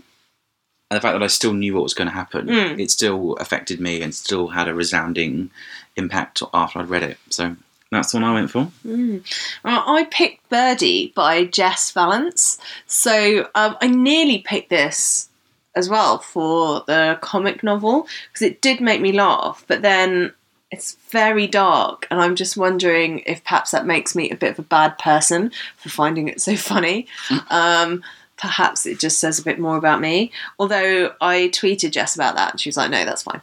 and 0.88 0.96
the 0.96 1.00
fact 1.00 1.14
that 1.14 1.22
I 1.24 1.26
still 1.26 1.52
knew 1.54 1.74
what 1.74 1.82
was 1.82 1.94
going 1.94 2.06
to 2.06 2.14
happen, 2.14 2.46
Mm. 2.46 2.78
it 2.80 2.90
still 2.92 3.34
affected 3.40 3.80
me 3.80 4.02
and 4.02 4.14
still 4.14 4.46
had 4.46 4.68
a 4.68 4.74
resounding 4.74 5.50
impact 5.96 6.40
after 6.54 6.78
I'd 6.78 6.88
read 6.88 7.02
it. 7.02 7.18
So 7.30 7.56
that's 7.90 8.12
the 8.12 8.18
one 8.18 8.24
I 8.30 8.34
went 8.34 8.50
for. 8.52 8.70
Mm. 8.86 9.24
Well, 9.64 9.82
I 9.84 10.04
picked 10.04 10.48
Birdie 10.50 11.12
by 11.16 11.44
Jess 11.44 11.90
Vallance. 11.90 12.58
So 12.86 13.48
um, 13.56 13.76
I 13.80 13.88
nearly 13.88 14.38
picked 14.38 14.70
this 14.70 15.28
as 15.74 15.88
well 15.88 16.18
for 16.18 16.84
the 16.86 17.18
comic 17.20 17.64
novel 17.64 18.06
because 18.32 18.42
it 18.46 18.62
did 18.62 18.80
make 18.80 19.00
me 19.00 19.10
laugh, 19.10 19.64
but 19.66 19.82
then 19.82 20.32
it's 20.70 20.96
very 21.10 21.46
dark, 21.46 22.06
and 22.10 22.20
I'm 22.20 22.36
just 22.36 22.56
wondering 22.56 23.20
if 23.20 23.44
perhaps 23.44 23.70
that 23.70 23.86
makes 23.86 24.14
me 24.14 24.30
a 24.30 24.36
bit 24.36 24.52
of 24.52 24.58
a 24.58 24.62
bad 24.62 24.98
person 24.98 25.52
for 25.76 25.88
finding 25.88 26.28
it 26.28 26.40
so 26.40 26.56
funny. 26.56 27.06
Um, 27.50 28.02
perhaps 28.36 28.84
it 28.84 28.98
just 28.98 29.18
says 29.18 29.38
a 29.38 29.44
bit 29.44 29.58
more 29.58 29.76
about 29.76 30.00
me. 30.00 30.32
Although 30.58 31.14
I 31.20 31.50
tweeted 31.52 31.92
Jess 31.92 32.14
about 32.14 32.34
that, 32.36 32.52
and 32.52 32.60
she 32.60 32.68
was 32.68 32.76
like, 32.76 32.90
"No, 32.90 33.04
that's 33.04 33.22
fine." 33.22 33.40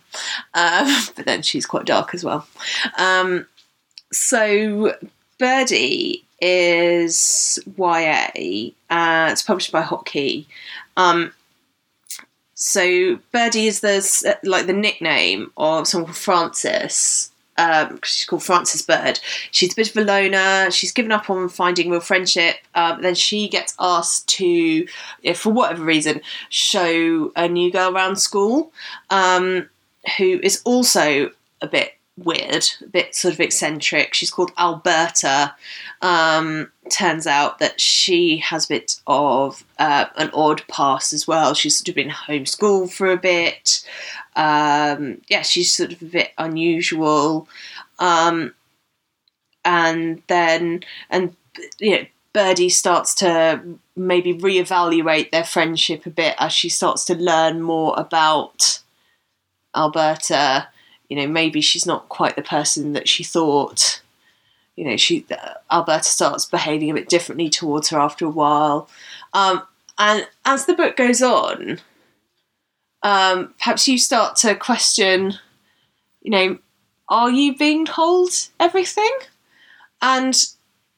Um, 0.53 0.95
but 1.15 1.25
then 1.25 1.41
she's 1.41 1.65
quite 1.65 1.85
dark 1.85 2.13
as 2.13 2.23
well. 2.23 2.47
Um, 2.97 3.47
so 4.11 4.95
Birdie 5.37 6.23
is 6.41 7.57
YA. 7.77 8.71
Uh, 8.89 9.29
it's 9.31 9.43
published 9.43 9.71
by 9.71 9.81
Hot 9.81 10.05
Key. 10.05 10.45
Um, 10.97 11.33
so 12.55 13.19
Birdie 13.31 13.67
is 13.67 13.79
the 13.81 14.37
like 14.43 14.67
the 14.67 14.73
nickname 14.73 15.51
of 15.57 15.87
someone 15.87 16.07
called 16.07 16.17
Frances. 16.17 17.31
Um, 17.55 17.99
she's 18.03 18.25
called 18.25 18.43
Frances 18.43 18.81
Bird. 18.81 19.19
She's 19.51 19.73
a 19.73 19.75
bit 19.75 19.89
of 19.89 19.97
a 19.97 20.01
loner. 20.01 20.71
She's 20.71 20.91
given 20.91 21.11
up 21.11 21.29
on 21.29 21.49
finding 21.49 21.89
real 21.89 21.99
friendship. 21.99 22.55
Um, 22.73 23.01
then 23.01 23.15
she 23.15 23.47
gets 23.47 23.75
asked 23.79 24.27
to, 24.29 24.87
for 25.35 25.53
whatever 25.53 25.83
reason, 25.83 26.21
show 26.49 27.31
a 27.35 27.47
new 27.47 27.71
girl 27.71 27.95
around 27.95 28.15
school, 28.15 28.71
um, 29.11 29.69
who 30.17 30.39
is 30.41 30.61
also 30.65 31.29
a 31.61 31.67
bit 31.67 31.93
weird, 32.17 32.69
a 32.81 32.87
bit 32.87 33.15
sort 33.15 33.33
of 33.33 33.39
eccentric. 33.39 34.13
She's 34.13 34.31
called 34.31 34.51
Alberta. 34.57 35.55
Um, 36.01 36.71
turns 36.89 37.25
out 37.25 37.59
that 37.59 37.79
she 37.79 38.37
has 38.37 38.65
a 38.65 38.69
bit 38.69 38.99
of 39.07 39.63
uh, 39.79 40.05
an 40.17 40.29
odd 40.33 40.63
past 40.67 41.13
as 41.13 41.27
well. 41.27 41.53
She's 41.53 41.77
sort 41.77 41.89
of 41.89 41.95
been 41.95 42.09
homeschooled 42.09 42.91
for 42.91 43.11
a 43.11 43.17
bit. 43.17 43.87
Um, 44.35 45.21
yeah, 45.27 45.41
she's 45.41 45.73
sort 45.73 45.93
of 45.93 46.01
a 46.01 46.05
bit 46.05 46.31
unusual. 46.37 47.47
Um, 47.99 48.53
and 49.65 50.21
then, 50.27 50.83
and 51.09 51.35
you 51.79 51.91
know, 51.91 52.05
Birdie 52.33 52.69
starts 52.69 53.13
to 53.15 53.61
maybe 53.95 54.33
reevaluate 54.33 55.31
their 55.31 55.43
friendship 55.43 56.05
a 56.05 56.09
bit 56.09 56.35
as 56.39 56.51
she 56.51 56.67
starts 56.69 57.05
to 57.05 57.15
learn 57.15 57.61
more 57.61 57.93
about 57.97 58.81
Alberta. 59.75 60.67
You 61.13 61.19
know, 61.19 61.27
maybe 61.27 61.61
she's 61.61 61.85
not 61.85 62.09
quite 62.09 62.35
the 62.35 62.41
person 62.41 62.93
that 62.93 63.07
she 63.07 63.23
thought. 63.23 64.01
You 64.75 64.85
know, 64.85 64.97
she 64.97 65.27
Alberta 65.71 66.05
starts 66.05 66.45
behaving 66.45 66.89
a 66.89 66.95
bit 66.95 67.07
differently 67.07 67.51
towards 67.51 67.89
her 67.89 67.99
after 67.99 68.25
a 68.25 68.31
while. 68.31 68.89
Um, 69.31 69.61
and 69.99 70.27
as 70.43 70.65
the 70.65 70.73
book 70.73 70.97
goes 70.97 71.21
on, 71.21 71.81
um, 73.03 73.53
perhaps 73.59 73.87
you 73.87 73.99
start 73.99 74.37
to 74.37 74.55
question, 74.55 75.35
you 76.23 76.31
know, 76.31 76.57
are 77.07 77.29
you 77.29 77.55
being 77.55 77.85
told 77.85 78.31
everything? 78.59 79.15
And 80.01 80.35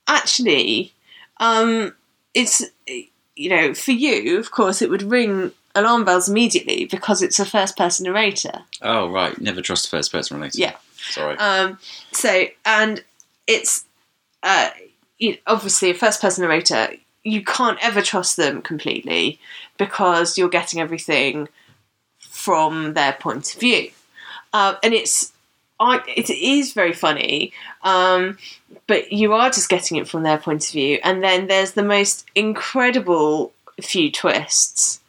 actually, 0.08 0.94
um, 1.42 1.94
it's 2.34 2.64
you 3.36 3.50
know, 3.50 3.74
for 3.74 3.92
you, 3.92 4.40
of 4.40 4.50
course, 4.52 4.82
it 4.82 4.90
would 4.90 5.04
ring 5.04 5.52
alarm 5.76 6.06
bells 6.06 6.30
immediately 6.30 6.86
because 6.86 7.22
it's 7.22 7.40
a 7.40 7.46
first 7.46 7.78
person 7.78 8.06
narrator. 8.06 8.64
Oh 8.82 9.10
right, 9.10 9.40
never 9.40 9.62
trust 9.62 9.88
a 9.88 9.90
first 9.90 10.12
person 10.12 10.38
narrator. 10.38 10.60
Yeah. 10.60 10.76
Sorry. 10.96 11.38
Um, 11.38 11.78
so, 12.12 12.46
and 12.66 13.04
it's 13.48 13.86
uh, 14.44 14.70
you 15.20 15.32
know, 15.32 15.38
obviously 15.48 15.92
a 15.92 15.94
first 15.94 16.22
person 16.22 16.44
narrator. 16.44 16.90
You 17.24 17.44
can't 17.44 17.80
ever 17.82 18.02
trust 18.02 18.38
them 18.38 18.62
completely 18.62 19.40
because 19.78 20.38
you're 20.38 20.50
getting 20.50 20.80
everything 20.80 21.50
from 22.20 22.94
their 22.94 23.14
point 23.14 23.54
of 23.54 23.60
view, 23.60 23.90
uh, 24.54 24.76
and 24.84 24.94
it's 24.94 25.32
I, 25.80 26.02
it 26.08 26.30
is 26.30 26.74
very 26.74 26.94
funny, 26.94 27.52
um, 27.84 28.38
but 28.88 29.12
you 29.12 29.34
are 29.34 29.50
just 29.50 29.70
getting 29.70 29.98
it 29.98 30.08
from 30.08 30.24
their 30.24 30.38
point 30.38 30.66
of 30.66 30.72
view, 30.72 31.00
and 31.04 31.24
then 31.24 31.48
there's 31.48 31.72
the 31.72 31.84
most 31.84 32.26
incredible 32.36 33.52
few 33.82 34.12
twists, 34.12 35.02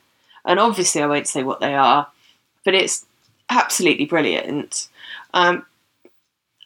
and 0.47 0.59
obviously 0.59 1.03
I 1.03 1.07
won't 1.07 1.29
say 1.29 1.43
what 1.43 1.61
they 1.61 1.75
are, 1.75 2.09
but 2.65 2.75
it's 2.75 3.05
absolutely 3.51 4.07
brilliant. 4.07 4.89
Um, 5.35 5.67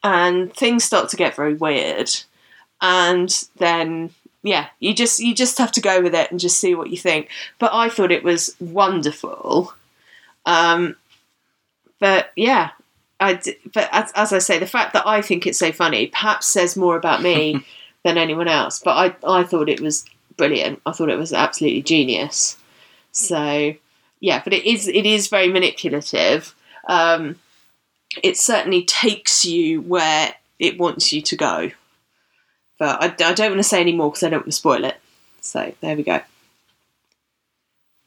and 0.03 0.55
things 0.55 0.85
start 0.85 1.09
to 1.11 1.17
get 1.17 1.37
very 1.37 1.55
weird 1.55 2.11
and 2.81 3.45
then 3.57 4.09
yeah 4.43 4.69
you 4.79 4.95
just 4.95 5.21
you 5.21 5.35
just 5.35 5.59
have 5.59 5.71
to 5.71 5.83
go 5.83 6.01
with 6.01 6.15
it 6.15 6.31
and 6.31 6.41
just 6.41 6.59
see 6.59 6.75
what 6.75 6.89
you 6.89 6.97
think 6.97 7.29
but 7.59 7.71
i 7.75 7.91
thought 7.91 8.11
it 8.11 8.25
was 8.25 8.57
wonderful 8.59 9.75
um 10.47 10.97
but 12.01 12.33
yeah, 12.35 12.71
I 13.21 13.35
d- 13.35 13.59
but 13.73 13.89
as, 13.93 14.11
as 14.17 14.33
I 14.33 14.39
say, 14.39 14.59
the 14.59 14.67
fact 14.67 14.95
that 14.95 15.07
I 15.07 15.23
think 15.23 15.47
it's 15.47 15.59
so 15.59 15.71
funny 15.71 16.09
perhaps 16.09 16.47
says 16.47 16.77
more 16.77 16.97
about 16.97 17.23
me 17.23 17.65
than 18.03 18.19
anyone 18.19 18.49
else. 18.49 18.81
But 18.81 18.97
I 19.25 19.41
I 19.41 19.45
thought 19.45 19.69
it 19.69 19.81
was 19.81 20.05
brilliant. 20.37 20.81
I 20.85 20.93
thought 20.93 21.11
it 21.11 21.19
was 21.19 21.33
absolutely 21.33 21.83
genius. 21.83 22.57
So 23.13 23.75
yeah, 24.21 24.43
but 24.43 24.53
it 24.53 24.65
is 24.65 24.87
it 24.87 25.07
is 25.07 25.29
very 25.29 25.49
manipulative. 25.49 26.55
Um, 26.89 27.37
it 28.23 28.37
certainly 28.37 28.85
takes 28.85 29.45
you 29.45 29.81
where 29.83 30.35
it 30.59 30.79
wants 30.79 31.13
you 31.13 31.23
to 31.23 31.37
go. 31.37 31.71
But 32.79 33.03
I, 33.03 33.07
I 33.07 33.35
don't 33.35 33.51
want 33.51 33.59
to 33.59 33.65
say 33.65 33.81
any 33.81 33.93
more 33.93 34.11
because 34.11 34.23
I 34.23 34.31
don't 34.31 34.41
want 34.41 34.47
to 34.47 34.53
spoil 34.53 34.85
it. 34.85 34.97
So 35.41 35.73
there 35.81 35.97
we 35.97 36.03
go. 36.03 36.21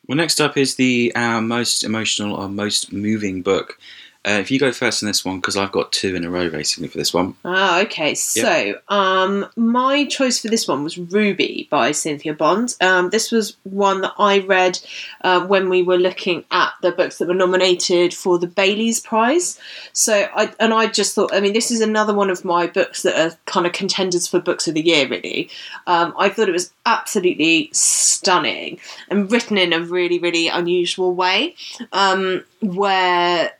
Well, 0.08 0.18
next 0.18 0.42
up 0.42 0.58
is 0.58 0.76
the 0.76 1.14
our 1.16 1.42
most 1.42 1.84
emotional 1.84 2.36
or 2.36 2.50
most 2.50 2.92
moving 2.92 3.42
book. 3.42 3.80
Uh, 4.26 4.40
if 4.40 4.50
you 4.50 4.58
go 4.58 4.72
first 4.72 5.02
in 5.02 5.08
this 5.08 5.26
one, 5.26 5.38
because 5.38 5.58
I've 5.58 5.74
got 5.74 5.92
two 5.92 6.16
in 6.16 6.24
a 6.24 6.30
row 6.30 6.50
basically 6.50 6.88
for 6.88 6.98
this 6.98 7.14
one. 7.14 7.36
Ah, 7.44 7.82
okay. 7.82 8.16
So, 8.16 8.76
um, 8.88 9.46
my 9.58 10.06
choice 10.06 10.40
for 10.40 10.48
this 10.48 10.66
one 10.66 10.82
was 10.82 10.98
Ruby 10.98 11.68
by 11.70 11.92
Cynthia 11.92 12.34
Bond. 12.34 12.76
Um, 12.80 13.10
this 13.10 13.32
was 13.32 13.58
one 13.64 14.00
that 14.00 14.14
I 14.18 14.40
read 14.40 14.80
uh, 15.22 15.46
when 15.46 15.68
we 15.68 15.84
were 15.84 15.98
looking 15.98 16.46
at 16.52 16.72
the 16.82 16.94
books 16.94 17.18
that 17.18 17.28
were 17.28 17.34
nominated 17.34 18.14
for 18.14 18.40
the 18.40 18.48
Bailey's 18.48 19.02
Prize. 19.02 19.60
So, 19.92 20.30
I 20.34 20.54
and 20.58 20.74
I 20.74 20.88
just 20.88 21.16
thought, 21.16 21.34
I 21.34 21.42
mean, 21.42 21.52
this 21.52 21.70
is 21.70 21.82
another 21.82 22.14
one 22.14 22.30
of 22.30 22.46
my 22.46 22.66
books 22.66 23.02
that 23.04 23.20
are 23.20 23.38
kind 23.46 23.66
of 23.66 23.74
contenders 23.74 24.26
for 24.28 24.40
books 24.40 24.70
of 24.70 24.76
the 24.76 24.86
year. 24.86 25.06
Really, 25.06 25.50
um, 25.86 26.14
I 26.18 26.30
thought 26.30 26.48
it 26.48 26.54
was 26.54 26.72
absolutely 26.86 27.70
stunning 27.74 28.80
and 29.10 29.30
written 29.30 29.58
in 29.58 29.74
a 29.74 29.82
really, 29.82 30.20
really 30.20 30.48
unusual 30.48 31.14
way, 31.14 31.56
um, 31.92 32.46
where 32.62 33.52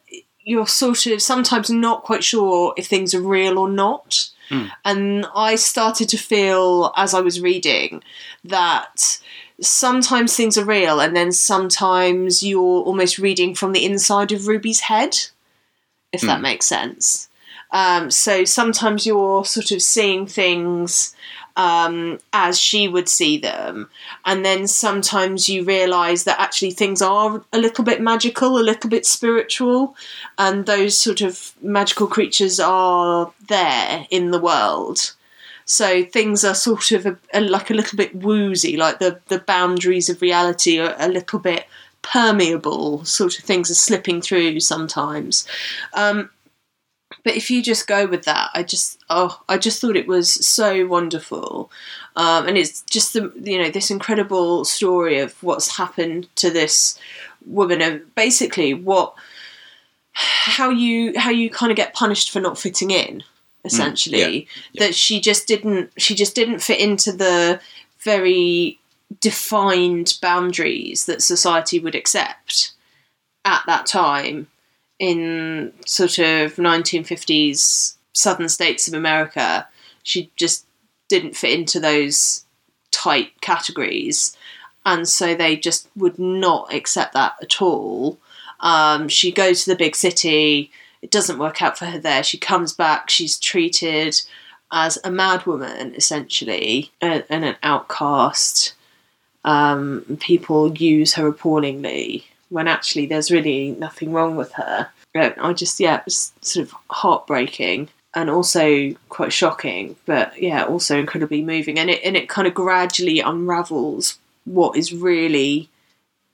you're 0.44 0.68
sort 0.68 1.06
of 1.08 1.22
sometimes 1.22 1.70
not 1.70 2.04
quite 2.04 2.24
sure 2.24 2.74
if 2.78 2.88
things 2.88 3.14
are 3.14 3.22
real 3.22 3.58
or 3.58 3.70
not. 3.70 4.30
Mm. 4.50 4.72
And 4.84 5.26
I 5.36 5.56
started 5.56 6.10
to 6.10 6.18
feel 6.18 6.92
as 6.96 7.14
I 7.14 7.22
was 7.22 7.42
reading 7.42 8.04
that 8.44 9.20
sometimes 9.62 10.36
things 10.36 10.58
are 10.58 10.66
real 10.66 11.00
and 11.00 11.16
then 11.16 11.32
sometimes 11.32 12.44
you're 12.44 12.84
almost 12.84 13.18
reading 13.18 13.56
from 13.56 13.72
the 13.72 13.86
inside 13.86 14.32
of 14.32 14.48
Ruby's 14.48 14.82
head, 14.82 15.18
if 16.12 16.22
that 16.22 16.42
makes 16.42 16.66
sense. 16.66 17.30
Um, 17.72 18.12
so 18.12 18.46
sometimes 18.46 19.06
you're 19.06 19.46
sort 19.46 19.72
of 19.72 19.82
seeing 19.82 20.28
things 20.28 21.16
um, 21.56 22.20
as 22.32 22.60
she 22.60 22.88
would 22.88 23.08
see 23.08 23.38
them, 23.38 23.90
and 24.26 24.44
then 24.44 24.68
sometimes 24.68 25.48
you 25.48 25.64
realise 25.64 26.24
that 26.24 26.40
actually 26.40 26.72
things 26.72 27.02
are 27.02 27.44
a 27.54 27.58
little 27.58 27.84
bit 27.84 28.02
magical, 28.02 28.58
a 28.58 28.62
little 28.62 28.90
bit 28.90 29.06
spiritual, 29.06 29.96
and 30.38 30.66
those 30.66 30.98
sort 30.98 31.22
of 31.22 31.54
magical 31.62 32.08
creatures 32.08 32.60
are 32.60 33.32
there 33.48 34.08
in 34.10 34.32
the 34.32 34.40
world. 34.40 35.14
So 35.66 36.04
things 36.04 36.44
are 36.44 36.56
sort 36.56 36.92
of 36.92 37.06
a, 37.06 37.18
a, 37.34 37.42
like 37.42 37.70
a 37.70 37.74
little 37.74 37.98
bit 37.98 38.16
woozy, 38.16 38.76
like 38.76 39.00
the, 39.00 39.20
the 39.28 39.40
boundaries 39.40 40.10
of 40.10 40.22
reality 40.22 40.80
are 40.80 40.96
a 41.00 41.08
little 41.08 41.40
bit 41.40 41.66
permeable, 42.02 43.06
sort 43.06 43.40
of 43.40 43.46
things 43.46 43.72
are 43.72 43.76
slipping 43.76 44.22
through 44.22 44.60
sometimes. 44.60 45.48
Um, 45.94 46.30
but 47.24 47.36
if 47.36 47.50
you 47.50 47.64
just 47.64 47.88
go 47.88 48.06
with 48.06 48.26
that, 48.26 48.50
I 48.54 48.64
just 48.64 49.04
oh, 49.10 49.42
I 49.48 49.58
just 49.58 49.80
thought 49.80 49.96
it 49.96 50.08
was 50.08 50.32
so 50.46 50.86
wonderful, 50.86 51.72
um, 52.16 52.48
and 52.48 52.58
it's 52.58 52.82
just 52.82 53.14
the 53.14 53.32
you 53.42 53.58
know 53.58 53.70
this 53.70 53.90
incredible 53.90 54.66
story 54.66 55.20
of 55.20 55.42
what's 55.42 55.78
happened 55.78 56.28
to 56.36 56.50
this 56.50 57.00
woman 57.46 57.82
and 57.82 58.16
basically 58.16 58.74
what 58.74 59.14
how 60.14 60.70
you 60.70 61.18
how 61.18 61.30
you 61.30 61.50
kind 61.50 61.72
of 61.72 61.76
get 61.76 61.94
punished 61.94 62.32
for 62.32 62.40
not 62.40 62.58
fitting 62.58 62.92
in 62.92 63.24
essentially. 63.66 64.20
yeah, 64.20 64.46
yeah. 64.74 64.86
that 64.86 64.96
she 64.96 65.20
just 65.20 65.48
didn't 65.48 65.92
she 65.98 66.16
just 66.16 66.36
didn't 66.36 66.60
fit 66.60 66.80
into 66.80 67.12
the 67.12 67.60
very 68.00 68.80
defined 69.20 70.18
boundaries 70.22 71.06
that 71.06 71.22
society 71.22 71.80
would 71.80 71.96
accept 71.96 72.74
at 73.46 73.64
that 73.66 73.86
time 73.86 74.48
in 75.00 75.74
sort 75.86 76.20
of 76.20 76.56
1950s 76.56 77.96
southern 78.14 78.50
states 78.50 78.88
of 78.88 78.94
America, 78.94 79.68
she 80.04 80.32
just 80.36 80.66
didn't 81.08 81.36
fit 81.36 81.58
into 81.58 81.80
those 81.80 82.46
tight 82.92 83.40
categories. 83.42 84.38
And 84.86 85.08
so 85.08 85.36
they 85.36 85.56
just 85.56 85.90
would 85.96 86.20
not 86.20 86.74
accept 86.74 87.14
that 87.14 87.36
at 87.42 87.62
all. 87.62 88.20
Um, 88.60 89.08
she 89.10 89.32
goes 89.32 89.64
to 89.64 89.72
the 89.72 89.76
big 89.78 89.96
city, 89.96 90.72
it 91.02 91.12
doesn't 91.12 91.40
work 91.40 91.62
out 91.62 91.78
for 91.78 91.86
her 91.86 92.00
there. 92.00 92.24
She 92.24 92.38
comes 92.38 92.72
back, 92.72 93.10
she's 93.10 93.38
treated 93.38 94.22
as 94.72 94.98
a 94.98 95.10
madwoman, 95.10 95.96
essentially, 95.96 96.92
and, 97.02 97.24
an 97.30 97.56
outcast. 97.62 98.74
Um, 99.44 100.18
people 100.22 100.76
use 100.78 101.14
her 101.16 101.28
appallingly 101.28 102.26
when 102.54 102.68
actually 102.68 103.08
there's 103.08 103.32
really 103.32 103.72
nothing 103.72 104.14
wrong 104.14 104.36
with 104.36 104.52
her. 104.54 104.90
I 105.16 105.54
just, 105.54 105.80
yeah, 105.80 105.98
it 105.98 106.06
was 106.06 106.34
sort 106.42 106.68
of 106.68 106.76
heartbreaking 106.90 107.90
and 108.14 108.30
also 108.30 108.94
quite 109.10 109.34
shocking, 109.34 109.96
but 110.06 110.40
yeah, 110.40 110.64
also 110.64 111.00
incredibly 111.00 111.42
moving. 111.42 111.80
And 111.80 111.90
it 111.90 112.02
and 112.04 112.16
it 112.16 112.30
kind 112.30 112.48
of 112.48 112.54
gradually 112.54 113.20
unravels 113.20 114.20
what 114.46 114.78
is 114.78 114.94
really 114.94 115.70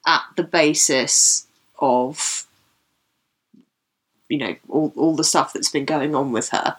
at 0.06 0.24
the 0.36 0.44
basis 0.44 1.48
of 1.80 2.46
you 4.28 4.38
know 4.38 4.56
all, 4.68 4.92
all 4.96 5.16
the 5.16 5.24
stuff 5.24 5.54
that's 5.54 5.70
been 5.70 5.86
going 5.86 6.16
on 6.16 6.32
with 6.32 6.50
her 6.50 6.76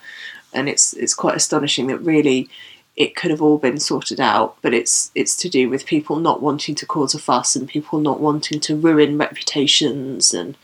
and 0.53 0.68
it's 0.68 0.93
it's 0.95 1.14
quite 1.14 1.36
astonishing 1.36 1.86
that 1.86 1.99
really 1.99 2.49
it 2.97 3.16
could 3.16 3.30
have 3.30 3.43
all 3.43 3.59
been 3.59 3.78
sorted 3.78 4.20
out, 4.20 4.57
but 4.62 4.74
it's 4.74 5.11
it's 5.14 5.36
to 5.36 5.49
do 5.49 5.68
with 5.68 5.86
people 5.86 6.16
not 6.16 6.43
wanting 6.43 6.74
to 6.76 6.86
cause 6.86 7.14
a 7.14 7.18
fuss 7.18 7.57
and 7.57 7.68
people 7.68 8.01
not 8.01 8.20
wanting 8.20 8.61
to 8.61 8.76
ruin 8.76 9.16
reputations 9.16 10.34
and 10.34 10.57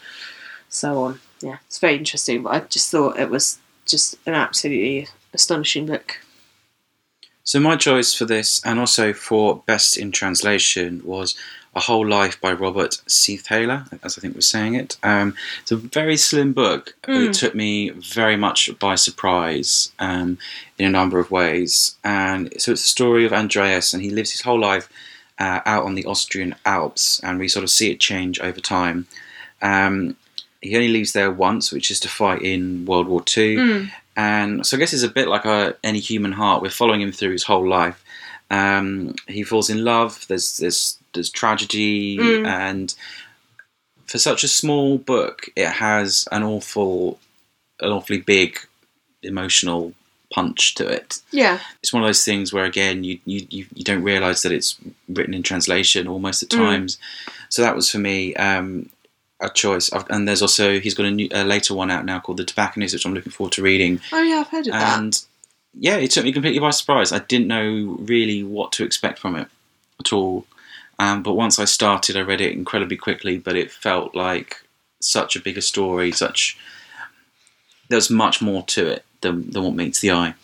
so 0.68 1.02
on. 1.02 1.20
Yeah, 1.40 1.58
it's 1.66 1.78
very 1.78 1.96
interesting. 1.96 2.42
But 2.42 2.54
I 2.54 2.60
just 2.60 2.90
thought 2.90 3.18
it 3.18 3.30
was 3.30 3.58
just 3.86 4.16
an 4.26 4.34
absolutely 4.34 5.08
astonishing 5.32 5.86
book. 5.86 6.20
So 7.44 7.60
my 7.60 7.76
choice 7.76 8.12
for 8.12 8.24
this, 8.24 8.60
and 8.64 8.80
also 8.80 9.12
for 9.12 9.62
best 9.66 9.96
in 9.96 10.10
translation, 10.10 11.00
was 11.04 11.36
A 11.76 11.80
Whole 11.80 12.06
Life 12.06 12.40
by 12.40 12.52
Robert 12.52 13.02
Seethaler, 13.06 13.86
as 14.02 14.16
I 14.16 14.20
think 14.20 14.34
we're 14.34 14.40
saying 14.40 14.74
it. 14.74 14.96
Um, 15.02 15.34
it's 15.60 15.72
a 15.72 15.76
very 15.76 16.16
slim 16.16 16.54
book, 16.54 16.96
but 17.02 17.16
it 17.26 17.34
took 17.34 17.54
me 17.54 17.90
very 17.90 18.36
much 18.36 18.70
by 18.78 18.94
surprise 18.94 19.92
um, 19.98 20.38
in 20.78 20.86
a 20.86 20.90
number 20.90 21.18
of 21.18 21.30
ways. 21.30 21.96
And 22.02 22.52
so 22.60 22.72
it's 22.72 22.82
the 22.82 22.88
story 22.88 23.26
of 23.26 23.32
Andreas, 23.32 23.92
and 23.92 24.02
he 24.02 24.10
lives 24.10 24.32
his 24.32 24.40
whole 24.40 24.58
life 24.58 24.88
uh, 25.38 25.60
out 25.66 25.84
on 25.84 25.94
the 25.94 26.06
Austrian 26.06 26.54
Alps, 26.64 27.20
and 27.22 27.38
we 27.38 27.46
sort 27.48 27.62
of 27.62 27.70
see 27.70 27.90
it 27.90 28.00
change 28.00 28.40
over 28.40 28.60
time. 28.60 29.06
Um, 29.60 30.16
he 30.62 30.74
only 30.74 30.88
leaves 30.88 31.12
there 31.12 31.30
once, 31.30 31.70
which 31.72 31.90
is 31.90 32.00
to 32.00 32.08
fight 32.08 32.42
in 32.42 32.86
World 32.86 33.06
War 33.06 33.22
Two. 33.22 33.88
And 34.16 34.64
so 34.66 34.76
I 34.76 34.80
guess 34.80 34.94
it's 34.94 35.02
a 35.02 35.10
bit 35.10 35.28
like 35.28 35.44
a, 35.44 35.76
any 35.84 35.98
human 35.98 36.32
heart. 36.32 36.62
We're 36.62 36.70
following 36.70 37.02
him 37.02 37.12
through 37.12 37.32
his 37.32 37.42
whole 37.44 37.68
life. 37.68 38.02
Um, 38.50 39.14
he 39.28 39.42
falls 39.42 39.68
in 39.68 39.84
love. 39.84 40.24
There's 40.28 40.56
there's 40.56 40.98
there's 41.16 41.30
tragedy, 41.30 42.18
and 42.46 42.94
for 44.06 44.18
such 44.18 44.44
a 44.44 44.48
small 44.48 44.98
book, 44.98 45.48
it 45.56 45.68
has 45.68 46.28
an 46.30 46.44
awful, 46.44 47.18
an 47.80 47.90
awfully 47.90 48.20
big 48.20 48.58
emotional 49.22 49.92
punch 50.32 50.74
to 50.76 50.86
it. 50.86 51.20
Yeah. 51.30 51.58
It's 51.82 51.92
one 51.92 52.02
of 52.02 52.08
those 52.08 52.24
things 52.24 52.52
where 52.52 52.64
again 52.64 53.04
you 53.04 53.18
you, 53.24 53.46
you, 53.50 53.66
you 53.74 53.84
don't 53.84 54.02
realise 54.02 54.42
that 54.42 54.52
it's 54.52 54.76
written 55.08 55.34
in 55.34 55.42
translation 55.42 56.06
almost 56.06 56.42
at 56.42 56.50
times. 56.50 56.98
So 57.48 57.62
that 57.62 57.76
was 57.76 57.90
for 57.90 57.98
me. 57.98 58.34
Um, 58.34 58.90
a 59.38 59.50
choice, 59.50 59.92
I've, 59.92 60.08
and 60.08 60.26
there's 60.26 60.40
also 60.40 60.80
he's 60.80 60.94
got 60.94 61.06
a, 61.06 61.10
new, 61.10 61.28
a 61.30 61.44
later 61.44 61.74
one 61.74 61.90
out 61.90 62.06
now 62.06 62.20
called 62.20 62.38
The 62.38 62.44
Tobacconist, 62.44 62.94
which 62.94 63.04
I'm 63.04 63.12
looking 63.12 63.32
forward 63.32 63.52
to 63.52 63.62
reading. 63.62 64.00
Oh 64.12 64.22
yeah, 64.22 64.40
I've 64.40 64.48
heard 64.48 64.66
of 64.66 64.72
that. 64.72 64.98
And 64.98 65.22
yeah, 65.78 65.96
it 65.96 66.10
took 66.10 66.24
me 66.24 66.32
completely 66.32 66.58
by 66.58 66.70
surprise. 66.70 67.12
I 67.12 67.18
didn't 67.18 67.48
know 67.48 67.98
really 68.00 68.42
what 68.42 68.72
to 68.72 68.84
expect 68.84 69.18
from 69.18 69.36
it 69.36 69.48
at 70.00 70.12
all. 70.12 70.46
Um, 70.98 71.22
but 71.22 71.34
once 71.34 71.58
I 71.58 71.64
started, 71.64 72.16
I 72.16 72.20
read 72.20 72.40
it 72.40 72.52
incredibly 72.52 72.96
quickly. 72.96 73.38
But 73.38 73.56
it 73.56 73.70
felt 73.70 74.14
like 74.14 74.62
such 75.00 75.36
a 75.36 75.40
bigger 75.40 75.60
story. 75.60 76.12
Such 76.12 76.58
there's 77.88 78.10
much 78.10 78.42
more 78.42 78.62
to 78.64 78.86
it 78.86 79.04
than, 79.20 79.50
than 79.50 79.62
what 79.62 79.74
meets 79.74 80.00
the 80.00 80.10
eye. 80.10 80.34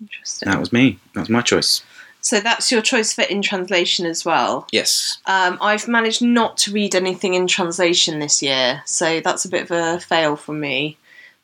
Interesting. 0.00 0.50
That 0.50 0.60
was 0.60 0.72
me. 0.72 0.98
That 1.14 1.20
was 1.20 1.30
my 1.30 1.42
choice. 1.42 1.82
So 2.22 2.40
that's 2.40 2.70
your 2.70 2.82
choice 2.82 3.14
for 3.14 3.22
in 3.22 3.42
translation 3.42 4.04
as 4.06 4.24
well. 4.24 4.66
Yes. 4.72 5.18
Um, 5.26 5.56
I've 5.60 5.88
managed 5.88 6.22
not 6.22 6.58
to 6.58 6.72
read 6.72 6.94
anything 6.94 7.34
in 7.34 7.46
translation 7.46 8.18
this 8.18 8.42
year, 8.42 8.82
so 8.84 9.20
that's 9.20 9.44
a 9.44 9.48
bit 9.48 9.62
of 9.62 9.70
a 9.70 10.00
fail 10.00 10.36
for 10.36 10.52
me. 10.52 10.98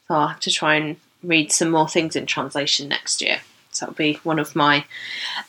So 0.07 0.15
I'll 0.15 0.29
have 0.29 0.41
to 0.41 0.51
try 0.51 0.75
and 0.75 0.97
read 1.23 1.51
some 1.51 1.71
more 1.71 1.89
things 1.89 2.15
in 2.15 2.27
translation 2.27 2.89
next 2.89 3.23
year. 3.23 3.41
So 3.77 3.85
that'll 3.85 3.97
be 3.97 4.15
one 4.23 4.39
of 4.39 4.57
my 4.57 4.85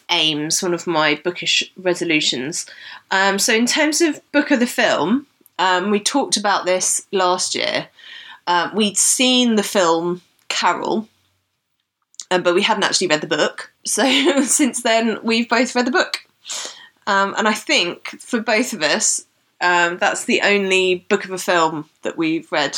aims, 0.10 0.62
one 0.62 0.74
of 0.74 0.86
my 0.86 1.16
bookish 1.24 1.64
resolutions. 1.78 2.66
Um, 3.10 3.40
so 3.40 3.54
in 3.54 3.66
terms 3.66 4.02
of 4.02 4.20
book 4.32 4.52
of 4.52 4.60
the 4.60 4.68
film, 4.68 5.28
um, 5.60 5.92
we 5.92 6.00
talked 6.00 6.36
about 6.36 6.66
this 6.66 7.06
last 7.14 7.56
year. 7.56 7.88
Um, 8.46 8.76
we'd 8.76 8.98
seen 8.98 9.56
the 9.56 9.64
film 9.64 10.22
Carol, 10.50 11.08
um, 12.30 12.44
but 12.44 12.54
we 12.54 12.62
hadn't 12.62 12.84
actually 12.84 13.08
read 13.08 13.22
the 13.22 13.28
book. 13.28 13.72
So 13.86 14.04
since 14.44 14.84
then, 14.84 15.20
we've 15.24 15.48
both 15.48 15.74
read 15.74 15.88
the 15.88 15.92
book. 15.92 16.20
Um, 17.08 17.34
and 17.38 17.48
I 17.48 17.54
think 17.54 18.10
for 18.20 18.42
both 18.42 18.74
of 18.74 18.82
us, 18.82 19.26
um, 19.62 19.98
that's 19.98 20.26
the 20.26 20.42
only 20.42 21.06
book 21.10 21.24
of 21.24 21.32
a 21.32 21.38
film 21.38 21.90
that 22.04 22.18
we've 22.18 22.52
read 22.52 22.78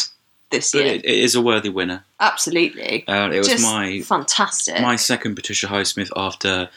this 0.51 0.71
But 0.71 0.85
year. 0.85 0.93
it, 0.95 1.05
it 1.05 1.19
is 1.19 1.35
a 1.35 1.41
worthy 1.41 1.69
winner. 1.69 2.03
Absolutely. 2.19 3.07
Uh, 3.07 3.29
it 3.31 3.37
was 3.37 3.47
Just 3.47 3.63
my 3.63 4.01
fantastic. 4.01 4.81
my 4.81 4.95
second 4.95 5.35
Patricia 5.35 5.67
Highsmith 5.67 6.09
after 6.15 6.69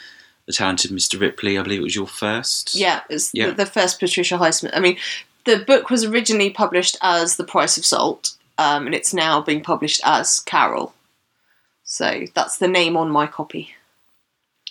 the 0.47 0.53
talented 0.53 0.91
Mr. 0.91 1.21
Ripley. 1.21 1.59
I 1.59 1.63
believe 1.63 1.81
it 1.81 1.85
was 1.85 1.95
your 1.97 2.07
first. 2.07 2.75
Yeah, 2.75 3.01
it's 3.09 3.31
Yeah. 3.33 3.49
The, 3.49 3.55
the 3.65 3.67
first 3.67 3.99
Patricia 4.01 4.37
Highsmith. 4.37 4.71
I 4.75 4.81
mean, 4.81 4.99
the 5.45 5.59
book 5.59 5.91
was 5.91 6.05
originally 6.05 6.51
published 6.51 6.97
as 7.03 7.37
The 7.37 7.45
Price 7.45 7.77
of 7.77 7.85
Salt, 7.85 8.37
um, 8.59 8.87
and 8.87 8.95
it's 8.95 9.15
now 9.15 9.41
being 9.41 9.63
published 9.63 10.01
as 10.05 10.41
Carol. 10.41 10.95
So 11.85 12.25
that's 12.35 12.59
the 12.59 12.69
name 12.69 12.97
on 12.97 13.11
my 13.11 13.27
copy. 13.27 13.75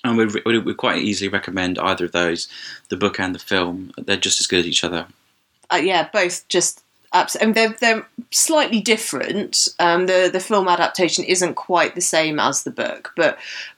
and 0.04 0.18
we 0.18 0.26
we 0.46 0.58
we 0.60 0.74
quite 0.74 1.02
easily 1.02 1.28
recommend 1.30 1.78
either 1.80 2.06
of 2.06 2.12
those, 2.12 2.48
the 2.90 2.98
book 2.98 3.20
and 3.20 3.36
the 3.36 3.40
film. 3.40 3.92
They're 3.98 4.18
just 4.18 4.40
as 4.40 4.48
good 4.48 4.60
as 4.62 4.68
each 4.68 4.84
other. 4.84 5.08
Uh, 5.72 5.78
yeah, 5.78 6.10
both 6.12 6.48
just 6.50 6.81
absolutely. 7.14 7.54
they're 7.54 7.76
they're 7.80 8.08
slightly 8.32 8.82
different. 8.82 9.68
Um, 9.80 10.08
the 10.08 10.30
the 10.32 10.40
film 10.40 10.68
adaptation 10.68 11.24
isn't 11.24 11.56
quite 11.56 11.96
the 11.96 12.02
same 12.02 12.40
as 12.40 12.64
the 12.64 12.72
book, 12.72 13.14
but 13.16 13.38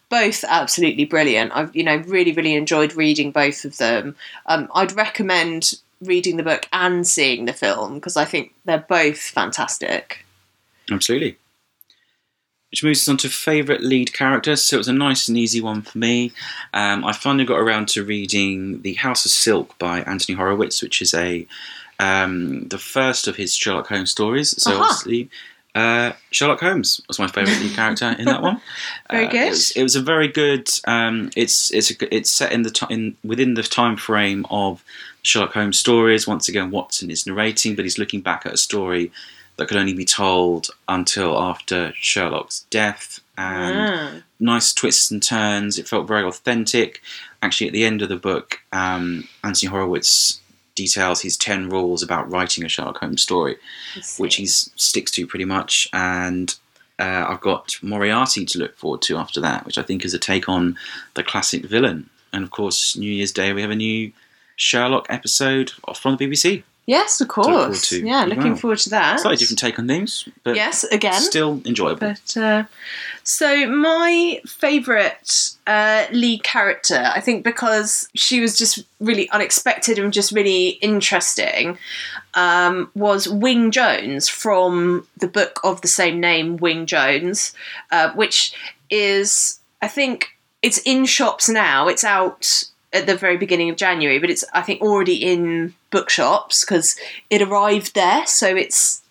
both 0.10 0.44
absolutely 0.48 1.06
brilliant. 1.06 1.52
I've 1.56 1.76
you 1.76 1.84
know 1.84 1.98
really 1.98 2.32
really 2.34 2.56
enjoyed 2.56 2.94
reading 2.94 3.32
both 3.32 3.66
of 3.66 3.78
them. 3.78 4.16
Um, 4.46 4.70
I'd 4.74 4.96
recommend 4.96 5.76
reading 6.02 6.38
the 6.38 6.44
book 6.44 6.68
and 6.74 7.08
seeing 7.08 7.46
the 7.46 7.54
film 7.54 7.96
because 7.96 8.18
I 8.18 8.26
think 8.26 8.54
they're 8.66 8.86
both 8.88 9.20
fantastic. 9.20 10.26
Absolutely. 10.92 11.38
Which 12.72 12.84
moves 12.84 13.04
us 13.04 13.10
on 13.10 13.18
to 13.18 13.30
favourite 13.30 13.82
lead 13.82 14.14
characters. 14.14 14.64
So 14.64 14.78
it 14.78 14.80
was 14.80 14.88
a 14.88 14.94
nice 14.94 15.28
and 15.28 15.38
easy 15.38 15.62
one 15.62 15.84
for 15.84 15.98
me. 15.98 16.32
Um, 16.74 17.06
I 17.06 17.14
finally 17.14 17.46
got 17.46 17.60
around 17.60 17.88
to 17.90 18.04
reading 18.04 18.82
The 18.82 18.96
House 18.96 19.26
of 19.26 19.32
Silk 19.32 19.78
by 19.78 20.02
Anthony 20.02 20.36
Horowitz, 20.36 20.82
which 20.82 21.02
is 21.02 21.14
a 21.14 21.48
um, 22.00 22.68
the 22.68 22.78
first 22.78 23.28
of 23.28 23.36
his 23.36 23.56
Sherlock 23.56 23.88
Holmes 23.88 24.12
stories. 24.12 24.62
So 24.62 24.72
Aha. 24.74 24.82
obviously, 24.82 25.30
uh, 25.76 26.12
Sherlock 26.32 26.60
Holmes 26.60 27.02
was 27.08 27.20
my 27.20 27.28
favourite 27.28 27.60
lead 27.60 27.76
character 27.76 28.16
in 28.20 28.26
that 28.26 28.42
one. 28.42 28.62
Very 29.12 29.28
Uh, 29.28 29.32
good. 29.32 29.42
It 29.48 29.50
was, 29.50 29.72
it 29.72 29.84
was 29.84 29.96
a 29.96 30.02
very 30.02 30.28
good. 30.28 30.70
Um, 30.86 31.32
it's 31.36 31.72
it's 31.74 31.92
a, 31.92 32.16
it's 32.16 32.30
set 32.32 32.52
in 32.52 32.62
the 32.64 32.72
ti 32.72 32.86
in 32.90 33.16
within 33.24 33.54
the 33.56 33.64
time 33.64 33.98
frame 33.98 34.46
of 34.50 34.84
Sherlock 35.24 35.54
Holmes 35.54 35.80
stories. 35.80 36.28
Once 36.28 36.48
again, 36.50 36.70
Watson 36.72 37.10
is 37.10 37.26
narrating, 37.26 37.76
but 37.76 37.86
he's 37.86 37.98
looking 37.98 38.22
back 38.22 38.46
at 38.46 38.54
a 38.54 38.58
story 38.58 39.12
that 39.58 39.68
could 39.68 39.78
only 39.78 39.94
be 39.94 40.06
told 40.06 40.68
until 40.88 41.40
after 41.40 41.94
Sherlock's 41.96 42.66
death. 42.70 43.20
And 43.38 43.78
Ah. 43.90 44.12
nice 44.40 44.74
twists 44.74 45.10
and 45.10 45.22
turns. 45.24 45.80
It 45.80 45.88
felt 45.88 46.08
very 46.08 46.24
authentic. 46.24 47.02
Actually, 47.42 47.68
at 47.68 47.74
the 47.74 47.84
end 47.84 48.02
of 48.04 48.10
the 48.10 48.16
book, 48.16 48.60
um, 48.72 49.28
Anthony 49.44 49.70
Horowitz 49.70 50.40
details 50.76 51.22
his 51.22 51.38
ten 51.38 51.70
rules 51.70 52.02
about 52.04 52.30
writing 52.32 52.64
a 52.64 52.70
Sherlock 52.70 52.98
Holmes 52.98 53.22
story 53.22 53.58
which 54.18 54.36
he 54.36 54.46
sticks 54.46 55.12
to 55.12 55.28
pretty 55.28 55.46
much. 55.46 55.88
And 55.94 56.54
uh, 57.00 57.26
I've 57.28 57.42
got 57.42 57.78
Moriarty 57.82 58.46
to 58.46 58.60
look 58.60 58.78
forward 58.78 59.02
to 59.04 59.18
after 59.18 59.42
that, 59.42 59.66
which 59.66 59.78
I 59.78 59.84
think 59.84 60.06
is 60.06 60.14
a 60.14 60.20
take 60.20 60.48
on 60.48 60.78
the 61.16 61.24
classic 61.24 61.66
villain. 61.66 62.10
And 62.32 62.44
of 62.44 62.52
course, 62.52 62.96
New 62.98 63.12
Year's 63.12 63.32
Day 63.32 63.54
we 63.54 63.62
have 63.62 63.72
a 63.72 63.76
new 63.76 64.12
Sherlock 64.56 65.08
episode 65.10 65.72
off 65.86 66.00
from 66.00 66.18
the 66.18 66.28
BBC. 66.28 66.64
Yes, 66.86 67.22
of 67.22 67.28
course. 67.28 67.90
to 67.90 68.06
Yeah, 68.06 68.26
looking 68.26 68.56
forward 68.56 68.80
to 68.80 68.90
that. 68.92 69.20
Slightly 69.20 69.38
different 69.38 69.60
take 69.60 69.80
on 69.80 69.88
things, 69.88 70.28
but 70.44 70.56
Yes, 70.56 70.84
again. 70.86 71.22
still 71.22 71.62
enjoyable. 71.66 72.00
But 72.00 72.38
uh, 72.38 72.64
so 73.24 73.68
my 73.68 74.42
favourite 74.46 75.52
uh, 75.66 76.06
lead 76.12 76.44
character, 76.44 77.12
I 77.16 77.20
think, 77.22 77.44
because 77.44 78.10
she 78.16 78.40
was 78.42 78.58
just 78.58 78.84
really 79.00 79.30
unexpected 79.30 79.98
and 80.00 80.12
just 80.12 80.32
really 80.32 80.70
interesting, 80.82 81.78
um, 82.34 82.92
was 82.96 83.28
Wing 83.28 83.72
Jones 83.72 84.28
from 84.28 85.08
the 85.18 85.28
book 85.28 85.60
of 85.64 85.82
the 85.82 85.88
same 85.88 86.20
name, 86.20 86.58
Wing 86.58 86.86
Jones, 86.86 87.54
uh, 87.92 88.12
which 88.14 88.54
is, 88.90 89.60
I 89.82 89.88
think, 89.88 90.28
it's 90.62 90.80
in 90.80 91.06
shops 91.06 91.50
now. 91.50 91.88
It's 91.88 92.04
out 92.04 92.66
at 92.94 93.08
the 93.08 93.16
very 93.16 93.38
beginning 93.38 93.70
of 93.70 93.76
January, 93.76 94.20
but 94.20 94.30
it's 94.30 94.46
I 94.54 94.62
think 94.62 94.82
already 94.82 95.16
in 95.16 95.74
bookshops 95.90 96.64
because 96.64 96.96
it 97.30 97.42
arrived 97.42 97.96
there. 97.96 98.26
So 98.28 98.56
it's 98.56 99.02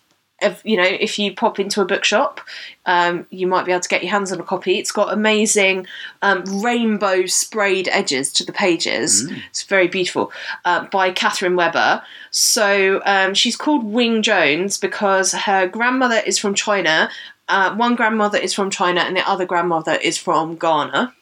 if, 0.41 0.61
you 0.65 0.77
know 0.77 0.83
if 0.83 1.19
you 1.19 1.33
pop 1.35 1.59
into 1.59 1.81
a 1.81 1.85
bookshop, 1.85 2.39
um, 2.85 3.27
you 3.29 3.45
might 3.45 3.65
be 3.65 3.71
able 3.71 3.81
to 3.81 3.89
get 3.89 4.01
your 4.01 4.11
hands 4.11 4.31
on 4.31 4.39
a 4.39 4.43
copy. 4.43 4.79
It's 4.79 4.91
got 4.91 5.13
amazing 5.13 5.85
um, 6.21 6.43
rainbow 6.63 7.25
sprayed 7.25 7.89
edges 7.89 8.31
to 8.33 8.45
the 8.45 8.53
pages. 8.53 9.29
It's 9.49 9.63
very 9.63 9.87
beautiful 9.87 10.31
uh, 10.65 10.85
by 10.85 11.11
Katherine 11.11 11.55
Webber. 11.55 12.01
So 12.31 13.01
um, 13.05 13.33
she's 13.33 13.57
called 13.57 13.83
Wing 13.83 14.21
Jones 14.21 14.77
because 14.77 15.33
her 15.33 15.67
grandmother 15.67 16.21
is 16.25 16.39
from 16.39 16.55
China. 16.55 17.09
Uh, 17.49 17.75
one 17.75 17.95
grandmother 17.95 18.37
is 18.37 18.53
from 18.53 18.69
China, 18.69 19.01
and 19.01 19.17
the 19.17 19.29
other 19.29 19.45
grandmother 19.45 19.95
is 19.95 20.17
from 20.17 20.55
Ghana 20.55 21.13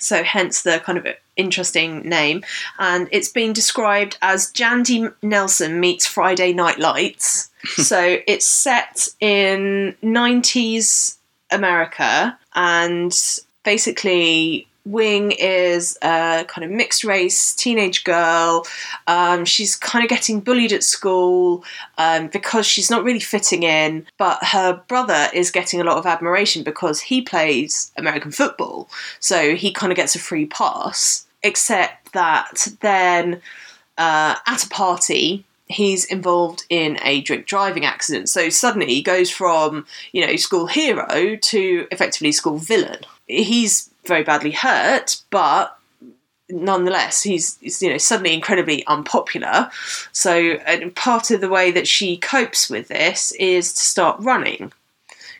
so 0.00 0.24
hence 0.24 0.62
the 0.62 0.80
kind 0.80 0.98
of 0.98 1.06
interesting 1.40 2.08
name. 2.08 2.44
And 2.78 3.08
it's 3.10 3.28
been 3.28 3.52
described 3.52 4.18
as 4.22 4.52
Jandy 4.52 5.12
Nelson 5.22 5.80
meets 5.80 6.06
Friday 6.06 6.52
Night 6.52 6.78
Lights. 6.78 7.50
so 7.76 8.18
it's 8.26 8.46
set 8.46 9.08
in 9.20 9.96
90s 10.02 11.16
America, 11.50 12.38
and 12.54 13.12
basically. 13.64 14.66
Wing 14.86 15.32
is 15.32 15.98
a 16.02 16.44
kind 16.48 16.64
of 16.64 16.70
mixed 16.70 17.04
race 17.04 17.54
teenage 17.54 18.02
girl. 18.02 18.66
Um, 19.06 19.44
she's 19.44 19.76
kind 19.76 20.02
of 20.02 20.08
getting 20.08 20.40
bullied 20.40 20.72
at 20.72 20.82
school 20.82 21.64
um, 21.98 22.28
because 22.28 22.66
she's 22.66 22.90
not 22.90 23.04
really 23.04 23.20
fitting 23.20 23.62
in, 23.62 24.06
but 24.16 24.42
her 24.42 24.82
brother 24.88 25.28
is 25.34 25.50
getting 25.50 25.82
a 25.82 25.84
lot 25.84 25.98
of 25.98 26.06
admiration 26.06 26.62
because 26.64 27.00
he 27.00 27.20
plays 27.20 27.92
American 27.98 28.30
football. 28.30 28.88
So 29.20 29.54
he 29.54 29.70
kind 29.70 29.92
of 29.92 29.96
gets 29.96 30.14
a 30.14 30.18
free 30.18 30.46
pass, 30.46 31.26
except 31.42 32.12
that 32.12 32.68
then 32.80 33.40
uh, 33.98 34.36
at 34.46 34.64
a 34.64 34.68
party, 34.68 35.44
he's 35.66 36.04
involved 36.04 36.64
in 36.68 36.98
a 37.02 37.20
drink 37.20 37.46
driving 37.46 37.84
accident. 37.84 38.28
So 38.28 38.48
suddenly 38.48 38.86
he 38.86 39.02
goes 39.02 39.30
from, 39.30 39.86
you 40.12 40.26
know, 40.26 40.36
school 40.36 40.66
hero 40.66 41.36
to 41.36 41.86
effectively 41.90 42.32
school 42.32 42.58
villain. 42.58 43.00
He's 43.26 43.90
very 44.04 44.24
badly 44.24 44.50
hurt, 44.50 45.22
but 45.30 45.76
nonetheless 46.52 47.22
he's, 47.22 47.58
he's 47.58 47.80
you 47.80 47.88
know 47.88 47.98
suddenly 47.98 48.34
incredibly 48.34 48.84
unpopular 48.86 49.70
so 50.10 50.56
part 50.96 51.30
of 51.30 51.40
the 51.40 51.48
way 51.48 51.70
that 51.70 51.86
she 51.86 52.16
copes 52.16 52.68
with 52.68 52.88
this 52.88 53.30
is 53.38 53.72
to 53.72 53.80
start 53.80 54.18
running 54.18 54.72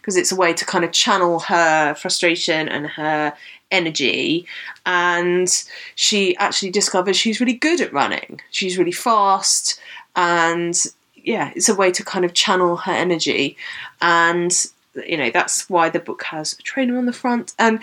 because 0.00 0.16
it's 0.16 0.30
a 0.30 0.36
way 0.36 0.52
to 0.52 0.64
kind 0.64 0.84
of 0.84 0.92
channel 0.92 1.40
her 1.40 1.94
frustration 1.94 2.68
and 2.68 2.86
her 2.86 3.34
energy 3.70 4.46
and 4.84 5.64
she 5.94 6.36
actually 6.36 6.70
discovers 6.70 7.16
she's 7.16 7.40
really 7.40 7.54
good 7.54 7.80
at 7.80 7.92
running 7.92 8.40
she's 8.50 8.78
really 8.78 8.92
fast 8.92 9.80
and 10.16 10.86
yeah 11.14 11.52
it's 11.54 11.68
a 11.68 11.74
way 11.74 11.90
to 11.90 12.04
kind 12.04 12.24
of 12.24 12.34
channel 12.34 12.76
her 12.76 12.92
energy 12.92 13.56
and 14.00 14.66
you 15.06 15.16
know 15.16 15.30
that's 15.30 15.68
why 15.70 15.88
the 15.88 16.00
book 16.00 16.24
has 16.24 16.54
a 16.54 16.62
trainer 16.62 16.98
on 16.98 17.06
the 17.06 17.12
front 17.12 17.54
and 17.58 17.80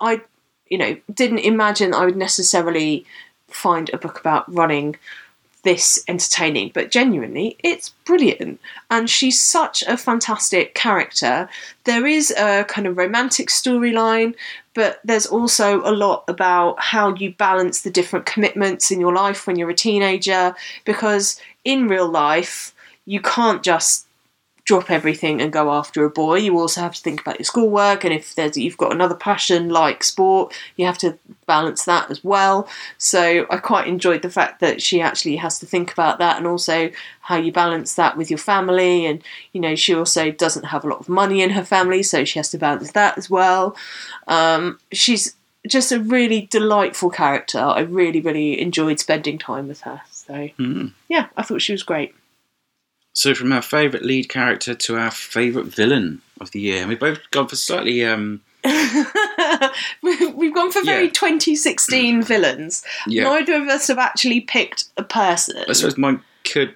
i 0.00 0.20
you 0.68 0.76
know 0.76 0.96
didn't 1.12 1.38
imagine 1.38 1.94
i 1.94 2.04
would 2.04 2.16
necessarily 2.16 3.04
find 3.48 3.90
a 3.90 3.98
book 3.98 4.18
about 4.18 4.52
running 4.52 4.96
this 5.62 6.02
entertaining, 6.08 6.70
but 6.74 6.90
genuinely, 6.90 7.56
it's 7.62 7.90
brilliant. 8.04 8.60
And 8.90 9.08
she's 9.08 9.40
such 9.40 9.82
a 9.84 9.96
fantastic 9.96 10.74
character. 10.74 11.48
There 11.84 12.06
is 12.06 12.32
a 12.32 12.64
kind 12.64 12.86
of 12.86 12.96
romantic 12.96 13.48
storyline, 13.48 14.34
but 14.74 15.00
there's 15.04 15.26
also 15.26 15.80
a 15.82 15.92
lot 15.92 16.24
about 16.28 16.80
how 16.80 17.14
you 17.14 17.34
balance 17.34 17.82
the 17.82 17.90
different 17.90 18.26
commitments 18.26 18.90
in 18.90 19.00
your 19.00 19.12
life 19.12 19.46
when 19.46 19.56
you're 19.56 19.70
a 19.70 19.74
teenager, 19.74 20.54
because 20.84 21.40
in 21.64 21.88
real 21.88 22.08
life, 22.08 22.74
you 23.04 23.20
can't 23.20 23.62
just 23.62 24.06
drop 24.64 24.90
everything 24.92 25.42
and 25.42 25.52
go 25.52 25.72
after 25.72 26.04
a 26.04 26.10
boy. 26.10 26.36
You 26.36 26.56
also 26.58 26.80
have 26.82 26.94
to 26.94 27.00
think 27.00 27.20
about 27.20 27.38
your 27.38 27.44
schoolwork, 27.44 28.04
and 28.04 28.14
if 28.14 28.34
there's 28.34 28.56
you've 28.56 28.76
got 28.76 28.92
another 28.92 29.14
passion 29.16 29.68
like 29.70 30.04
sport, 30.04 30.54
you 30.76 30.86
have 30.86 30.98
to 30.98 31.18
balance 31.46 31.84
that 31.84 32.10
as 32.10 32.22
well. 32.22 32.68
So 32.96 33.46
I 33.50 33.56
quite 33.56 33.88
enjoyed 33.88 34.22
the 34.22 34.30
fact 34.30 34.60
that 34.60 34.80
she 34.80 35.00
actually 35.00 35.36
has 35.36 35.58
to 35.58 35.66
think 35.66 35.92
about 35.92 36.18
that, 36.18 36.36
and 36.38 36.46
also 36.46 36.90
how 37.22 37.36
you 37.36 37.50
balance 37.52 37.94
that 37.94 38.16
with 38.16 38.30
your 38.30 38.38
family. 38.38 39.04
And 39.06 39.22
you 39.52 39.60
know, 39.60 39.74
she 39.74 39.94
also 39.94 40.30
doesn't 40.30 40.66
have 40.66 40.84
a 40.84 40.88
lot 40.88 41.00
of 41.00 41.08
money 41.08 41.42
in 41.42 41.50
her 41.50 41.64
family, 41.64 42.02
so 42.02 42.24
she 42.24 42.38
has 42.38 42.50
to 42.50 42.58
balance 42.58 42.92
that 42.92 43.18
as 43.18 43.28
well. 43.28 43.76
Um, 44.28 44.78
she's 44.92 45.34
just 45.66 45.92
a 45.92 46.00
really 46.00 46.42
delightful 46.50 47.10
character. 47.10 47.58
I 47.60 47.80
really, 47.80 48.20
really 48.20 48.60
enjoyed 48.60 48.98
spending 48.98 49.38
time 49.38 49.68
with 49.68 49.82
her. 49.82 50.02
So 50.10 50.50
Mm. 50.58 50.92
yeah, 51.08 51.26
I 51.36 51.42
thought 51.42 51.62
she 51.62 51.72
was 51.72 51.82
great. 51.82 52.14
So 53.14 53.34
from 53.34 53.52
our 53.52 53.62
favourite 53.62 54.04
lead 54.04 54.28
character 54.28 54.74
to 54.74 54.96
our 54.96 55.10
favourite 55.10 55.68
villain 55.68 56.22
of 56.40 56.50
the 56.52 56.60
year, 56.60 56.80
and 56.80 56.88
we've 56.88 56.98
both 57.00 57.18
gone 57.30 57.48
for 57.48 57.56
slightly. 57.56 58.04
Um, 58.04 58.40
We've 60.02 60.54
gone 60.54 60.70
for 60.72 60.82
very 60.84 61.06
Yeah. 61.06 61.10
2016 61.12 62.22
villains. 62.32 62.84
yeah, 63.06 63.24
Neither 63.24 63.54
of 63.56 63.68
us 63.68 63.88
have 63.88 63.98
actually 63.98 64.40
picked 64.40 64.84
a 64.96 65.02
person. 65.02 65.64
I 65.68 65.72
suppose 65.72 65.98
mine 65.98 66.20
could 66.44 66.74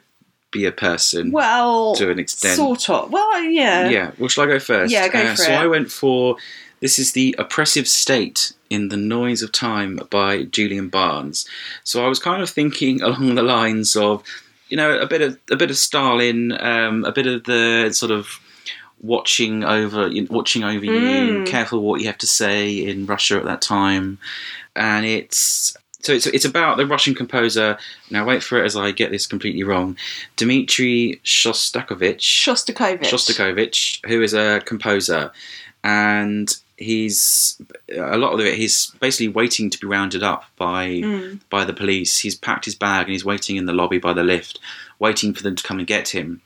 be 0.51 0.65
a 0.65 0.73
person 0.73 1.31
well, 1.33 1.95
to 1.97 2.11
an 2.11 2.19
extent. 2.19 2.57
sort 2.57 2.89
of. 2.91 3.11
Well, 3.11 3.43
yeah. 3.45 3.89
Yeah. 3.89 4.11
Well, 4.19 4.29
shall 4.29 4.45
I 4.45 4.47
go 4.49 4.59
first? 4.59 4.93
Yeah, 4.93 5.09
go 5.09 5.27
for 5.31 5.37
so 5.37 5.53
it. 5.53 5.57
I 5.57 5.67
went 5.67 5.91
for 5.91 6.37
this 6.81 6.99
is 6.99 7.13
the 7.13 7.35
oppressive 7.39 7.89
state 7.89 8.53
in 8.69 8.89
the 8.89 8.97
noise 8.97 9.43
of 9.43 9.53
time 9.53 10.01
by 10.11 10.43
Julian 10.45 10.89
Barnes. 10.89 11.47
So 11.85 12.05
I 12.05 12.09
was 12.09 12.19
kind 12.19 12.43
of 12.43 12.51
thinking 12.51 13.01
along 13.09 13.35
the 13.35 13.43
lines 13.43 13.97
of, 13.97 14.23
you 14.69 14.77
know, 14.77 14.99
a 14.99 15.07
bit 15.07 15.23
of 15.23 15.39
a 15.51 15.57
bit 15.57 15.71
of 15.71 15.77
Stalin, 15.77 16.53
um, 16.61 17.05
a 17.05 17.13
bit 17.13 17.27
of 17.27 17.45
the 17.45 17.91
sort 17.93 18.11
of 18.13 18.27
watching 19.01 19.63
over 19.65 20.11
watching 20.31 20.65
over 20.65 20.85
you, 20.85 20.91
Mm. 20.91 21.47
careful 21.47 21.81
what 21.81 22.01
you 22.01 22.07
have 22.07 22.19
to 22.19 22.27
say 22.27 22.71
in 22.73 23.07
Russia 23.07 23.37
at 23.37 23.45
that 23.45 23.63
time, 23.63 24.19
and 24.75 25.05
it's. 25.07 25.77
So 26.03 26.13
it's, 26.13 26.27
it's 26.27 26.45
about 26.45 26.77
the 26.77 26.87
Russian 26.87 27.17
composer. 27.17 27.77
Now 28.11 28.25
wait 28.25 28.41
for 28.41 28.63
it 28.63 28.65
as 28.65 28.77
I 28.77 28.93
get 28.93 29.11
this 29.11 29.27
completely 29.27 29.65
wrong. 29.65 29.97
Dmitry 30.37 31.21
Shostakovich. 31.25 32.21
Shostakovich. 32.21 33.01
Shostakovich, 33.03 34.07
who 34.07 34.23
is 34.23 34.33
a 34.33 34.61
composer, 34.65 35.33
and 35.83 36.57
he's 36.77 37.61
a 37.95 38.17
lot 38.19 38.33
of 38.35 38.41
it. 38.41 38.55
He's 38.57 38.91
basically 39.01 39.29
waiting 39.29 39.71
to 39.71 39.79
be 39.79 39.87
rounded 39.87 40.23
up 40.23 40.45
by 40.57 40.89
Mm. 40.89 41.41
by 41.51 41.65
the 41.65 41.73
police. 41.73 42.19
He's 42.19 42.35
packed 42.35 42.65
his 42.65 42.75
bag 42.75 43.07
and 43.07 43.13
he's 43.13 43.25
waiting 43.25 43.57
in 43.57 43.67
the 43.67 43.73
lobby 43.73 43.99
by 43.99 44.13
the 44.13 44.25
lift, 44.25 44.59
waiting 44.99 45.33
for 45.35 45.43
them 45.43 45.57
to 45.57 45.63
come 45.63 45.79
and 45.79 45.87
get 45.87 46.09
him. 46.09 46.43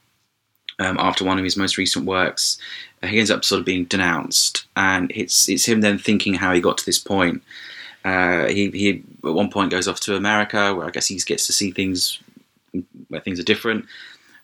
Um, 0.79 0.97
after 0.99 1.25
one 1.25 1.37
of 1.39 1.45
his 1.45 1.59
most 1.59 1.77
recent 1.77 2.07
works, 2.07 2.59
he 3.03 3.19
ends 3.19 3.31
up 3.31 3.45
sort 3.45 3.59
of 3.61 3.67
being 3.67 3.85
denounced, 3.85 4.65
and 4.77 5.13
it's 5.15 5.49
it's 5.49 5.67
him 5.67 5.83
then 5.83 5.99
thinking 5.99 6.35
how 6.35 6.55
he 6.55 6.61
got 6.61 6.79
to 6.79 6.87
this 6.87 6.99
point. 6.99 7.43
Uh, 8.03 8.47
he 8.47 8.71
he 8.71 9.03
at 9.25 9.35
one 9.35 9.51
point 9.51 9.71
goes 9.71 9.87
off 9.87 10.01
to 10.01 10.17
America, 10.17 10.75
where 10.75 10.87
I 10.87 10.91
guess 10.91 11.07
he 11.09 11.19
gets 11.19 11.47
to 11.49 11.53
see 11.53 11.71
things 11.71 12.19
where 13.09 13.21
things 13.21 13.39
are 13.39 13.43
different. 13.45 13.85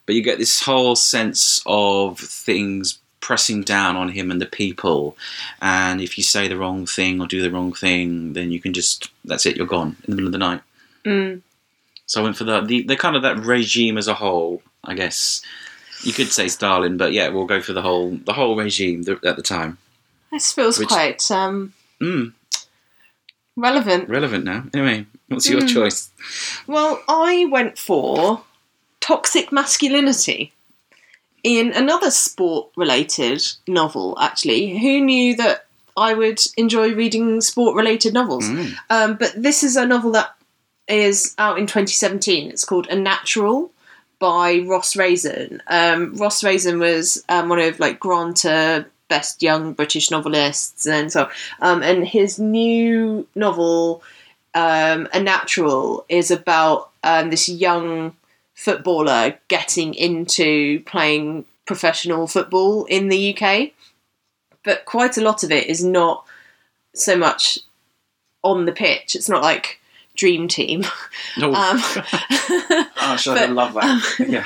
But 0.04 0.14
you 0.14 0.22
get 0.22 0.38
this 0.38 0.60
whole 0.60 0.94
sense 0.94 1.62
of 1.64 2.18
things 2.20 2.98
pressing 3.26 3.62
down 3.62 3.96
on 3.96 4.08
him 4.10 4.30
and 4.30 4.40
the 4.40 4.46
people, 4.62 5.16
and 5.60 6.00
if 6.00 6.16
you 6.16 6.22
say 6.24 6.46
the 6.48 6.56
wrong 6.62 6.86
thing 6.86 7.20
or 7.20 7.26
do 7.26 7.42
the 7.42 7.50
wrong 7.50 7.72
thing, 7.72 8.32
then 8.34 8.50
you 8.52 8.60
can 8.60 8.72
just 8.72 9.10
that's 9.24 9.46
it, 9.46 9.56
you're 9.56 9.66
gone 9.78 9.90
in 10.04 10.10
the 10.10 10.16
middle 10.16 10.28
of 10.28 10.32
the 10.32 10.46
night. 10.48 10.60
Mm. 11.04 11.42
So 12.06 12.20
I 12.20 12.24
went 12.24 12.36
for 12.36 12.44
the 12.44 12.60
the, 12.60 12.82
the 12.82 12.96
kind 12.96 13.16
of 13.16 13.22
that 13.22 13.38
regime 13.54 13.98
as 13.98 14.06
a 14.08 14.14
whole, 14.22 14.62
I 14.84 14.94
guess. 14.94 15.42
You 16.04 16.12
could 16.12 16.28
say 16.38 16.46
Stalin, 16.48 16.96
but 16.98 17.12
yeah, 17.12 17.28
we'll 17.30 17.46
go 17.54 17.60
for 17.60 17.72
the 17.72 17.82
whole 17.82 18.10
the 18.28 18.32
whole 18.34 18.54
regime 18.56 19.02
th- 19.04 19.24
at 19.24 19.34
the 19.36 19.42
time. 19.56 19.78
This 20.30 20.52
feels 20.52 20.78
Which- 20.78 20.88
quite 20.88 21.30
um, 21.30 21.72
Mm, 22.00 22.32
relevant. 23.56 24.08
relevant 24.08 24.44
now. 24.44 24.64
Anyway, 24.74 25.06
what's 25.28 25.48
your 25.48 25.62
Mm. 25.62 25.72
choice? 25.76 26.10
Well, 26.66 27.02
I 27.08 27.46
went 27.50 27.78
for 27.78 28.42
toxic 29.00 29.50
masculinity 29.50 30.52
in 31.42 31.72
another 31.72 32.10
sport 32.10 32.70
related 32.76 33.42
novel, 33.66 34.16
actually. 34.20 34.78
Who 34.78 35.00
knew 35.00 35.36
that 35.36 35.66
I 35.96 36.14
would 36.14 36.40
enjoy 36.56 36.94
reading 36.94 37.40
sport 37.40 37.76
related 37.76 38.14
novels? 38.14 38.48
Mm. 38.48 38.74
Um, 38.90 39.16
but 39.16 39.32
this 39.36 39.62
is 39.62 39.76
a 39.76 39.86
novel 39.86 40.12
that 40.12 40.34
is 40.88 41.34
out 41.38 41.58
in 41.58 41.66
2017. 41.66 42.50
It's 42.50 42.64
called 42.64 42.86
A 42.88 42.96
Natural 42.96 43.70
by 44.18 44.64
Ross 44.66 44.96
Raisin. 44.96 45.62
Um, 45.66 46.14
Ross 46.14 46.42
Raisin 46.42 46.78
was 46.78 47.24
um, 47.28 47.48
one 47.48 47.60
of 47.60 47.78
like 47.80 48.00
Granta 48.00 48.86
best 49.08 49.42
young 49.42 49.72
British 49.72 50.10
novelists, 50.10 50.86
and 50.86 51.12
so 51.12 51.28
um, 51.60 51.82
and 51.82 52.06
his 52.06 52.38
new 52.38 53.26
novel, 53.34 54.02
um, 54.54 55.08
A 55.12 55.20
Natural, 55.20 56.04
is 56.08 56.30
about 56.30 56.90
um, 57.02 57.30
this 57.30 57.48
young 57.48 58.16
footballer 58.56 59.38
getting 59.46 59.94
into 59.94 60.80
playing 60.80 61.44
professional 61.66 62.26
football 62.26 62.84
in 62.86 63.08
the 63.08 63.36
UK. 63.36 63.70
But 64.64 64.84
quite 64.84 65.16
a 65.16 65.20
lot 65.22 65.44
of 65.44 65.52
it 65.52 65.68
is 65.68 65.84
not 65.84 66.24
so 66.94 67.16
much 67.16 67.60
on 68.42 68.64
the 68.66 68.72
pitch. 68.72 69.14
It's 69.14 69.28
not 69.28 69.42
like 69.42 69.78
Dream 70.16 70.48
Team. 70.48 70.84
Oh, 71.38 71.52
Um, 71.54 71.78
oh, 73.02 73.16
shall 73.18 73.34
but- 73.34 73.42
I 73.42 73.46
love 73.46 73.74
that? 73.74 74.26
yeah. 74.28 74.44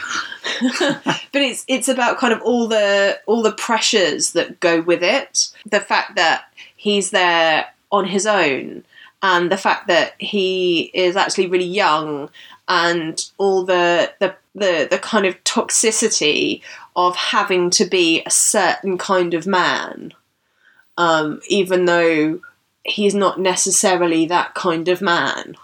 but 1.33 1.43
it's 1.43 1.65
it's 1.69 1.89
about 1.89 2.19
kind 2.19 2.33
of 2.33 2.43
all 2.43 2.67
the 2.67 3.19
all 3.27 3.43
the 3.43 3.53
pressures 3.53 4.33
that 4.33 4.59
go 4.61 4.81
with 4.81 5.03
it. 5.03 5.51
The 5.71 5.81
fact 5.81 6.17
that 6.17 6.47
he's 6.75 7.11
there 7.11 7.67
on 7.93 8.07
his 8.07 8.27
own, 8.27 8.85
and 9.23 9.51
the 9.51 9.57
fact 9.57 9.89
that 9.89 10.15
he 10.19 10.91
is 10.95 11.17
actually 11.17 11.47
really 11.47 11.65
young, 11.65 12.31
and 12.69 13.31
all 13.39 13.65
the 13.65 14.13
the 14.19 14.35
the, 14.55 14.89
the 14.91 14.99
kind 14.99 15.27
of 15.27 15.43
toxicity 15.45 16.63
of 16.97 17.15
having 17.15 17.71
to 17.71 17.85
be 17.85 18.23
a 18.27 18.31
certain 18.31 18.99
kind 18.99 19.35
of 19.35 19.47
man, 19.47 20.13
um, 20.97 21.41
even 21.49 21.85
though 21.85 22.41
he's 22.85 23.15
not 23.15 23.39
necessarily 23.39 24.27
that 24.27 24.55
kind 24.55 24.89
of 24.89 25.01
man. 25.01 25.57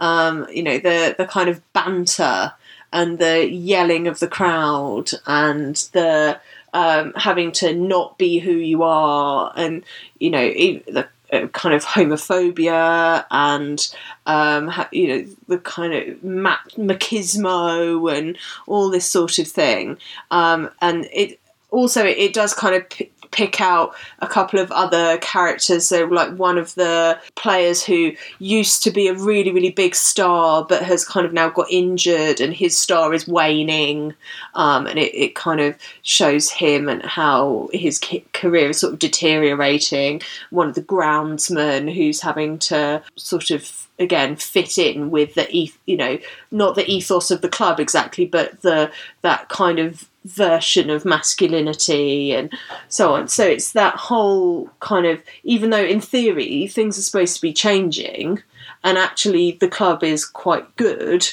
Um, 0.00 0.46
you 0.50 0.62
know 0.62 0.78
the 0.78 1.14
the 1.16 1.26
kind 1.26 1.48
of 1.48 1.60
banter 1.72 2.52
and 2.92 3.18
the 3.18 3.48
yelling 3.48 4.06
of 4.06 4.18
the 4.18 4.28
crowd 4.28 5.10
and 5.26 5.76
the 5.92 6.40
um, 6.72 7.12
having 7.16 7.52
to 7.52 7.74
not 7.74 8.18
be 8.18 8.38
who 8.38 8.52
you 8.52 8.82
are 8.82 9.52
and 9.56 9.84
you 10.18 10.30
know 10.30 10.48
the 10.48 11.08
kind 11.52 11.74
of 11.74 11.84
homophobia 11.84 13.24
and 13.30 13.94
um, 14.26 14.72
you 14.92 15.08
know 15.08 15.26
the 15.48 15.58
kind 15.58 15.94
of 15.94 16.18
machismo 16.18 18.16
and 18.16 18.36
all 18.66 18.90
this 18.90 19.10
sort 19.10 19.38
of 19.38 19.48
thing. 19.48 19.98
Um, 20.30 20.70
and 20.80 21.08
it 21.12 21.40
also 21.70 22.04
it 22.04 22.34
does 22.34 22.54
kind 22.54 22.74
of 22.74 22.88
p- 22.88 23.10
pick 23.32 23.60
out 23.60 23.94
a 24.20 24.28
couple 24.28 24.60
of 24.60 24.70
other 24.70 25.18
characters. 25.18 25.86
So 25.86 26.04
like 26.04 26.36
one 26.36 26.58
of 26.58 26.74
the 26.76 27.18
players 27.34 27.82
who 27.82 28.12
used 28.38 28.82
to 28.84 28.90
be 28.90 29.08
a 29.08 29.14
really 29.14 29.50
really 29.50 29.70
big 29.70 29.94
star 29.94 30.64
but 30.64 30.82
has 30.82 31.04
kind 31.04 31.26
of 31.26 31.32
now 31.32 31.48
got 31.50 31.70
injured 31.70 32.40
and 32.40 32.54
his 32.54 32.78
star 32.78 33.12
is 33.12 33.26
waning. 33.26 34.14
Um, 34.54 34.86
and 34.86 34.98
it, 34.98 35.14
it 35.14 35.34
kind 35.34 35.60
of 35.60 35.76
shows 36.02 36.50
him 36.50 36.88
and 36.88 37.02
how 37.02 37.68
his 37.72 37.98
ki- 37.98 38.24
career 38.32 38.70
is 38.70 38.80
sort 38.80 38.92
of 38.92 38.98
deteriorating. 38.98 40.22
One 40.50 40.68
of 40.68 40.74
the 40.74 40.82
groundsmen 40.82 41.92
who's 41.92 42.20
having 42.20 42.58
to 42.60 43.02
sort 43.16 43.50
of 43.50 43.88
again 43.98 44.36
fit 44.36 44.78
in 44.78 45.10
with 45.10 45.34
the 45.34 45.70
you 45.86 45.96
know 45.96 46.18
not 46.50 46.74
the 46.74 46.90
ethos 46.90 47.30
of 47.30 47.40
the 47.40 47.48
club 47.48 47.78
exactly 47.78 48.24
but 48.24 48.60
the 48.62 48.90
that 49.20 49.48
kind 49.48 49.78
of 49.78 50.08
version 50.24 50.90
of 50.90 51.04
masculinity 51.04 52.32
and 52.32 52.52
so 52.88 53.14
on. 53.14 53.28
So 53.28 53.44
it's 53.44 53.72
that 53.72 53.96
whole 53.96 54.70
kind 54.80 55.06
of 55.06 55.22
even 55.44 55.70
though 55.70 55.84
in 55.84 56.00
theory 56.00 56.66
things 56.68 56.98
are 56.98 57.02
supposed 57.02 57.36
to 57.36 57.42
be 57.42 57.52
changing 57.52 58.42
and 58.84 58.98
actually 58.98 59.52
the 59.52 59.68
club 59.68 60.04
is 60.04 60.24
quite 60.24 60.76
good 60.76 61.28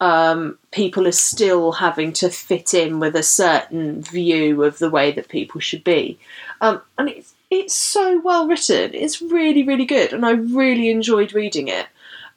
um, 0.00 0.58
people 0.72 1.06
are 1.06 1.12
still 1.12 1.70
having 1.70 2.12
to 2.14 2.28
fit 2.28 2.74
in 2.74 2.98
with 2.98 3.14
a 3.14 3.22
certain 3.22 4.02
view 4.02 4.64
of 4.64 4.78
the 4.78 4.90
way 4.90 5.12
that 5.12 5.28
people 5.28 5.60
should 5.60 5.84
be. 5.84 6.18
Um, 6.60 6.82
and 6.98 7.08
it's 7.08 7.34
it's 7.50 7.74
so 7.74 8.20
well 8.20 8.48
written. 8.48 8.92
It's 8.94 9.22
really 9.22 9.62
really 9.62 9.84
good 9.84 10.12
and 10.12 10.26
i 10.26 10.32
really 10.32 10.90
enjoyed 10.90 11.32
reading 11.32 11.68
it 11.68 11.86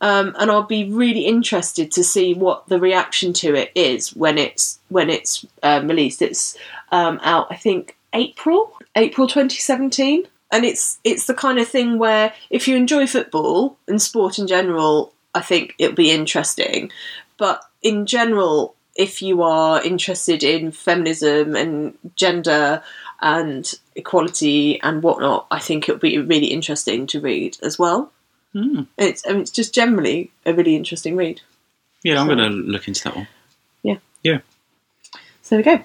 um, 0.02 0.36
and 0.38 0.52
I'll 0.52 0.64
be 0.64 0.90
really 0.90 1.26
interested 1.26 1.92
to 1.94 2.04
see 2.04 2.34
what 2.34 2.68
the 2.68 2.80
reaction 2.80 3.34
to 3.34 3.56
it 3.56 3.72
is 3.76 4.10
when 4.10 4.38
it's 4.38 4.80
when 4.90 5.10
it's 5.10 5.46
um, 5.64 5.88
released. 5.88 6.22
It's 6.22 6.58
um, 6.92 7.20
out, 7.24 7.48
I 7.50 7.56
think, 7.56 7.96
April, 8.14 8.78
April 8.96 9.28
2017, 9.28 10.26
and 10.52 10.66
it's 10.66 11.00
it's 11.04 11.26
the 11.26 11.34
kind 11.34 11.60
of 11.60 11.68
thing 11.68 11.98
where 11.98 12.34
if 12.50 12.68
you 12.68 12.76
enjoy 12.76 13.08
football 13.08 13.78
and 13.88 14.02
sport 14.02 14.40
in 14.40 14.48
general, 14.48 15.14
I 15.34 15.42
think 15.42 15.76
it'll 15.80 15.96
be 15.96 16.12
interesting. 16.12 16.92
But 17.38 17.64
in 17.82 18.06
general, 18.06 18.76
if 18.96 19.22
you 19.22 19.44
are 19.44 19.84
interested 19.84 20.44
in 20.44 20.72
feminism 20.72 21.56
and 21.56 21.98
gender 22.16 22.82
and 23.22 23.74
equality 23.96 24.82
and 24.82 25.04
whatnot, 25.04 25.48
I 25.52 25.60
think 25.60 25.90
it'll 25.90 26.00
be 26.00 26.18
really 26.18 26.48
interesting 26.48 27.08
to 27.08 27.20
read 27.20 27.58
as 27.62 27.78
well. 27.78 28.12
Mm. 28.56 28.88
It's 28.98 29.28
I 29.28 29.32
mean, 29.32 29.42
it's 29.42 29.52
just 29.52 29.74
generally 29.74 30.32
a 30.46 30.54
really 30.54 30.76
interesting 30.76 31.16
read. 31.16 31.42
Yeah, 32.04 32.20
I'm 32.20 32.28
going 32.28 32.38
to 32.38 32.50
look 32.50 32.88
into 32.88 33.04
that 33.04 33.16
one. 33.16 33.28
Yeah. 33.84 33.98
Yeah. 34.24 34.40
So 35.42 35.58
there 35.58 35.60
we 35.60 35.64
go. 35.64 35.84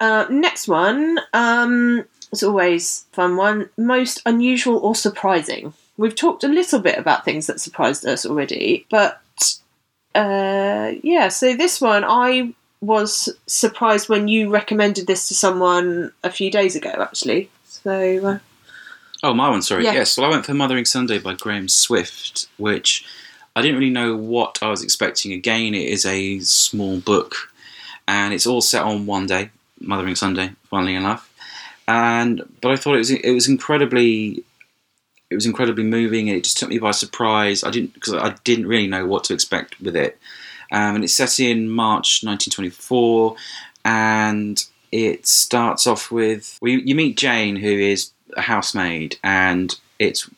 Uh, 0.00 0.26
next 0.30 0.68
one. 0.68 1.18
Um, 1.32 2.04
it's 2.30 2.42
always 2.42 3.06
a 3.12 3.14
fun 3.16 3.36
one. 3.36 3.70
Most 3.76 4.22
unusual 4.26 4.78
or 4.78 4.94
surprising. 4.94 5.72
We've 5.96 6.14
talked 6.14 6.44
a 6.44 6.48
little 6.48 6.80
bit 6.80 6.98
about 6.98 7.24
things 7.24 7.46
that 7.46 7.60
surprised 7.60 8.06
us 8.06 8.24
already, 8.24 8.86
but 8.90 9.20
uh, 10.14 10.92
yeah. 11.02 11.28
So 11.28 11.56
this 11.56 11.80
one, 11.80 12.04
I 12.04 12.54
was 12.80 13.28
surprised 13.46 14.08
when 14.08 14.28
you 14.28 14.50
recommended 14.50 15.06
this 15.06 15.28
to 15.28 15.34
someone 15.34 16.12
a 16.24 16.30
few 16.30 16.50
days 16.50 16.76
ago, 16.76 16.90
actually. 16.98 17.50
So, 17.64 18.26
uh, 18.26 18.38
Oh, 19.22 19.34
my 19.34 19.50
one, 19.50 19.62
sorry. 19.62 19.84
Yeah. 19.84 19.92
Yes, 19.92 20.16
well, 20.16 20.26
I 20.26 20.30
went 20.30 20.46
for 20.46 20.54
Mothering 20.54 20.86
Sunday 20.86 21.18
by 21.18 21.34
Graham 21.34 21.68
Swift, 21.68 22.48
which 22.56 23.04
I 23.54 23.62
didn't 23.62 23.78
really 23.78 23.92
know 23.92 24.16
what 24.16 24.58
I 24.62 24.68
was 24.68 24.82
expecting. 24.82 25.32
Again, 25.32 25.74
it 25.74 25.88
is 25.88 26.06
a 26.06 26.40
small 26.40 26.98
book, 26.98 27.34
and 28.08 28.32
it's 28.32 28.46
all 28.46 28.60
set 28.60 28.82
on 28.82 29.06
one 29.06 29.26
day, 29.26 29.50
Mothering 29.80 30.14
Sunday, 30.14 30.52
funnily 30.70 30.94
enough. 30.94 31.26
And 31.86 32.42
but 32.60 32.70
I 32.70 32.76
thought 32.76 32.94
it 32.94 32.98
was 32.98 33.10
it 33.10 33.32
was 33.32 33.48
incredibly 33.48 34.44
it 35.28 35.34
was 35.34 35.46
incredibly 35.46 35.84
moving, 35.84 36.28
and 36.28 36.38
it 36.38 36.44
just 36.44 36.56
took 36.56 36.68
me 36.68 36.78
by 36.78 36.92
surprise. 36.92 37.62
I 37.64 37.70
didn't 37.70 37.94
because 37.94 38.14
I 38.14 38.34
didn't 38.44 38.68
really 38.68 38.86
know 38.86 39.06
what 39.06 39.24
to 39.24 39.34
expect 39.34 39.80
with 39.80 39.96
it. 39.96 40.18
Um, 40.72 40.94
and 40.96 41.04
it's 41.04 41.14
set 41.14 41.40
in 41.40 41.68
March 41.68 42.22
1924, 42.22 43.36
and 43.84 44.64
it 44.92 45.26
starts 45.26 45.86
off 45.86 46.10
with 46.10 46.58
well, 46.62 46.72
you, 46.72 46.78
you 46.78 46.94
meet 46.94 47.16
Jane, 47.16 47.56
who 47.56 47.68
is 47.68 48.12
a 48.36 48.42
housemaid, 48.42 49.18
and 49.22 49.78
it's 49.98 50.28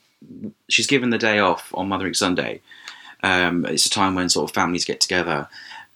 she's 0.69 0.87
given 0.87 1.11
the 1.11 1.19
day 1.19 1.39
off 1.39 1.71
on 1.75 1.89
Mothering 1.89 2.15
Sunday. 2.15 2.61
Um, 3.23 3.65
it's 3.67 3.87
a 3.87 3.91
time 3.91 4.15
when 4.15 4.29
sort 4.29 4.51
of 4.51 4.55
families 4.55 4.85
get 4.85 5.01
together, 5.01 5.49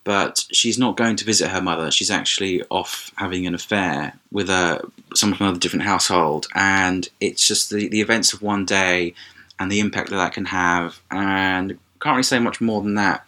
but 0.04 0.44
she's 0.52 0.78
not 0.78 0.96
going 0.96 1.16
to 1.16 1.24
visit 1.24 1.48
her 1.48 1.60
mother. 1.60 1.90
She's 1.90 2.10
actually 2.10 2.62
off 2.70 3.10
having 3.16 3.46
an 3.46 3.54
affair 3.54 4.14
with 4.30 4.48
a 4.48 4.80
someone 5.14 5.36
from 5.36 5.46
another 5.46 5.60
different 5.60 5.84
household, 5.84 6.46
and 6.54 7.08
it's 7.20 7.46
just 7.46 7.70
the, 7.70 7.88
the 7.88 8.00
events 8.00 8.32
of 8.32 8.42
one 8.42 8.64
day 8.64 9.14
and 9.58 9.70
the 9.70 9.80
impact 9.80 10.10
that 10.10 10.16
that 10.16 10.32
can 10.32 10.44
have. 10.46 11.00
And 11.10 11.78
can't 12.00 12.14
really 12.14 12.22
say 12.22 12.38
much 12.38 12.60
more 12.60 12.82
than 12.82 12.94
that. 12.94 13.26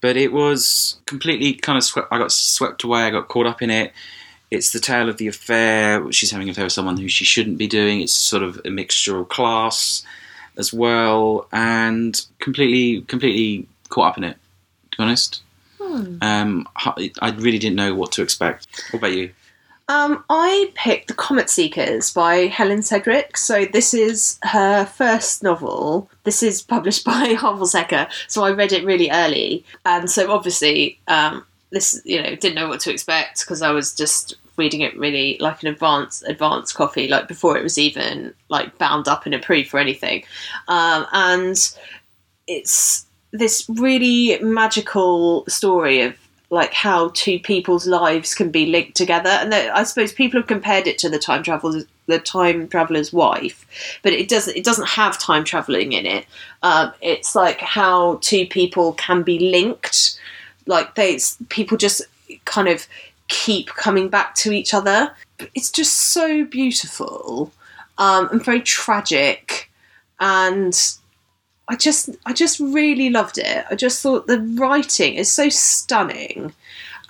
But 0.00 0.16
it 0.16 0.32
was 0.32 0.96
completely 1.06 1.54
kind 1.54 1.78
of 1.78 1.84
swept. 1.84 2.08
I 2.12 2.18
got 2.18 2.32
swept 2.32 2.84
away. 2.84 3.02
I 3.02 3.10
got 3.10 3.28
caught 3.28 3.46
up 3.46 3.62
in 3.62 3.70
it. 3.70 3.92
It's 4.50 4.72
the 4.72 4.80
tale 4.80 5.08
of 5.08 5.16
the 5.16 5.26
affair. 5.26 6.10
She's 6.12 6.30
having 6.30 6.48
an 6.48 6.52
affair 6.52 6.64
with 6.64 6.72
someone 6.72 6.96
who 6.96 7.08
she 7.08 7.24
shouldn't 7.24 7.58
be 7.58 7.66
doing. 7.66 8.00
It's 8.00 8.12
sort 8.12 8.42
of 8.42 8.60
a 8.64 8.70
mixture 8.70 9.18
of 9.18 9.28
class 9.28 10.02
as 10.56 10.72
well, 10.72 11.48
and 11.52 12.24
completely, 12.38 13.02
completely 13.02 13.66
caught 13.88 14.12
up 14.12 14.18
in 14.18 14.24
it. 14.24 14.36
To 14.92 14.98
be 14.98 15.02
honest, 15.04 15.42
um, 16.22 16.68
I 16.76 17.10
I 17.20 17.30
really 17.30 17.58
didn't 17.58 17.76
know 17.76 17.94
what 17.94 18.12
to 18.12 18.22
expect. 18.22 18.66
What 18.90 19.00
about 19.00 19.12
you? 19.12 19.32
Um, 19.88 20.24
I 20.28 20.72
picked 20.74 21.06
The 21.08 21.14
Comet 21.14 21.48
Seekers 21.48 22.12
by 22.12 22.46
Helen 22.46 22.82
Sedgwick. 22.82 23.36
So 23.36 23.66
this 23.66 23.94
is 23.94 24.36
her 24.42 24.84
first 24.84 25.44
novel. 25.44 26.10
This 26.24 26.42
is 26.42 26.60
published 26.60 27.04
by 27.04 27.34
Harvill 27.34 27.68
Secker, 27.68 28.08
so 28.26 28.42
I 28.42 28.50
read 28.50 28.72
it 28.72 28.84
really 28.84 29.10
early, 29.10 29.64
and 29.84 30.10
so 30.10 30.32
obviously, 30.32 30.98
um, 31.08 31.44
this 31.70 32.00
you 32.04 32.22
know 32.22 32.34
didn't 32.36 32.54
know 32.54 32.68
what 32.68 32.80
to 32.80 32.92
expect 32.92 33.40
because 33.40 33.62
I 33.62 33.70
was 33.70 33.94
just 33.94 34.34
reading 34.56 34.80
it 34.80 34.96
really 34.96 35.36
like 35.38 35.62
an 35.62 35.68
advanced 35.68 36.24
advanced 36.26 36.74
copy, 36.74 37.08
like 37.08 37.28
before 37.28 37.56
it 37.56 37.62
was 37.62 37.78
even 37.78 38.34
like 38.48 38.78
bound 38.78 39.08
up 39.08 39.26
and 39.26 39.34
approved 39.34 39.68
for 39.68 39.78
anything, 39.78 40.24
um, 40.68 41.06
and 41.12 41.76
it's 42.46 43.06
this 43.32 43.68
really 43.68 44.38
magical 44.40 45.44
story 45.46 46.00
of 46.00 46.16
like 46.50 46.72
how 46.72 47.10
two 47.14 47.40
people's 47.40 47.86
lives 47.86 48.34
can 48.34 48.50
be 48.50 48.66
linked 48.66 48.96
together. 48.96 49.30
And 49.30 49.52
i 49.52 49.82
suppose 49.82 50.12
people 50.12 50.40
have 50.40 50.46
compared 50.46 50.86
it 50.86 50.98
to 50.98 51.08
the 51.08 51.18
time 51.18 51.42
traveler's 51.42 51.84
the 52.06 52.20
time 52.20 52.68
traveler's 52.68 53.12
wife 53.12 53.66
but 54.04 54.12
it 54.12 54.28
doesn't 54.28 54.56
it 54.56 54.62
doesn't 54.62 54.86
have 54.86 55.18
time 55.18 55.42
traveling 55.42 55.92
in 55.92 56.06
it. 56.06 56.26
Um, 56.62 56.92
it's 57.00 57.34
like 57.34 57.60
how 57.60 58.18
two 58.22 58.46
people 58.46 58.92
can 58.92 59.22
be 59.22 59.38
linked 59.38 60.18
like 60.66 60.94
they 60.94 61.18
people 61.48 61.76
just 61.76 62.02
kind 62.44 62.68
of 62.68 62.86
keep 63.28 63.68
coming 63.68 64.08
back 64.08 64.34
to 64.34 64.52
each 64.52 64.72
other 64.72 65.12
it's 65.54 65.70
just 65.70 65.96
so 65.96 66.44
beautiful 66.44 67.52
um, 67.98 68.28
and 68.30 68.44
very 68.44 68.60
tragic 68.60 69.70
and 70.20 70.96
I 71.68 71.76
just 71.76 72.10
I 72.24 72.32
just 72.32 72.60
really 72.60 73.10
loved 73.10 73.38
it. 73.38 73.64
I 73.70 73.74
just 73.74 74.02
thought 74.02 74.26
the 74.26 74.40
writing 74.40 75.14
is 75.14 75.30
so 75.30 75.48
stunning. 75.48 76.52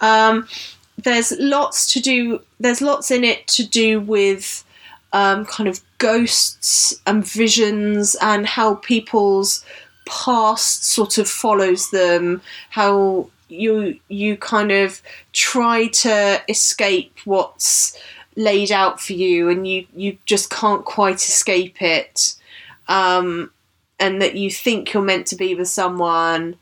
Um, 0.01 0.49
there's 0.97 1.33
lots 1.39 1.93
to 1.93 2.01
do. 2.01 2.41
There's 2.59 2.81
lots 2.81 3.11
in 3.11 3.23
it 3.23 3.47
to 3.49 3.67
do 3.67 4.01
with 4.01 4.65
um, 5.13 5.45
kind 5.45 5.69
of 5.69 5.81
ghosts 5.99 6.95
and 7.07 7.27
visions 7.27 8.17
and 8.21 8.47
how 8.47 8.77
people's 8.77 9.65
past 10.07 10.85
sort 10.85 11.19
of 11.19 11.29
follows 11.29 11.91
them. 11.91 12.41
How 12.71 13.29
you 13.49 13.99
you 14.09 14.37
kind 14.37 14.73
of 14.73 15.03
try 15.33 15.89
to 15.89 16.43
escape 16.49 17.17
what's 17.25 17.99
laid 18.37 18.71
out 18.71 19.01
for 19.01 19.13
you, 19.15 19.49
and 19.49 19.67
you 19.67 19.87
you 19.95 20.19
just 20.27 20.51
can't 20.51 20.85
quite 20.85 21.17
escape 21.17 21.81
it. 21.81 22.35
Um, 22.89 23.51
and 23.99 24.21
that 24.21 24.35
you 24.37 24.51
think 24.51 24.93
you're 24.93 25.03
meant 25.03 25.27
to 25.29 25.37
be 25.37 25.55
with 25.55 25.69
someone 25.69 26.57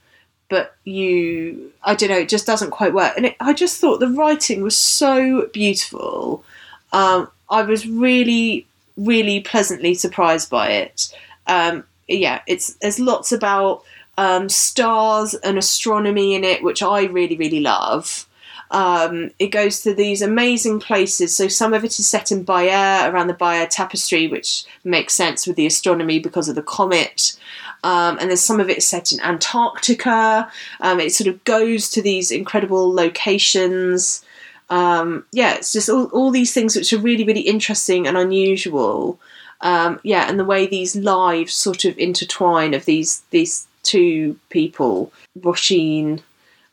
but 0.49 0.77
you 0.85 1.73
i 1.83 1.95
don't 1.95 2.11
know 2.11 2.19
it 2.19 2.29
just 2.29 2.47
doesn't 2.47 2.71
quite 2.71 2.95
work. 2.95 3.13
And 3.17 3.27
it, 3.27 3.37
i 3.41 3.53
just 3.53 3.81
thought 3.81 3.99
the 4.01 4.09
writing 4.09 4.63
was 4.63 4.77
so 4.77 5.49
beautiful. 5.53 6.45
Um, 6.93 7.29
i 7.51 7.63
was 7.63 7.87
really 7.87 8.67
really 8.97 9.41
pleasantly 9.41 9.95
surprised 9.95 10.51
by 10.51 10.69
it. 10.71 11.15
Um, 11.47 11.85
yeah 12.09 12.43
it's 12.47 12.75
there's 12.75 13.01
lots 13.01 13.33
about 13.33 13.83
um, 14.17 14.49
stars 14.49 15.35
and 15.35 15.59
astronomy 15.59 16.35
in 16.35 16.45
it 16.45 16.63
which 16.63 16.83
i 16.83 17.05
really 17.05 17.37
really 17.37 17.61
love 17.61 18.27
um, 18.71 19.31
it 19.39 19.49
goes 19.49 19.83
to 19.83 19.95
these 19.95 20.21
amazing 20.21 20.81
places. 20.81 21.35
So 21.37 21.47
some 21.47 21.73
of 21.75 21.85
it 21.85 21.99
is 22.01 22.09
set 22.09 22.33
in 22.33 22.43
Bayeux, 22.43 23.09
around 23.09 23.29
the 23.29 23.35
Bayeux 23.35 23.69
Tapestry, 23.69 24.27
which 24.27 24.65
makes 24.83 25.15
sense 25.15 25.47
with 25.47 25.55
the 25.55 25.67
astronomy 25.67 26.19
because 26.19 26.49
of 26.49 26.57
the 26.57 26.63
comet. 26.63 27.39
Um, 27.85 28.19
and 28.19 28.31
then 28.31 28.37
some 28.37 28.59
of 28.59 28.69
it 28.69 28.79
is 28.79 28.89
set 28.89 29.13
in 29.13 29.21
Antarctica. 29.21 30.51
Um, 30.81 30.99
it 30.99 31.13
sort 31.13 31.29
of 31.29 31.45
goes 31.45 31.89
to 31.91 32.03
these 32.03 32.33
incredible 32.33 32.93
locations. 32.93 34.25
Um, 34.71 35.25
yeah, 35.31 35.55
it's 35.55 35.73
just 35.73 35.89
all, 35.89 36.07
all 36.07 36.33
these 36.33 36.53
things 36.53 36.75
which 36.75 36.93
are 36.93 36.99
really, 36.99 37.25
really 37.25 37.43
interesting 37.43 38.09
and 38.09 38.17
unusual. 38.17 39.21
Um, 39.61 40.01
yeah, 40.03 40.29
and 40.29 40.39
the 40.39 40.45
way 40.45 40.67
these 40.67 40.97
lives 40.97 41.55
sort 41.55 41.85
of 41.85 41.97
intertwine 41.97 42.75
of 42.75 42.87
these 42.87 43.23
these 43.31 43.67
two 43.85 44.39
people, 44.51 45.13
Roisin 45.39 46.21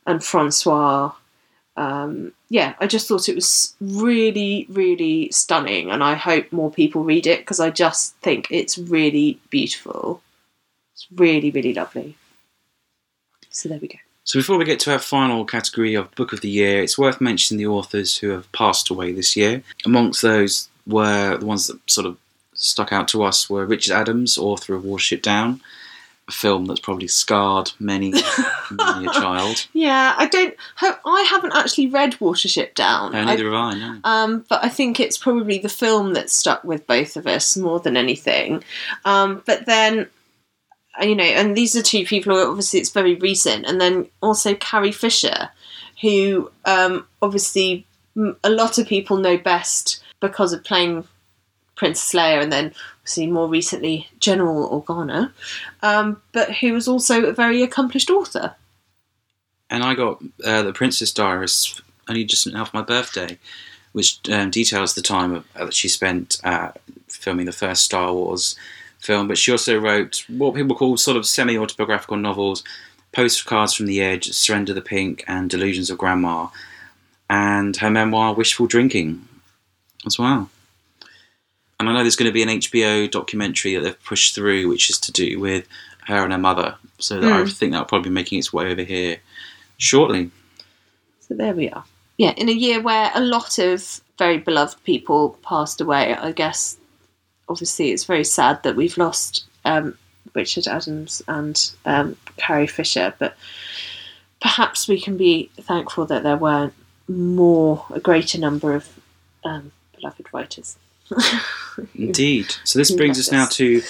and 0.06 0.24
Francois 0.24 1.12
um, 1.76 2.32
yeah, 2.48 2.74
I 2.80 2.86
just 2.86 3.08
thought 3.08 3.28
it 3.28 3.34
was 3.34 3.74
really, 3.80 4.66
really 4.68 5.30
stunning, 5.30 5.90
and 5.90 6.04
I 6.04 6.14
hope 6.14 6.52
more 6.52 6.70
people 6.70 7.02
read 7.02 7.26
it 7.26 7.40
because 7.40 7.60
I 7.60 7.70
just 7.70 8.14
think 8.16 8.48
it's 8.50 8.76
really 8.76 9.40
beautiful. 9.48 10.22
It's 10.94 11.06
really, 11.14 11.50
really 11.50 11.72
lovely. 11.72 12.16
So 13.50 13.68
there 13.68 13.78
we 13.78 13.88
go. 13.88 13.98
So 14.24 14.38
before 14.38 14.58
we 14.58 14.64
get 14.64 14.80
to 14.80 14.92
our 14.92 14.98
final 14.98 15.44
category 15.44 15.94
of 15.94 16.14
Book 16.14 16.32
of 16.32 16.42
the 16.42 16.48
Year, 16.48 16.82
it's 16.82 16.98
worth 16.98 17.20
mentioning 17.20 17.58
the 17.58 17.72
authors 17.72 18.16
who 18.18 18.30
have 18.30 18.50
passed 18.52 18.90
away 18.90 19.12
this 19.12 19.34
year. 19.34 19.62
Amongst 19.84 20.22
those 20.22 20.68
were 20.86 21.38
the 21.38 21.46
ones 21.46 21.66
that 21.66 21.78
sort 21.90 22.06
of 22.06 22.18
stuck 22.54 22.92
out 22.92 23.08
to 23.08 23.22
us 23.22 23.48
were 23.48 23.66
Richard 23.66 23.94
Adams, 23.94 24.38
author 24.38 24.74
of 24.74 24.84
Watership 24.84 25.22
Down, 25.22 25.60
film 26.32 26.64
that's 26.66 26.80
probably 26.80 27.08
scarred 27.08 27.70
many, 27.78 28.10
many 28.70 29.06
a 29.06 29.12
child. 29.12 29.66
Yeah, 29.72 30.14
I 30.16 30.26
don't. 30.26 30.54
I 30.80 31.26
haven't 31.30 31.52
actually 31.54 31.88
read 31.88 32.12
Watership 32.14 32.74
Down. 32.74 33.12
No, 33.12 33.18
I- 33.20 33.24
neither 33.24 33.44
have 33.44 33.54
I. 33.54 33.74
No. 33.78 33.98
Um, 34.04 34.44
but 34.48 34.64
I 34.64 34.68
think 34.68 34.98
it's 35.00 35.18
probably 35.18 35.58
the 35.58 35.68
film 35.68 36.14
that 36.14 36.30
stuck 36.30 36.64
with 36.64 36.86
both 36.86 37.16
of 37.16 37.26
us 37.26 37.56
more 37.56 37.80
than 37.80 37.96
anything. 37.96 38.62
Um, 39.04 39.42
but 39.46 39.66
then, 39.66 40.08
uh, 41.00 41.04
you 41.04 41.14
know, 41.14 41.24
and 41.24 41.56
these 41.56 41.76
are 41.76 41.82
two 41.82 42.04
people 42.04 42.36
obviously 42.36 42.80
it's 42.80 42.90
very 42.90 43.14
recent, 43.16 43.66
and 43.66 43.80
then 43.80 44.08
also 44.22 44.54
Carrie 44.54 44.92
Fisher, 44.92 45.50
who 46.00 46.50
um, 46.64 47.06
obviously 47.20 47.86
a 48.44 48.50
lot 48.50 48.78
of 48.78 48.86
people 48.86 49.16
know 49.16 49.38
best 49.38 50.02
because 50.20 50.52
of 50.52 50.62
playing 50.64 51.06
Princess 51.76 52.12
Leia, 52.12 52.42
and 52.42 52.52
then 52.52 52.74
obviously 53.02 53.26
more 53.26 53.48
recently 53.48 54.08
General 54.20 54.70
Organa, 54.70 55.32
um, 55.82 56.22
but 56.32 56.52
who 56.56 56.72
was 56.72 56.86
also 56.86 57.24
a 57.26 57.32
very 57.32 57.62
accomplished 57.62 58.10
author. 58.10 58.54
and 59.70 59.82
I 59.82 59.94
got 59.94 60.22
uh, 60.44 60.62
the 60.62 60.72
Princess 60.72 61.12
Diarist 61.12 61.80
only 62.08 62.24
just 62.24 62.46
now 62.46 62.64
for 62.64 62.76
my 62.76 62.82
birthday, 62.82 63.38
which 63.92 64.20
um, 64.30 64.50
details 64.50 64.94
the 64.94 65.02
time 65.02 65.32
of, 65.34 65.44
uh, 65.56 65.64
that 65.64 65.74
she 65.74 65.88
spent 65.88 66.38
uh, 66.44 66.72
filming 67.08 67.46
the 67.46 67.52
first 67.52 67.84
Star 67.84 68.12
Wars 68.12 68.54
film. 68.98 69.28
But 69.28 69.38
she 69.38 69.50
also 69.50 69.80
wrote 69.80 70.24
what 70.28 70.54
people 70.54 70.76
call 70.76 70.96
sort 70.96 71.16
of 71.16 71.26
semi-autobiographical 71.26 72.18
novels, 72.18 72.62
Postcards 73.12 73.74
from 73.74 73.86
the 73.86 74.00
Edge, 74.00 74.30
Surrender 74.32 74.74
the 74.74 74.80
Pink, 74.82 75.24
and 75.26 75.50
Delusions 75.50 75.90
of 75.90 75.98
Grandma, 75.98 76.48
and 77.30 77.76
her 77.78 77.90
memoir 77.90 78.34
Wishful 78.34 78.66
Drinking 78.66 79.26
as 80.06 80.18
well. 80.18 80.50
And 81.80 81.88
I 81.88 81.92
know 81.92 82.00
there's 82.02 82.16
going 82.16 82.28
to 82.30 82.32
be 82.32 82.42
an 82.42 82.48
HBO 82.48 83.10
documentary 83.10 83.74
that 83.74 83.80
they've 83.80 84.04
pushed 84.04 84.34
through, 84.34 84.68
which 84.68 84.88
is 84.90 84.98
to 85.00 85.12
do 85.12 85.40
with 85.40 85.66
her 86.06 86.22
and 86.22 86.32
her 86.32 86.38
mother. 86.38 86.76
So 86.98 87.20
that 87.20 87.32
I 87.32 87.42
Hmm. 87.42 87.48
think 87.48 87.72
that'll 87.72 87.86
probably 87.86 88.10
be 88.10 88.14
making 88.14 88.38
its 88.38 88.52
way 88.52 88.70
over 88.70 88.82
here 88.82 89.18
shortly. 89.78 90.30
So 91.20 91.34
there 91.34 91.54
we 91.54 91.68
are. 91.70 91.84
Yeah, 92.18 92.32
in 92.36 92.48
a 92.48 92.52
year 92.52 92.80
where 92.80 93.10
a 93.14 93.20
lot 93.20 93.58
of 93.58 94.00
very 94.18 94.38
beloved 94.38 94.82
people 94.84 95.38
passed 95.42 95.80
away, 95.80 96.14
I 96.14 96.30
guess 96.32 96.76
obviously 97.48 97.90
it's 97.90 98.04
very 98.04 98.24
sad 98.24 98.62
that 98.62 98.76
we've 98.76 98.96
lost 98.98 99.44
um, 99.64 99.96
Richard 100.34 100.68
Adams 100.68 101.20
and 101.26 101.72
um, 101.84 102.16
Carrie 102.36 102.66
Fisher, 102.68 103.12
but 103.18 103.36
perhaps 104.40 104.86
we 104.86 105.00
can 105.00 105.16
be 105.16 105.50
thankful 105.60 106.06
that 106.06 106.22
there 106.22 106.36
weren't 106.36 106.74
more, 107.08 107.84
a 107.90 107.98
greater 107.98 108.38
number 108.38 108.74
of 108.74 108.88
um, 109.44 109.72
beloved 109.96 110.26
writers. 110.32 110.76
Indeed. 111.94 112.54
So 112.64 112.78
this 112.78 112.90
brings 112.90 113.18
us 113.18 113.30
now 113.32 113.46
to 113.46 113.82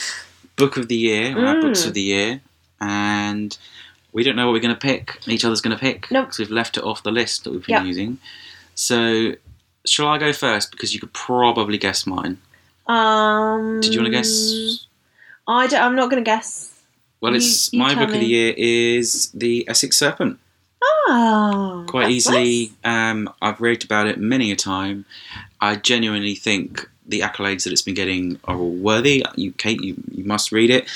book 0.56 0.76
of 0.76 0.88
the 0.88 0.96
year, 0.96 1.36
or 1.36 1.46
our 1.46 1.60
books 1.60 1.82
Mm. 1.82 1.88
of 1.88 1.94
the 1.94 2.02
year, 2.02 2.40
and 2.80 3.56
we 4.12 4.22
don't 4.22 4.36
know 4.36 4.46
what 4.46 4.52
we're 4.52 4.60
going 4.60 4.74
to 4.74 4.80
pick. 4.80 5.18
Each 5.26 5.44
other's 5.44 5.60
going 5.60 5.76
to 5.76 5.80
pick 5.80 6.10
Nope. 6.10 6.26
because 6.26 6.38
we've 6.38 6.50
left 6.50 6.76
it 6.76 6.84
off 6.84 7.02
the 7.02 7.10
list 7.10 7.44
that 7.44 7.50
we've 7.52 7.64
been 7.66 7.76
Yep. 7.76 7.84
using. 7.86 8.18
So, 8.74 9.32
shall 9.86 10.08
I 10.08 10.18
go 10.18 10.32
first 10.32 10.70
because 10.70 10.94
you 10.94 11.00
could 11.00 11.12
probably 11.12 11.78
guess 11.78 12.06
mine? 12.06 12.38
Um, 12.86 13.80
Did 13.80 13.94
you 13.94 14.00
want 14.00 14.12
to 14.12 14.18
guess? 14.18 14.86
I 15.48 15.66
don't, 15.66 15.82
I'm 15.82 15.96
not 15.96 16.10
going 16.10 16.22
to 16.22 16.28
guess. 16.28 16.70
Well, 17.20 17.32
You- 17.32 17.38
it's 17.38 17.72
you 17.72 17.78
my 17.78 17.94
tell 17.94 18.06
book 18.06 18.14
of 18.14 18.20
the 18.20 18.26
year 18.26 18.54
is 18.56 19.30
the 19.32 19.64
Essex 19.68 19.96
Serpent. 19.96 20.38
Ah, 21.08 21.84
Quite 21.86 22.02
that's 22.04 22.12
easily, 22.14 22.72
um, 22.84 23.32
I've 23.40 23.60
raved 23.60 23.84
about 23.84 24.06
it 24.08 24.18
many 24.18 24.50
a 24.50 24.56
time. 24.56 25.04
I 25.60 25.76
genuinely 25.76 26.34
think 26.34 26.88
the 27.06 27.20
accolades 27.20 27.64
that 27.64 27.72
it's 27.72 27.82
been 27.82 27.94
getting 27.94 28.38
are 28.44 28.56
all 28.56 28.70
worthy. 28.74 29.24
You, 29.36 29.52
Kate, 29.52 29.82
you, 29.82 29.96
you 30.10 30.24
must 30.24 30.52
read 30.52 30.70
it. 30.70 30.88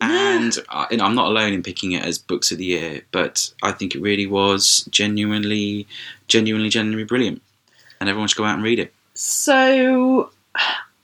And 0.00 0.56
uh, 0.58 0.62
I, 0.70 0.86
and 0.92 1.02
I'm 1.02 1.14
not 1.14 1.26
alone 1.26 1.52
in 1.52 1.62
picking 1.62 1.92
it 1.92 2.04
as 2.04 2.18
books 2.18 2.50
of 2.52 2.58
the 2.58 2.64
year, 2.64 3.02
but 3.12 3.52
I 3.62 3.72
think 3.72 3.94
it 3.94 4.00
really 4.00 4.26
was 4.26 4.88
genuinely, 4.90 5.86
genuinely, 6.26 6.70
genuinely 6.70 7.04
brilliant. 7.04 7.42
And 8.00 8.08
everyone 8.08 8.28
should 8.28 8.38
go 8.38 8.44
out 8.44 8.54
and 8.54 8.64
read 8.64 8.78
it. 8.78 8.94
So, 9.14 10.30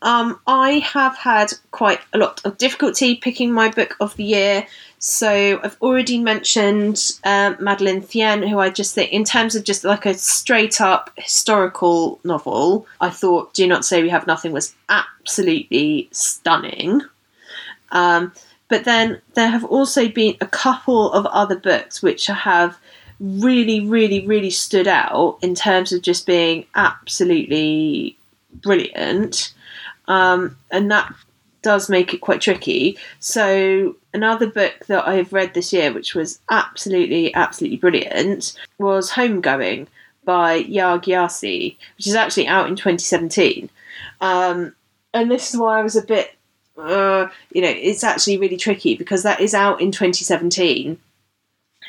um, 0.03 0.39
I 0.47 0.79
have 0.81 1.17
had 1.17 1.53
quite 1.71 2.01
a 2.13 2.19
lot 2.19 2.41
of 2.45 2.59
difficulty 2.59 3.17
picking 3.17 3.53
my 3.53 3.71
book 3.71 3.97
of 4.01 4.15
the 4.17 4.25
year. 4.25 4.67
So, 4.99 5.61
I've 5.63 5.77
already 5.83 6.19
mentioned 6.19 7.13
um, 7.25 7.57
Madeleine 7.61 8.03
Thien, 8.03 8.49
who 8.49 8.59
I 8.59 8.71
just 8.71 8.95
think, 8.95 9.13
in 9.13 9.25
terms 9.25 9.55
of 9.55 9.65
just 9.65 9.85
like 9.85 10.07
a 10.07 10.15
straight 10.15 10.81
up 10.81 11.11
historical 11.17 12.19
novel, 12.25 12.87
I 13.01 13.11
thought 13.11 13.55
Do 13.55 13.67
Not 13.67 13.85
Say 13.85 14.03
We 14.03 14.09
Have 14.09 14.27
Nothing 14.27 14.53
was 14.53 14.75
absolutely 14.89 16.09
stunning. 16.13 17.03
Um, 17.93 18.33
but 18.69 18.85
then 18.85 19.21
there 19.35 19.49
have 19.49 19.65
also 19.65 20.09
been 20.09 20.37
a 20.41 20.47
couple 20.47 21.13
of 21.13 21.27
other 21.27 21.57
books 21.57 22.03
which 22.03 22.27
have 22.27 22.79
really, 23.21 23.81
really, 23.81 24.27
really 24.27 24.51
stood 24.51 24.89
out 24.89 25.39
in 25.43 25.55
terms 25.55 25.93
of 25.93 26.03
just 26.03 26.27
being 26.27 26.67
absolutely 26.75 28.17
brilliant. 28.63 29.55
Um, 30.09 30.57
and 30.71 30.91
that 30.91 31.13
does 31.63 31.89
make 31.89 32.15
it 32.15 32.21
quite 32.21 32.41
tricky. 32.41 32.97
So, 33.19 33.97
another 34.15 34.47
book 34.47 34.87
that 34.87 35.09
I've 35.09 35.33
read 35.33 35.53
this 35.55 35.73
year, 35.73 35.93
which 35.93 36.15
was 36.15 36.39
absolutely, 36.49 37.35
absolutely 37.35 37.79
brilliant, 37.79 38.57
was 38.79 39.11
Homegoing 39.11 39.89
by 40.25 40.63
Yaa 40.63 41.03
Gyasi, 41.03 41.77
which 41.97 42.07
is 42.07 42.15
actually 42.15 42.47
out 42.47 42.69
in 42.69 42.77
2017. 42.77 43.69
Um, 44.21 44.75
and 45.13 45.31
this 45.31 45.53
is 45.53 45.59
why 45.59 45.81
I 45.81 45.83
was 45.83 45.97
a 45.97 46.03
bit, 46.03 46.37
uh, 46.79 47.27
you 47.53 47.63
know, 47.63 47.75
it's 47.75 48.05
actually 48.05 48.39
really 48.39 48.57
tricky 48.57 48.95
because 48.95 49.25
that 49.25 49.41
is 49.41 49.55
out 49.55 49.81
in 49.81 49.91
2017, 49.91 50.99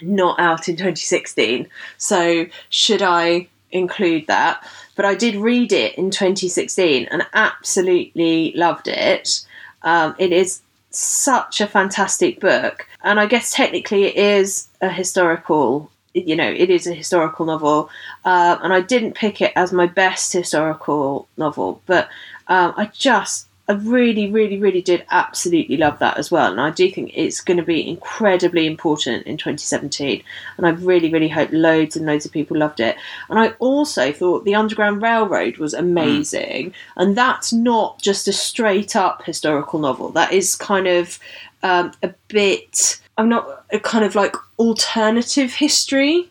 not 0.02 0.40
out 0.40 0.70
in 0.70 0.76
2016. 0.76 1.68
So, 1.98 2.48
should 2.70 3.04
I 3.04 3.48
include 3.72 4.28
that? 4.28 4.66
But 4.98 5.06
I 5.06 5.16
did 5.16 5.36
read 5.36 5.72
it 5.72 5.98
in 5.98 6.12
2016 6.12 7.08
and 7.10 7.26
absolutely 7.34 8.52
loved 8.56 8.90
it. 8.90 9.46
Um, 9.84 10.16
it 10.20 10.34
is 10.34 10.62
such 10.90 11.62
a 11.62 11.68
fantastic 11.68 12.40
book, 12.40 12.88
and 13.04 13.20
I 13.20 13.28
guess 13.28 13.54
technically 13.54 14.06
it 14.06 14.16
is 14.18 14.68
a 14.82 14.90
historical. 14.90 15.90
You 16.14 16.36
know, 16.36 16.50
it 16.50 16.72
is 16.72 16.88
a 16.88 16.96
historical 16.96 17.46
novel, 17.46 17.90
uh, 18.26 18.58
and 18.64 18.74
I 18.74 18.82
didn't 18.82 19.14
pick 19.14 19.40
it 19.40 19.54
as 19.56 19.72
my 19.72 19.86
best 19.86 20.34
historical 20.34 21.28
novel, 21.38 21.82
but 21.86 22.10
um, 22.48 22.74
I 22.76 22.90
just, 22.92 23.47
I 23.70 23.74
really, 23.74 24.32
really, 24.32 24.58
really 24.58 24.82
did 24.82 25.06
absolutely 25.12 25.76
love 25.76 26.00
that 26.00 26.18
as 26.18 26.32
well, 26.32 26.52
and 26.52 26.62
I 26.62 26.70
do 26.70 26.90
think 26.90 27.12
it's 27.14 27.42
going 27.42 27.58
to 27.58 27.64
be 27.64 27.88
incredibly 27.88 28.66
important 28.66 29.28
in 29.28 29.36
2017, 29.36 30.24
and 30.56 30.66
I 30.66 30.70
really, 30.70 31.12
really 31.12 31.28
hope 31.28 31.50
loads 31.52 31.98
and 31.98 32.06
loads 32.06 32.26
of 32.26 32.32
people 32.32 32.58
loved 32.58 32.80
it. 32.80 32.96
And 33.30 33.38
I 33.38 33.50
also 33.60 34.14
thought 34.14 34.46
the 34.46 34.56
Underground 34.56 35.02
Railroad 35.02 35.58
was 35.58 35.74
amazing, 35.74 36.74
and 36.96 37.18
that's 37.18 37.52
not 37.52 38.02
just 38.02 38.30
a 38.30 38.34
straight 38.34 38.96
up 38.96 39.24
historical 39.24 39.80
novel. 39.80 40.10
That 40.10 40.32
is 40.32 40.56
kind 40.56 40.88
of 40.88 41.20
um, 41.62 41.92
a 42.02 42.14
bit. 42.30 43.02
I'm 43.18 43.28
not 43.28 43.66
a 43.72 43.80
kind 43.80 44.06
of 44.06 44.16
like 44.16 44.36
alternative 44.60 45.52
history 45.54 46.30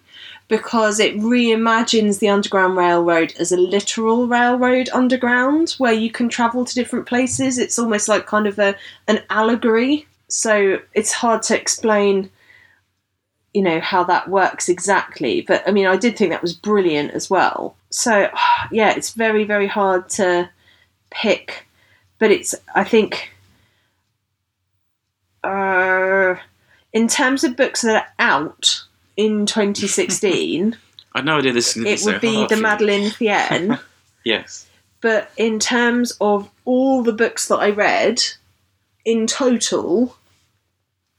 because 0.48 1.00
it 1.00 1.16
reimagines 1.16 2.18
the 2.18 2.28
Underground 2.28 2.76
Railroad 2.76 3.34
as 3.38 3.50
a 3.52 3.56
literal 3.56 4.28
railroad 4.28 4.88
underground 4.92 5.74
where 5.78 5.92
you 5.92 6.10
can 6.10 6.28
travel 6.28 6.64
to 6.64 6.74
different 6.74 7.06
places. 7.06 7.58
It's 7.58 7.78
almost 7.78 8.08
like 8.08 8.26
kind 8.26 8.46
of 8.46 8.58
a 8.58 8.76
an 9.08 9.22
allegory. 9.30 10.06
So 10.28 10.80
it's 10.94 11.12
hard 11.12 11.42
to 11.44 11.60
explain 11.60 12.30
you 13.54 13.62
know 13.62 13.80
how 13.80 14.04
that 14.04 14.28
works 14.28 14.68
exactly 14.68 15.40
but 15.40 15.66
i 15.66 15.70
mean 15.70 15.86
i 15.86 15.96
did 15.96 16.14
think 16.14 16.30
that 16.30 16.42
was 16.42 16.52
brilliant 16.52 17.10
as 17.12 17.30
well 17.30 17.74
so 17.88 18.30
yeah 18.70 18.90
it's 18.90 19.14
very 19.14 19.44
very 19.44 19.66
hard 19.66 20.06
to 20.10 20.46
pick 21.10 21.66
but 22.18 22.30
it's 22.30 22.54
i 22.74 22.84
think 22.84 23.30
uh, 25.42 26.34
in 26.92 27.08
terms 27.08 27.44
of 27.44 27.56
books 27.56 27.82
that 27.82 27.96
are 27.96 28.08
out 28.18 28.84
in 29.16 29.46
2016 29.46 30.76
I 31.14 31.18
had 31.18 31.24
no 31.24 31.38
idea 31.38 31.52
this. 31.52 31.76
it 31.76 32.02
would 32.04 32.20
be 32.20 32.46
the 32.46 32.56
madeleine 32.56 33.10
thien 33.10 33.80
Yes. 34.24 34.66
but 35.00 35.30
in 35.36 35.58
terms 35.58 36.16
of 36.20 36.50
all 36.64 37.02
the 37.02 37.12
books 37.12 37.48
that 37.48 37.56
i 37.58 37.70
read 37.70 38.22
in 39.04 39.26
total 39.26 40.16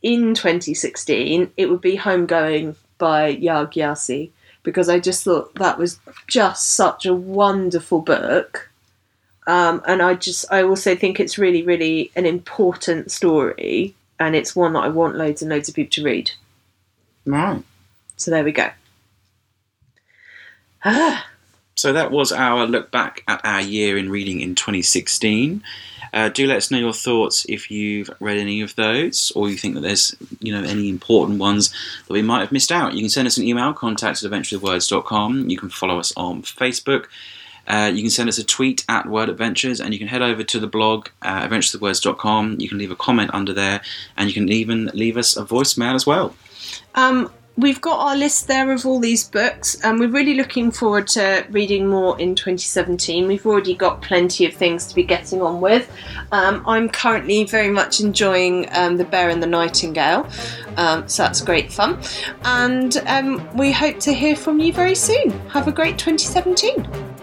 in 0.01 0.33
2016 0.35 1.51
it 1.57 1.69
would 1.69 1.81
be 1.81 1.97
homegoing 1.97 2.75
by 2.97 3.35
Yaa 3.35 3.65
Gyasi 3.71 4.29
because 4.63 4.89
i 4.89 4.99
just 4.99 5.23
thought 5.23 5.55
that 5.55 5.77
was 5.77 5.99
just 6.27 6.69
such 6.75 7.05
a 7.05 7.13
wonderful 7.15 8.01
book 8.01 8.69
um, 9.47 9.81
and 9.87 10.01
i 10.01 10.13
just 10.13 10.45
i 10.51 10.61
also 10.61 10.95
think 10.95 11.19
it's 11.19 11.37
really 11.37 11.63
really 11.63 12.11
an 12.15 12.25
important 12.25 13.09
story 13.11 13.95
and 14.19 14.35
it's 14.35 14.55
one 14.55 14.73
that 14.73 14.83
i 14.83 14.89
want 14.89 15.15
loads 15.15 15.41
and 15.41 15.49
loads 15.49 15.69
of 15.69 15.75
people 15.75 15.91
to 15.91 16.03
read 16.03 16.31
Right. 17.25 17.61
So 18.17 18.29
there 18.29 18.43
we 18.43 18.51
go 18.51 18.69
ah, 20.83 21.25
So 21.77 21.93
that 21.93 22.09
was 22.09 22.31
our 22.31 22.65
look 22.65 22.89
back 22.89 23.23
at 23.27 23.39
our 23.45 23.61
year 23.61 23.99
in 23.99 24.09
reading 24.09 24.41
in 24.41 24.55
2016. 24.55 25.61
Uh, 26.11 26.29
do 26.29 26.47
let 26.47 26.57
us 26.57 26.71
know 26.71 26.79
your 26.79 26.91
thoughts 26.91 27.45
if 27.47 27.69
you've 27.69 28.09
read 28.19 28.39
any 28.39 28.61
of 28.61 28.75
those, 28.75 29.31
or 29.35 29.47
you 29.47 29.57
think 29.57 29.75
that 29.75 29.81
there's 29.81 30.15
you 30.39 30.51
know 30.51 30.67
any 30.67 30.89
important 30.89 31.37
ones 31.37 31.69
that 32.07 32.13
we 32.13 32.23
might 32.23 32.39
have 32.39 32.51
missed 32.51 32.71
out. 32.71 32.93
You 32.93 33.01
can 33.01 33.09
send 33.09 33.27
us 33.27 33.37
an 33.37 33.43
email, 33.43 33.73
contact 33.73 34.23
at 34.23 34.31
adventurewords.com. 34.31 35.51
You 35.51 35.57
can 35.57 35.69
follow 35.69 35.99
us 35.99 36.11
on 36.17 36.41
Facebook. 36.41 37.05
Uh, 37.67 37.91
you 37.93 38.01
can 38.01 38.09
send 38.09 38.27
us 38.27 38.39
a 38.39 38.43
tweet 38.43 38.83
at 38.89 39.05
Word 39.07 39.29
Adventures, 39.29 39.79
and 39.79 39.93
you 39.93 39.99
can 39.99 40.07
head 40.07 40.23
over 40.23 40.43
to 40.43 40.59
the 40.59 40.67
blog, 40.67 41.09
uh, 41.21 41.47
adventureswords.com. 41.47 42.55
You 42.59 42.69
can 42.69 42.79
leave 42.79 42.91
a 42.91 42.95
comment 42.95 43.29
under 43.35 43.53
there, 43.53 43.81
and 44.15 44.27
you 44.27 44.33
can 44.33 44.49
even 44.49 44.89
leave 44.95 45.15
us 45.15 45.37
a 45.37 45.45
voicemail 45.45 45.93
as 45.93 46.07
well. 46.07 46.33
Um, 46.95 47.31
we've 47.57 47.81
got 47.81 47.99
our 47.99 48.15
list 48.15 48.47
there 48.47 48.71
of 48.71 48.85
all 48.85 48.99
these 48.99 49.27
books, 49.27 49.75
and 49.81 49.99
we're 49.99 50.09
really 50.09 50.35
looking 50.35 50.71
forward 50.71 51.07
to 51.07 51.45
reading 51.49 51.87
more 51.87 52.19
in 52.19 52.35
2017. 52.35 53.27
We've 53.27 53.45
already 53.45 53.73
got 53.73 54.01
plenty 54.01 54.45
of 54.45 54.53
things 54.53 54.85
to 54.87 54.95
be 54.95 55.03
getting 55.03 55.41
on 55.41 55.59
with. 55.59 55.91
Um, 56.31 56.63
I'm 56.67 56.87
currently 56.87 57.43
very 57.43 57.69
much 57.69 57.99
enjoying 57.99 58.67
um, 58.71 58.97
The 58.97 59.05
Bear 59.05 59.29
and 59.29 59.41
the 59.41 59.47
Nightingale, 59.47 60.29
um, 60.77 61.07
so 61.07 61.23
that's 61.23 61.41
great 61.41 61.71
fun. 61.71 61.99
And 62.43 62.97
um, 63.07 63.57
we 63.57 63.71
hope 63.71 63.99
to 64.01 64.13
hear 64.13 64.35
from 64.35 64.59
you 64.59 64.71
very 64.71 64.95
soon. 64.95 65.31
Have 65.49 65.67
a 65.67 65.71
great 65.71 65.97
2017. 65.97 67.16